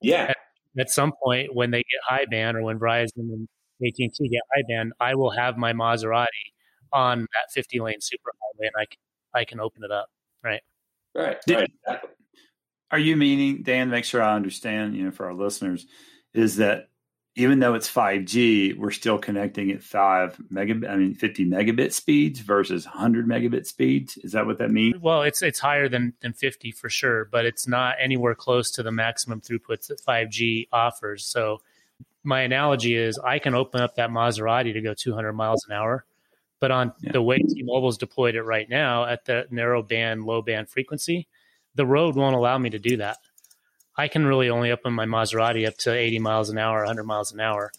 Yeah, 0.00 0.32
at 0.80 0.90
some 0.90 1.12
point 1.22 1.54
when 1.54 1.70
they 1.70 1.78
get 1.78 2.00
high 2.06 2.24
band 2.30 2.56
or 2.56 2.62
when 2.62 2.78
Verizon 2.78 3.16
and 3.16 3.48
AT&T 3.84 4.28
get 4.28 4.42
high 4.54 4.62
band, 4.68 4.92
I 5.00 5.14
will 5.14 5.30
have 5.30 5.56
my 5.56 5.72
Maserati 5.72 6.26
on 6.92 7.20
that 7.20 7.52
50 7.52 7.80
lane 7.80 8.00
super 8.00 8.30
highway 8.40 8.70
and 8.74 8.80
I 8.80 8.86
can, 8.86 8.98
I 9.34 9.44
can 9.44 9.60
open 9.60 9.82
it 9.84 9.90
up. 9.90 10.08
Right. 10.44 10.60
Right. 11.14 11.38
right. 11.48 11.68
Exactly. 11.86 12.10
Are 12.90 12.98
you 12.98 13.16
meaning, 13.16 13.62
Dan, 13.62 13.88
make 13.90 14.04
sure 14.04 14.20
I 14.22 14.34
understand, 14.34 14.96
you 14.96 15.04
know, 15.04 15.10
for 15.12 15.26
our 15.26 15.34
listeners, 15.34 15.86
is 16.34 16.56
that 16.56 16.89
even 17.40 17.58
though 17.58 17.72
it's 17.72 17.90
5G, 17.90 18.76
we're 18.76 18.90
still 18.90 19.16
connecting 19.16 19.70
at 19.70 19.82
five 19.82 20.36
megabit, 20.52 20.90
I 20.90 20.96
mean, 20.96 21.14
50 21.14 21.46
megabit 21.46 21.92
speeds 21.92 22.40
versus 22.40 22.84
100 22.84 23.26
megabit 23.26 23.66
speeds. 23.66 24.18
Is 24.18 24.32
that 24.32 24.44
what 24.44 24.58
that 24.58 24.70
means? 24.70 24.98
Well, 25.00 25.22
it's 25.22 25.40
it's 25.40 25.58
higher 25.58 25.88
than 25.88 26.12
than 26.20 26.34
50 26.34 26.70
for 26.72 26.90
sure, 26.90 27.24
but 27.24 27.46
it's 27.46 27.66
not 27.66 27.96
anywhere 27.98 28.34
close 28.34 28.70
to 28.72 28.82
the 28.82 28.92
maximum 28.92 29.40
throughputs 29.40 29.86
that 29.86 30.02
5G 30.06 30.68
offers. 30.70 31.24
So 31.24 31.62
My 32.22 32.42
analogy 32.42 32.94
is 32.94 33.18
I 33.18 33.38
can 33.38 33.54
open 33.54 33.80
up 33.80 33.94
that 33.96 34.10
Maserati 34.10 34.74
to 34.74 34.80
go 34.82 34.92
200 34.92 35.32
miles 35.32 35.64
an 35.66 35.72
hour, 35.72 36.04
but 36.58 36.70
on 36.70 36.92
yeah. 37.00 37.12
the 37.12 37.22
way 37.22 37.38
T-Mobile's 37.38 37.96
deployed 37.96 38.34
it 38.34 38.42
right 38.42 38.68
now 38.68 39.06
at 39.06 39.24
the 39.24 39.46
narrow 39.50 39.82
band, 39.82 40.24
low 40.24 40.42
band 40.42 40.68
frequency, 40.68 41.26
the 41.74 41.86
road 41.86 42.16
won't 42.16 42.36
allow 42.36 42.58
me 42.58 42.68
to 42.70 42.78
do 42.78 42.98
that. 42.98 43.16
I 44.00 44.08
can 44.08 44.24
really 44.24 44.48
only 44.48 44.72
open 44.72 44.94
my 44.94 45.04
Maserati 45.04 45.68
up 45.68 45.76
to 45.78 45.92
80 45.92 46.20
miles 46.20 46.48
an 46.48 46.56
hour, 46.56 46.78
100 46.78 47.04
miles 47.04 47.32
an 47.32 47.40
hour, 47.40 47.70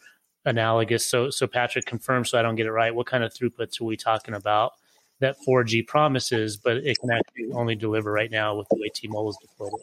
analogous. 0.46 1.04
So, 1.04 1.32
so 1.32 1.48
Patrick 1.48 1.86
confirms, 1.86 2.30
so 2.30 2.38
I 2.38 2.44
don't 2.44 2.56
get 2.56 2.68
it 2.68 2.72
right. 2.72 2.94
What 2.94 3.08
kind 3.08 3.24
of 3.24 3.34
throughputs 3.34 3.82
are 3.82 3.86
we 3.86 3.98
talking 3.98 4.36
about 4.36 4.74
that 5.20 5.36
4G 5.48 5.88
promises, 5.88 6.58
but 6.58 6.78
it 6.78 7.00
can 7.00 7.10
actually 7.10 7.52
only 7.54 7.74
deliver 7.74 8.12
right 8.12 8.30
now 8.30 8.56
with 8.56 8.68
the 8.70 8.76
way 8.80 8.90
T-Mobile's 8.94 9.38
deployed 9.42 9.74
it? 9.74 9.82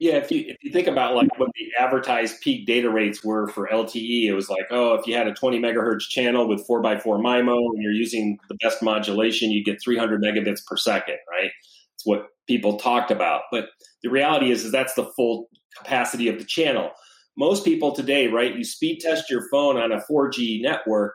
Yeah, 0.00 0.14
if 0.14 0.32
you 0.32 0.44
if 0.48 0.56
you 0.62 0.72
think 0.72 0.88
about 0.88 1.14
like 1.14 1.38
what 1.38 1.50
the 1.54 1.70
advertised 1.78 2.40
peak 2.40 2.66
data 2.66 2.90
rates 2.90 3.22
were 3.22 3.46
for 3.46 3.68
LTE, 3.68 4.24
it 4.24 4.34
was 4.34 4.50
like, 4.50 4.66
oh, 4.72 4.94
if 4.94 5.06
you 5.06 5.14
had 5.14 5.28
a 5.28 5.32
20 5.32 5.60
megahertz 5.60 6.08
channel 6.08 6.48
with 6.48 6.66
4x4 6.66 7.04
MIMO 7.04 7.56
and 7.56 7.80
you're 7.80 7.92
using 7.92 8.36
the 8.48 8.56
best 8.56 8.82
modulation, 8.82 9.52
you 9.52 9.62
get 9.62 9.80
300 9.80 10.20
megabits 10.20 10.66
per 10.66 10.76
second, 10.76 11.18
right? 11.30 11.52
It's 11.94 12.04
what 12.04 12.31
people 12.46 12.78
talked 12.78 13.10
about. 13.10 13.42
But 13.50 13.66
the 14.02 14.10
reality 14.10 14.50
is, 14.50 14.64
is 14.64 14.72
that's 14.72 14.94
the 14.94 15.10
full 15.16 15.48
capacity 15.76 16.28
of 16.28 16.38
the 16.38 16.44
channel. 16.44 16.90
Most 17.36 17.64
people 17.64 17.92
today, 17.92 18.28
right? 18.28 18.54
You 18.54 18.64
speed 18.64 19.00
test 19.00 19.30
your 19.30 19.48
phone 19.50 19.76
on 19.76 19.92
a 19.92 20.02
4G 20.10 20.60
network, 20.60 21.14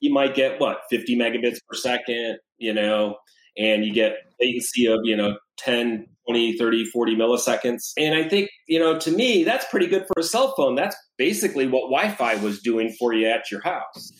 you 0.00 0.12
might 0.12 0.34
get 0.34 0.60
what 0.60 0.80
50 0.90 1.16
megabits 1.16 1.58
per 1.68 1.74
second, 1.74 2.38
you 2.58 2.74
know, 2.74 3.16
and 3.56 3.84
you 3.84 3.92
get 3.92 4.16
latency 4.40 4.86
of 4.86 5.00
you 5.04 5.16
know 5.16 5.36
10 5.58 6.06
20 6.26 6.58
30 6.58 6.84
40 6.86 7.16
milliseconds 7.16 7.92
and 7.96 8.14
i 8.14 8.28
think 8.28 8.50
you 8.68 8.78
know 8.78 8.98
to 8.98 9.10
me 9.10 9.44
that's 9.44 9.64
pretty 9.70 9.86
good 9.86 10.06
for 10.06 10.20
a 10.20 10.22
cell 10.22 10.54
phone 10.56 10.74
that's 10.74 10.96
basically 11.16 11.66
what 11.66 11.90
wi-fi 11.90 12.34
was 12.36 12.60
doing 12.60 12.94
for 12.98 13.12
you 13.12 13.26
at 13.26 13.50
your 13.50 13.60
house 13.62 14.12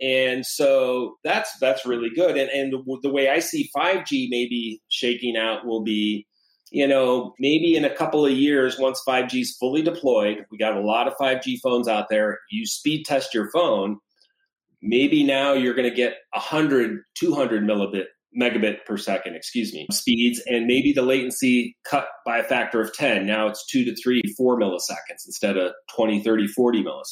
and 0.00 0.44
so 0.44 1.16
that's 1.24 1.50
that's 1.58 1.86
really 1.86 2.10
good 2.10 2.36
and 2.36 2.50
and 2.50 2.74
the 3.02 3.10
way 3.10 3.28
i 3.30 3.38
see 3.38 3.70
5g 3.74 4.28
maybe 4.30 4.82
shaking 4.88 5.36
out 5.36 5.64
will 5.64 5.82
be 5.82 6.26
you 6.70 6.86
know 6.86 7.34
maybe 7.38 7.76
in 7.76 7.84
a 7.84 7.94
couple 7.94 8.26
of 8.26 8.32
years 8.32 8.78
once 8.78 9.02
5g 9.06 9.40
is 9.40 9.56
fully 9.56 9.82
deployed 9.82 10.44
we 10.50 10.58
got 10.58 10.76
a 10.76 10.80
lot 10.80 11.06
of 11.06 11.14
5g 11.20 11.60
phones 11.62 11.88
out 11.88 12.06
there 12.10 12.38
you 12.50 12.66
speed 12.66 13.04
test 13.04 13.32
your 13.32 13.50
phone 13.50 13.98
maybe 14.82 15.22
now 15.22 15.52
you're 15.54 15.74
going 15.74 15.88
to 15.88 15.94
get 15.94 16.14
100 16.32 17.00
200 17.14 17.62
millibit 17.62 18.06
megabit 18.38 18.84
per 18.84 18.96
second, 18.96 19.34
excuse 19.34 19.72
me, 19.72 19.86
speeds, 19.90 20.42
and 20.46 20.66
maybe 20.66 20.92
the 20.92 21.02
latency 21.02 21.76
cut 21.84 22.06
by 22.24 22.38
a 22.38 22.44
factor 22.44 22.80
of 22.80 22.92
10. 22.92 23.26
Now 23.26 23.48
it's 23.48 23.64
two 23.66 23.84
to 23.84 23.96
three, 23.96 24.20
four 24.36 24.58
milliseconds 24.58 25.24
instead 25.24 25.56
of 25.56 25.72
20, 25.94 26.22
30, 26.22 26.46
40 26.48 26.84
milliseconds. 26.84 27.02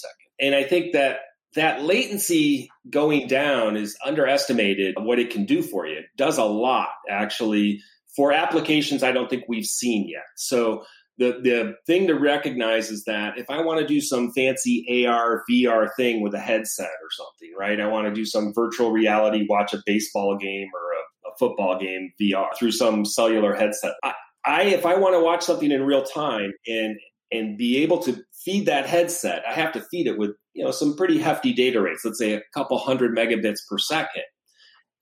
And 0.41 0.55
I 0.55 0.65
think 0.65 0.93
that 0.93 1.19
that 1.55 1.83
latency 1.83 2.69
going 2.91 3.29
down 3.29 3.77
is 3.77 3.97
underestimated 4.05 4.97
what 4.99 5.19
it 5.19 5.31
can 5.31 5.47
do 5.47 5.63
for 5.63 5.87
you. 5.87 5.99
It 5.99 6.07
does 6.17 6.39
a 6.39 6.45
lot, 6.45 6.89
actually, 7.09 7.81
for 8.17 8.33
applications 8.33 9.03
I 9.03 9.13
don't 9.13 9.29
think 9.29 9.45
we've 9.49 9.65
seen 9.65 10.09
yet. 10.09 10.25
So 10.37 10.85
the 11.19 11.39
the 11.43 11.75
thing 11.87 12.09
to 12.09 12.15
recognize 12.15 12.91
is 12.91 13.05
that 13.05 13.39
if 13.39 13.49
I 13.49 13.63
want 13.63 13.81
to 13.81 13.87
do 13.87 14.01
some 14.01 14.33
fancy 14.33 15.07
AR 15.07 15.45
VR 15.49 15.89
thing 15.97 16.23
with 16.23 16.35
a 16.35 16.41
headset 16.41 16.87
or 16.87 17.11
something, 17.11 17.55
right? 17.59 17.81
I 17.81 17.87
want 17.87 18.09
to 18.09 18.15
do 18.15 18.25
some 18.25 18.53
virtual 18.53 18.91
reality, 18.91 19.47
watch 19.49 19.75
a 19.75 19.83
baseball 19.87 20.37
game 20.37 20.69
or 20.75 21.31
a 21.31 21.37
football 21.39 21.79
game 21.79 22.13
VR 22.21 22.49
through 22.59 22.73
some 22.73 23.05
cellular 23.05 23.55
headset. 23.55 23.95
I, 24.03 24.15
I 24.45 24.63
if 24.65 24.85
I 24.85 24.97
want 24.97 25.15
to 25.15 25.21
watch 25.21 25.45
something 25.45 25.71
in 25.71 25.83
real 25.83 26.03
time 26.03 26.53
and 26.67 26.97
and 27.31 27.57
be 27.57 27.83
able 27.83 27.99
to 28.01 28.23
feed 28.45 28.67
that 28.67 28.87
headset, 28.87 29.43
I 29.49 29.55
have 29.55 29.73
to 29.73 29.81
feed 29.91 30.07
it 30.07 30.19
with 30.19 30.33
you 30.55 30.65
know 30.65 30.71
some 30.71 30.97
pretty 30.97 31.19
hefty 31.19 31.53
data 31.53 31.81
rates. 31.81 32.05
Let's 32.05 32.19
say 32.19 32.33
a 32.33 32.43
couple 32.55 32.79
hundred 32.79 33.15
megabits 33.17 33.61
per 33.69 33.79
second 33.79 34.23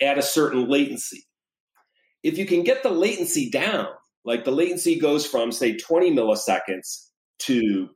at 0.00 0.18
a 0.18 0.22
certain 0.22 0.68
latency. 0.68 1.24
If 2.22 2.38
you 2.38 2.46
can 2.46 2.62
get 2.62 2.82
the 2.82 2.90
latency 2.90 3.50
down, 3.50 3.88
like 4.24 4.44
the 4.44 4.50
latency 4.50 4.98
goes 4.98 5.26
from 5.26 5.52
say 5.52 5.76
20 5.76 6.12
milliseconds 6.12 7.08
to 7.40 7.90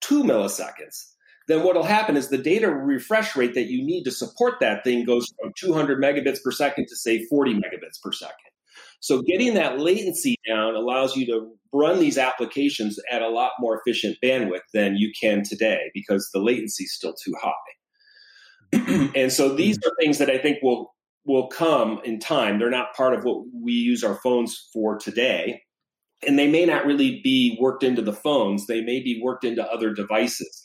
two 0.00 0.24
milliseconds, 0.24 1.06
then 1.48 1.64
what 1.64 1.74
will 1.74 1.82
happen 1.82 2.16
is 2.16 2.28
the 2.28 2.38
data 2.38 2.70
refresh 2.70 3.34
rate 3.34 3.54
that 3.54 3.70
you 3.70 3.84
need 3.84 4.04
to 4.04 4.10
support 4.10 4.60
that 4.60 4.84
thing 4.84 5.04
goes 5.04 5.26
from 5.40 5.52
200 5.58 6.00
megabits 6.00 6.42
per 6.42 6.52
second 6.52 6.86
to 6.86 6.96
say 6.96 7.24
40 7.26 7.54
megabits 7.54 8.00
per 8.02 8.12
second. 8.12 8.49
So 9.00 9.22
getting 9.22 9.54
that 9.54 9.78
latency 9.78 10.36
down 10.46 10.74
allows 10.74 11.16
you 11.16 11.26
to 11.26 11.50
run 11.72 12.00
these 12.00 12.18
applications 12.18 12.98
at 13.10 13.22
a 13.22 13.28
lot 13.28 13.52
more 13.58 13.80
efficient 13.80 14.18
bandwidth 14.22 14.60
than 14.74 14.96
you 14.96 15.12
can 15.18 15.42
today 15.42 15.90
because 15.94 16.28
the 16.32 16.40
latency 16.40 16.84
is 16.84 16.94
still 16.94 17.14
too 17.14 17.34
high. 17.40 19.10
and 19.16 19.32
so 19.32 19.54
these 19.54 19.78
are 19.78 19.92
things 20.00 20.18
that 20.18 20.30
I 20.30 20.38
think 20.38 20.58
will 20.62 20.94
will 21.26 21.48
come 21.48 22.00
in 22.04 22.18
time. 22.18 22.58
They're 22.58 22.70
not 22.70 22.94
part 22.94 23.14
of 23.14 23.24
what 23.24 23.44
we 23.52 23.72
use 23.72 24.02
our 24.02 24.14
phones 24.16 24.68
for 24.72 24.98
today. 24.98 25.62
And 26.26 26.38
they 26.38 26.48
may 26.48 26.64
not 26.64 26.86
really 26.86 27.20
be 27.22 27.58
worked 27.60 27.82
into 27.82 28.02
the 28.02 28.12
phones. 28.12 28.66
They 28.66 28.80
may 28.80 29.00
be 29.00 29.20
worked 29.22 29.44
into 29.44 29.62
other 29.64 29.92
devices 29.92 30.62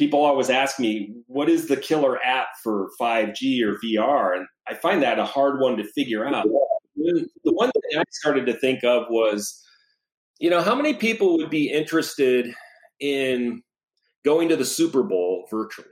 people 0.00 0.24
always 0.24 0.48
ask 0.48 0.80
me, 0.80 1.12
what 1.26 1.50
is 1.50 1.68
the 1.68 1.76
killer 1.76 2.18
app 2.24 2.48
for 2.62 2.88
5G 2.98 3.62
or 3.62 3.78
VR? 3.84 4.34
And 4.34 4.46
I 4.66 4.74
find 4.74 5.02
that 5.02 5.18
a 5.18 5.26
hard 5.26 5.60
one 5.60 5.76
to 5.76 5.84
figure 5.84 6.26
out. 6.26 6.46
The 7.44 7.52
one 7.52 7.70
thing 7.70 7.98
I 7.98 8.04
started 8.10 8.46
to 8.46 8.54
think 8.54 8.84
of 8.84 9.04
was, 9.08 9.62
you 10.38 10.50
know, 10.50 10.62
how 10.62 10.74
many 10.74 10.94
people 10.94 11.36
would 11.38 11.50
be 11.50 11.70
interested 11.70 12.54
in 13.00 13.62
going 14.24 14.48
to 14.48 14.56
the 14.56 14.64
Super 14.64 15.02
Bowl 15.02 15.46
virtually? 15.50 15.88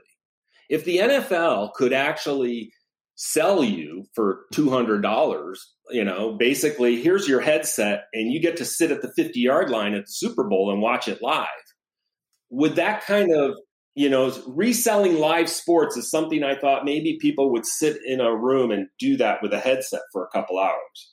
If 0.69 0.85
the 0.85 0.97
NFL 0.97 1.73
could 1.73 1.93
actually 1.93 2.71
sell 3.15 3.63
you 3.63 4.05
for 4.13 4.45
$200, 4.53 5.57
you 5.89 6.03
know, 6.03 6.33
basically, 6.33 7.01
here's 7.01 7.27
your 7.27 7.41
headset 7.41 8.05
and 8.13 8.31
you 8.31 8.39
get 8.39 8.55
to 8.57 8.65
sit 8.65 8.91
at 8.91 9.01
the 9.01 9.11
50 9.15 9.39
yard 9.39 9.69
line 9.69 9.93
at 9.93 10.05
the 10.05 10.11
Super 10.11 10.43
Bowl 10.45 10.71
and 10.71 10.81
watch 10.81 11.07
it 11.07 11.21
live. 11.21 11.47
Would 12.51 12.75
that 12.75 13.05
kind 13.05 13.31
of 13.33 13.55
you 13.95 14.09
know, 14.09 14.31
reselling 14.47 15.17
live 15.17 15.49
sports 15.49 15.97
is 15.97 16.09
something 16.09 16.43
I 16.43 16.55
thought 16.55 16.85
maybe 16.85 17.17
people 17.19 17.51
would 17.51 17.65
sit 17.65 17.97
in 18.05 18.21
a 18.21 18.35
room 18.35 18.71
and 18.71 18.87
do 18.99 19.17
that 19.17 19.41
with 19.41 19.53
a 19.53 19.59
headset 19.59 20.01
for 20.11 20.23
a 20.23 20.29
couple 20.29 20.59
hours. 20.59 21.11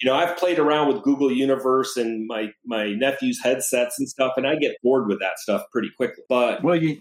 You 0.00 0.10
know, 0.10 0.16
I've 0.16 0.36
played 0.36 0.58
around 0.58 0.92
with 0.92 1.02
Google 1.02 1.32
Universe 1.32 1.96
and 1.96 2.26
my 2.26 2.50
my 2.66 2.92
nephew's 2.92 3.40
headsets 3.42 3.98
and 3.98 4.08
stuff, 4.08 4.32
and 4.36 4.46
I 4.46 4.56
get 4.56 4.76
bored 4.82 5.08
with 5.08 5.20
that 5.20 5.38
stuff 5.38 5.62
pretty 5.72 5.88
quickly. 5.96 6.24
But 6.28 6.62
well, 6.62 6.76
you 6.76 7.00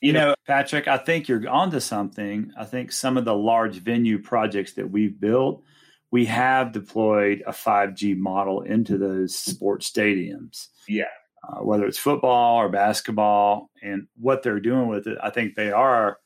you 0.00 0.12
know, 0.12 0.34
Patrick, 0.46 0.88
I 0.88 0.98
think 0.98 1.28
you're 1.28 1.48
onto 1.48 1.78
something. 1.78 2.52
I 2.58 2.64
think 2.64 2.90
some 2.90 3.16
of 3.16 3.24
the 3.24 3.34
large 3.34 3.76
venue 3.76 4.18
projects 4.18 4.72
that 4.72 4.90
we've 4.90 5.18
built, 5.18 5.62
we 6.10 6.24
have 6.26 6.72
deployed 6.72 7.42
a 7.46 7.52
5G 7.52 8.16
model 8.16 8.62
into 8.62 8.98
those 8.98 9.36
sports 9.36 9.90
stadiums. 9.90 10.68
Yeah 10.88 11.04
uh, 11.46 11.62
whether 11.62 11.86
it's 11.86 11.98
football 11.98 12.56
or 12.56 12.68
basketball, 12.68 13.70
and 13.82 14.06
what 14.16 14.42
they're 14.42 14.60
doing 14.60 14.88
with 14.88 15.06
it. 15.06 15.18
I 15.22 15.30
think 15.30 15.54
they 15.54 15.72
are 15.72 16.18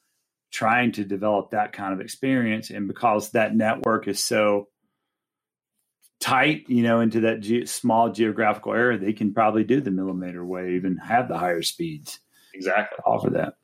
trying 0.51 0.93
to 0.93 1.05
develop 1.05 1.51
that 1.51 1.73
kind 1.73 1.93
of 1.93 2.01
experience, 2.01 2.71
and 2.71 2.89
because 2.89 3.31
that 3.33 3.55
network 3.55 4.09
is 4.09 4.25
so 4.25 4.69
tight, 6.21 6.65
you 6.69 6.83
know, 6.83 7.01
into 7.01 7.21
that 7.21 7.41
ge- 7.41 7.69
small 7.69 8.11
geographical 8.11 8.75
area, 8.75 8.99
they 8.99 9.13
can 9.13 9.33
probably 9.33 9.65
do 9.65 9.81
the 9.81 9.91
millimeter 9.91 10.45
wave 10.45 10.85
and 10.85 10.99
have 11.01 11.29
the 11.29 11.39
higher 11.39 11.63
speeds. 11.63 12.21
Exactly. 12.55 12.99
Offer 13.07 13.31
that. 13.31 13.55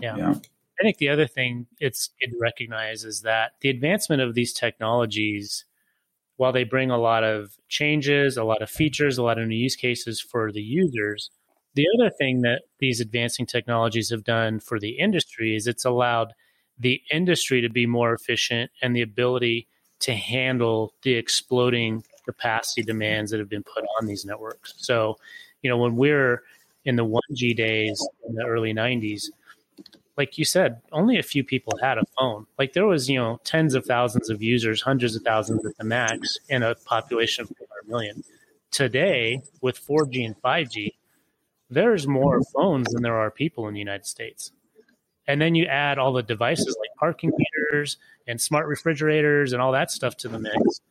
Yeah. 0.00 0.16
yeah. 0.16 0.34
I 0.80 0.82
think 0.82 0.96
the 0.96 1.10
other 1.10 1.26
thing 1.26 1.66
it's 1.78 2.10
good 2.20 2.30
to 2.30 2.38
recognize 2.40 3.04
is 3.04 3.22
that 3.22 3.52
the 3.60 3.68
advancement 3.68 4.22
of 4.22 4.34
these 4.34 4.52
technologies 4.52 5.66
while 6.40 6.52
they 6.52 6.64
bring 6.64 6.90
a 6.90 6.96
lot 6.96 7.22
of 7.22 7.58
changes, 7.68 8.38
a 8.38 8.44
lot 8.44 8.62
of 8.62 8.70
features, 8.70 9.18
a 9.18 9.22
lot 9.22 9.38
of 9.38 9.46
new 9.46 9.54
use 9.54 9.76
cases 9.76 10.22
for 10.22 10.50
the 10.50 10.62
users, 10.62 11.28
the 11.74 11.84
other 11.98 12.08
thing 12.08 12.40
that 12.40 12.62
these 12.78 12.98
advancing 12.98 13.44
technologies 13.44 14.08
have 14.08 14.24
done 14.24 14.58
for 14.58 14.80
the 14.80 14.98
industry 14.98 15.54
is 15.54 15.66
it's 15.66 15.84
allowed 15.84 16.32
the 16.78 17.02
industry 17.12 17.60
to 17.60 17.68
be 17.68 17.84
more 17.84 18.14
efficient 18.14 18.70
and 18.80 18.96
the 18.96 19.02
ability 19.02 19.68
to 19.98 20.14
handle 20.14 20.94
the 21.02 21.12
exploding 21.12 22.02
capacity 22.24 22.80
demands 22.80 23.30
that 23.30 23.38
have 23.38 23.50
been 23.50 23.62
put 23.62 23.84
on 24.00 24.06
these 24.06 24.24
networks. 24.24 24.72
So, 24.78 25.18
you 25.60 25.68
know, 25.68 25.76
when 25.76 25.94
we're 25.96 26.42
in 26.86 26.96
the 26.96 27.04
1G 27.04 27.54
days 27.54 28.02
in 28.26 28.34
the 28.34 28.46
early 28.46 28.72
90s, 28.72 29.26
like 30.20 30.36
you 30.36 30.44
said, 30.44 30.82
only 30.92 31.18
a 31.18 31.22
few 31.22 31.42
people 31.42 31.78
had 31.80 31.96
a 31.96 32.04
phone. 32.18 32.46
Like 32.58 32.74
there 32.74 32.84
was, 32.84 33.08
you 33.08 33.18
know, 33.18 33.40
tens 33.42 33.74
of 33.74 33.86
thousands 33.86 34.28
of 34.28 34.42
users, 34.42 34.82
hundreds 34.82 35.16
of 35.16 35.22
thousands 35.22 35.64
at 35.64 35.78
the 35.78 35.84
max 35.84 36.36
in 36.50 36.62
a 36.62 36.74
population 36.74 37.44
of 37.44 37.48
400 37.56 37.88
million. 37.88 38.22
Today, 38.70 39.40
with 39.62 39.80
4G 39.80 40.26
and 40.26 40.36
5G, 40.42 40.92
there's 41.70 42.06
more 42.06 42.42
phones 42.54 42.92
than 42.92 43.02
there 43.02 43.16
are 43.16 43.30
people 43.30 43.66
in 43.66 43.72
the 43.72 43.80
United 43.80 44.04
States. 44.04 44.52
And 45.26 45.40
then 45.40 45.54
you 45.54 45.64
add 45.64 45.96
all 45.96 46.12
the 46.12 46.22
devices 46.22 46.76
like 46.78 46.90
parking 46.98 47.32
meters 47.34 47.96
and 48.26 48.38
smart 48.38 48.66
refrigerators 48.66 49.54
and 49.54 49.62
all 49.62 49.72
that 49.72 49.90
stuff 49.90 50.18
to 50.18 50.28
the 50.28 50.38
mix. 50.38 50.82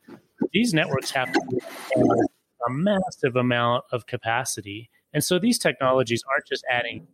These 0.54 0.74
networks 0.74 1.12
have 1.12 1.30
a 1.36 2.72
massive 2.72 3.36
amount 3.36 3.84
of 3.92 4.08
capacity. 4.08 4.90
And 5.14 5.24
so 5.24 5.38
these 5.38 5.60
technologies 5.60 6.24
aren't 6.28 6.48
just 6.48 6.66
adding 6.68 7.08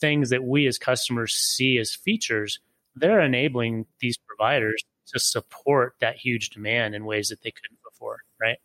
things 0.00 0.30
that 0.30 0.44
we 0.44 0.66
as 0.66 0.78
customers 0.78 1.34
see 1.34 1.78
as 1.78 1.94
features, 1.94 2.58
they're 2.94 3.20
enabling 3.20 3.86
these 4.00 4.16
providers 4.16 4.84
to 5.12 5.20
support 5.20 5.94
that 6.00 6.16
huge 6.16 6.50
demand 6.50 6.94
in 6.94 7.04
ways 7.04 7.28
that 7.28 7.42
they 7.42 7.50
couldn't 7.50 7.78
before, 7.88 8.20
right? 8.40 8.58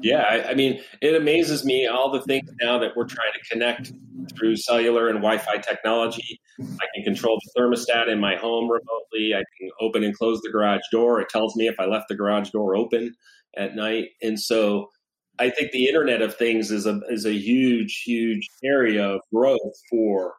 Yeah, 0.00 0.24
I, 0.28 0.50
I, 0.50 0.54
mean, 0.54 0.80
it 1.00 1.14
amazes 1.14 1.64
me 1.64 1.86
all 1.86 2.12
the 2.12 2.22
things 2.22 2.48
now 2.60 2.78
that 2.78 2.96
we're 2.96 3.06
trying 3.06 3.32
to 3.32 3.48
connect 3.50 3.92
through 4.36 4.56
cellular 4.56 5.08
and 5.08 5.18
Wi-Fi 5.18 5.56
technology. 5.58 6.40
I 6.60 6.86
can 6.94 7.04
control 7.04 7.40
the 7.42 7.60
thermostat 7.60 8.08
in 8.08 8.20
my 8.20 8.36
home 8.36 8.70
remotely. 8.70 9.34
I 9.34 9.42
can 9.58 9.70
open 9.80 10.04
and 10.04 10.16
close 10.16 10.40
the 10.40 10.50
garage 10.50 10.82
door. 10.92 11.20
It 11.20 11.28
tells 11.28 11.56
me 11.56 11.66
if 11.66 11.80
I 11.80 11.86
left 11.86 12.06
the 12.08 12.14
garage 12.14 12.50
door 12.50 12.76
open 12.76 13.14
at 13.56 13.74
night, 13.74 14.10
and 14.22 14.38
so 14.38 14.90
I 15.38 15.50
think 15.50 15.72
the 15.72 15.86
Internet 15.86 16.22
of 16.22 16.36
Things 16.36 16.70
is 16.70 16.86
a 16.86 17.00
is 17.08 17.24
a 17.24 17.32
huge, 17.32 18.02
huge 18.04 18.48
area 18.64 19.06
of 19.06 19.20
growth 19.32 19.74
for 19.90 20.34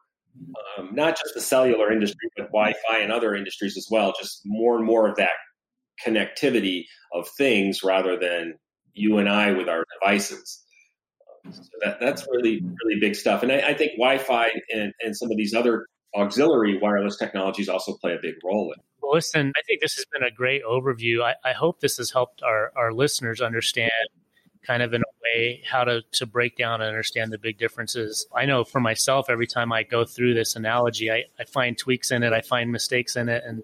um, 0.78 0.90
not 0.94 1.18
just 1.18 1.34
the 1.34 1.42
cellular 1.42 1.92
industry, 1.92 2.30
but 2.38 2.48
Wi-Fi 2.48 3.00
and 3.00 3.12
other 3.12 3.36
industries 3.36 3.78
as 3.78 3.88
well. 3.90 4.14
Just 4.20 4.42
more 4.46 4.78
and 4.78 4.86
more 4.86 5.10
of 5.10 5.16
that 5.18 5.32
connectivity 6.06 6.84
of 7.14 7.28
things 7.38 7.82
rather 7.84 8.18
than 8.18 8.56
you 8.94 9.18
and 9.18 9.30
I 9.30 9.52
with 9.52 9.70
our 9.70 9.84
devices. 10.00 10.64
So 11.50 11.62
that, 11.84 12.00
that's 12.00 12.28
really, 12.30 12.62
really 12.84 13.00
big 13.00 13.16
stuff. 13.16 13.44
And 13.44 13.52
I, 13.52 13.60
I 13.70 13.74
think 13.74 13.92
Wi 13.94 14.18
Fi 14.18 14.50
and, 14.72 14.94
and 15.02 15.16
some 15.16 15.32
of 15.32 15.38
these 15.38 15.54
other 15.54 15.86
auxiliary 16.16 16.80
wireless 16.82 17.18
technologies 17.18 17.70
also 17.70 17.96
play 18.02 18.14
a 18.14 18.20
big 18.22 18.36
role 18.44 18.74
in. 18.76 18.82
Well, 19.02 19.14
listen, 19.14 19.54
I 19.56 19.62
think 19.66 19.82
this 19.82 19.96
has 19.96 20.06
been 20.12 20.24
a 20.24 20.32
great 20.32 20.64
overview. 20.64 21.24
I, 21.24 21.36
I 21.44 21.54
hope 21.54 21.80
this 21.80 21.98
has 21.98 22.12
helped 22.12 22.44
our, 22.44 22.72
our 22.76 22.92
listeners 22.92 23.42
understand 23.42 23.92
kind 24.66 24.84
of 24.84 24.94
in 24.94 25.02
a 25.02 25.06
way 25.24 25.62
how 25.70 25.84
to, 25.84 26.02
to 26.14 26.26
break 26.26 26.58
down 26.58 26.82
and 26.82 26.90
understand 26.90 27.32
the 27.32 27.38
big 27.38 27.58
differences. 27.58 28.28
I 28.36 28.46
know 28.46 28.64
for 28.64 28.80
myself, 28.80 29.30
every 29.30 29.48
time 29.48 29.72
I 29.72 29.84
go 29.84 30.06
through 30.06 30.34
this 30.34 30.56
analogy, 30.56 31.12
I, 31.12 31.26
I 31.40 31.46
find 31.46 31.78
tweaks 31.78 32.12
in 32.12 32.24
it, 32.24 32.34
I 32.34 32.42
find 32.42 32.72
mistakes 32.72 33.16
in 33.16 33.30
it. 33.30 33.44
And 33.46 33.64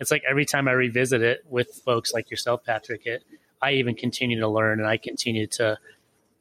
it's 0.00 0.10
like 0.10 0.22
every 0.28 0.44
time 0.44 0.68
I 0.68 0.72
revisit 0.72 1.22
it 1.22 1.44
with 1.48 1.82
folks 1.84 2.12
like 2.12 2.30
yourself, 2.30 2.64
Patrick, 2.64 3.06
it, 3.06 3.24
I 3.60 3.72
even 3.72 3.94
continue 3.94 4.40
to 4.40 4.48
learn 4.48 4.80
and 4.80 4.88
I 4.88 4.96
continue 4.96 5.46
to 5.48 5.78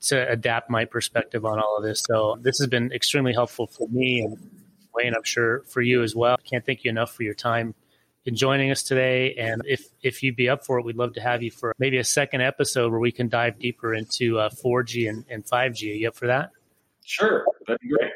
to 0.01 0.29
adapt 0.29 0.69
my 0.69 0.85
perspective 0.85 1.45
on 1.45 1.57
all 1.57 1.77
of 1.77 1.83
this. 1.83 2.03
So 2.07 2.37
this 2.39 2.59
has 2.59 2.67
been 2.67 2.91
extremely 2.91 3.33
helpful 3.33 3.65
for 3.65 3.87
me 3.87 4.21
and 4.21 4.37
Wayne, 4.93 5.15
I'm 5.15 5.23
sure 5.23 5.63
for 5.67 5.81
you 5.81 6.03
as 6.03 6.15
well. 6.15 6.37
Can't 6.49 6.63
thank 6.63 6.83
you 6.83 6.91
enough 6.91 7.13
for 7.13 7.23
your 7.23 7.33
time 7.33 7.73
in 8.25 8.35
joining 8.35 8.71
us 8.71 8.83
today. 8.83 9.35
And 9.35 9.61
if 9.65 9.87
if 10.01 10.23
you'd 10.23 10.35
be 10.35 10.49
up 10.49 10.65
for 10.65 10.79
it, 10.79 10.85
we'd 10.85 10.97
love 10.97 11.13
to 11.13 11.21
have 11.21 11.43
you 11.43 11.51
for 11.51 11.75
maybe 11.79 11.97
a 11.97 12.03
second 12.03 12.41
episode 12.41 12.91
where 12.91 12.99
we 12.99 13.11
can 13.11 13.29
dive 13.29 13.59
deeper 13.59 13.93
into 13.93 14.39
uh, 14.39 14.49
4G 14.49 15.09
and, 15.09 15.25
and 15.29 15.45
5G. 15.45 15.91
Are 15.91 15.95
you 15.95 16.07
up 16.07 16.15
for 16.15 16.27
that? 16.27 16.51
Sure, 17.03 17.45
that'd 17.67 17.79
be 17.81 17.89
great 17.89 18.11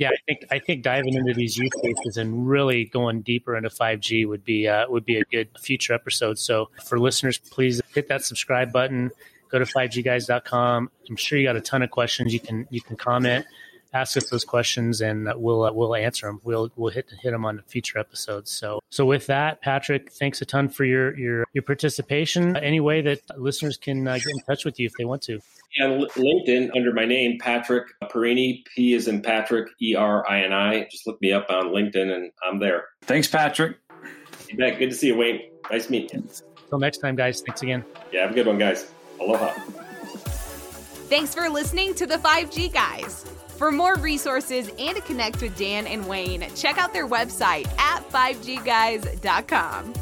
yeah, 0.00 0.08
I 0.08 0.16
think 0.26 0.44
I 0.50 0.58
think 0.58 0.82
diving 0.82 1.12
into 1.12 1.34
these 1.34 1.58
use 1.58 1.72
cases 1.74 2.16
and 2.16 2.48
really 2.48 2.86
going 2.86 3.20
deeper 3.20 3.54
into 3.54 3.68
5G 3.68 4.26
would 4.26 4.42
be 4.42 4.66
uh, 4.66 4.88
would 4.88 5.04
be 5.04 5.18
a 5.18 5.24
good 5.24 5.50
future 5.60 5.92
episode. 5.92 6.38
So 6.38 6.70
for 6.86 6.98
listeners, 6.98 7.36
please 7.36 7.82
hit 7.94 8.08
that 8.08 8.24
subscribe 8.24 8.72
button. 8.72 9.10
Go 9.50 9.58
to 9.58 9.66
5gguys.com. 9.66 10.90
I'm 11.06 11.16
sure 11.16 11.38
you 11.38 11.46
got 11.46 11.56
a 11.56 11.60
ton 11.60 11.82
of 11.82 11.90
questions. 11.90 12.32
You 12.32 12.40
can 12.40 12.66
you 12.70 12.80
can 12.80 12.96
comment, 12.96 13.44
ask 13.92 14.16
us 14.16 14.30
those 14.30 14.44
questions, 14.44 15.00
and 15.00 15.30
we'll 15.36 15.64
uh, 15.64 15.72
we'll 15.72 15.94
answer 15.94 16.26
them. 16.26 16.40
We'll 16.44 16.70
we'll 16.76 16.92
hit 16.92 17.10
hit 17.22 17.30
them 17.30 17.44
on 17.44 17.62
future 17.66 17.98
episodes. 17.98 18.50
So 18.50 18.80
so 18.90 19.04
with 19.04 19.26
that, 19.26 19.60
Patrick, 19.62 20.12
thanks 20.12 20.40
a 20.40 20.44
ton 20.44 20.68
for 20.68 20.84
your 20.84 21.16
your 21.18 21.46
your 21.52 21.62
participation. 21.62 22.56
Any 22.56 22.80
way 22.80 23.00
that 23.02 23.20
listeners 23.36 23.76
can 23.76 24.06
uh, 24.06 24.16
get 24.16 24.28
in 24.28 24.40
touch 24.40 24.64
with 24.64 24.78
you 24.78 24.86
if 24.86 24.92
they 24.98 25.04
want 25.04 25.22
to. 25.22 25.40
Yeah, 25.78 25.86
LinkedIn 26.16 26.70
under 26.74 26.92
my 26.92 27.04
name, 27.04 27.38
Patrick 27.38 27.88
Perini. 28.08 28.64
P 28.74 28.94
is 28.94 29.06
in 29.06 29.22
Patrick, 29.22 29.68
E 29.80 29.94
R 29.94 30.28
I 30.28 30.42
N 30.42 30.52
I. 30.52 30.88
Just 30.90 31.06
look 31.06 31.20
me 31.20 31.32
up 31.32 31.46
on 31.50 31.66
LinkedIn 31.66 32.12
and 32.12 32.32
I'm 32.44 32.58
there. 32.58 32.86
Thanks, 33.02 33.28
Patrick. 33.28 33.76
You 34.48 34.56
bet. 34.56 34.78
Good 34.78 34.90
to 34.90 34.96
see 34.96 35.08
you, 35.08 35.16
Wayne. 35.16 35.42
Nice 35.70 35.88
meeting 35.88 36.22
you. 36.22 36.28
Until 36.64 36.78
next 36.78 36.98
time, 36.98 37.16
guys. 37.16 37.40
Thanks 37.40 37.62
again. 37.62 37.84
Yeah, 38.12 38.22
have 38.22 38.32
a 38.32 38.34
good 38.34 38.46
one, 38.46 38.58
guys. 38.58 38.90
Aloha. 39.20 39.52
Thanks 41.08 41.34
for 41.34 41.48
listening 41.48 41.94
to 41.94 42.06
the 42.06 42.16
5G 42.16 42.72
Guys. 42.72 43.24
For 43.60 43.70
more 43.70 43.96
resources 43.96 44.70
and 44.78 44.96
to 44.96 45.02
connect 45.02 45.42
with 45.42 45.54
Dan 45.54 45.86
and 45.86 46.08
Wayne, 46.08 46.46
check 46.56 46.78
out 46.78 46.94
their 46.94 47.06
website 47.06 47.68
at 47.78 48.08
5gguys.com. 48.08 49.92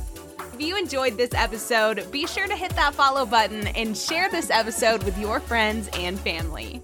If 0.54 0.60
you 0.60 0.76
enjoyed 0.76 1.16
this 1.16 1.34
episode, 1.34 2.08
be 2.12 2.24
sure 2.28 2.46
to 2.46 2.54
hit 2.54 2.70
that 2.76 2.94
follow 2.94 3.26
button 3.26 3.66
and 3.66 3.98
share 3.98 4.30
this 4.30 4.50
episode 4.50 5.02
with 5.02 5.18
your 5.18 5.40
friends 5.40 5.90
and 5.94 6.20
family. 6.20 6.80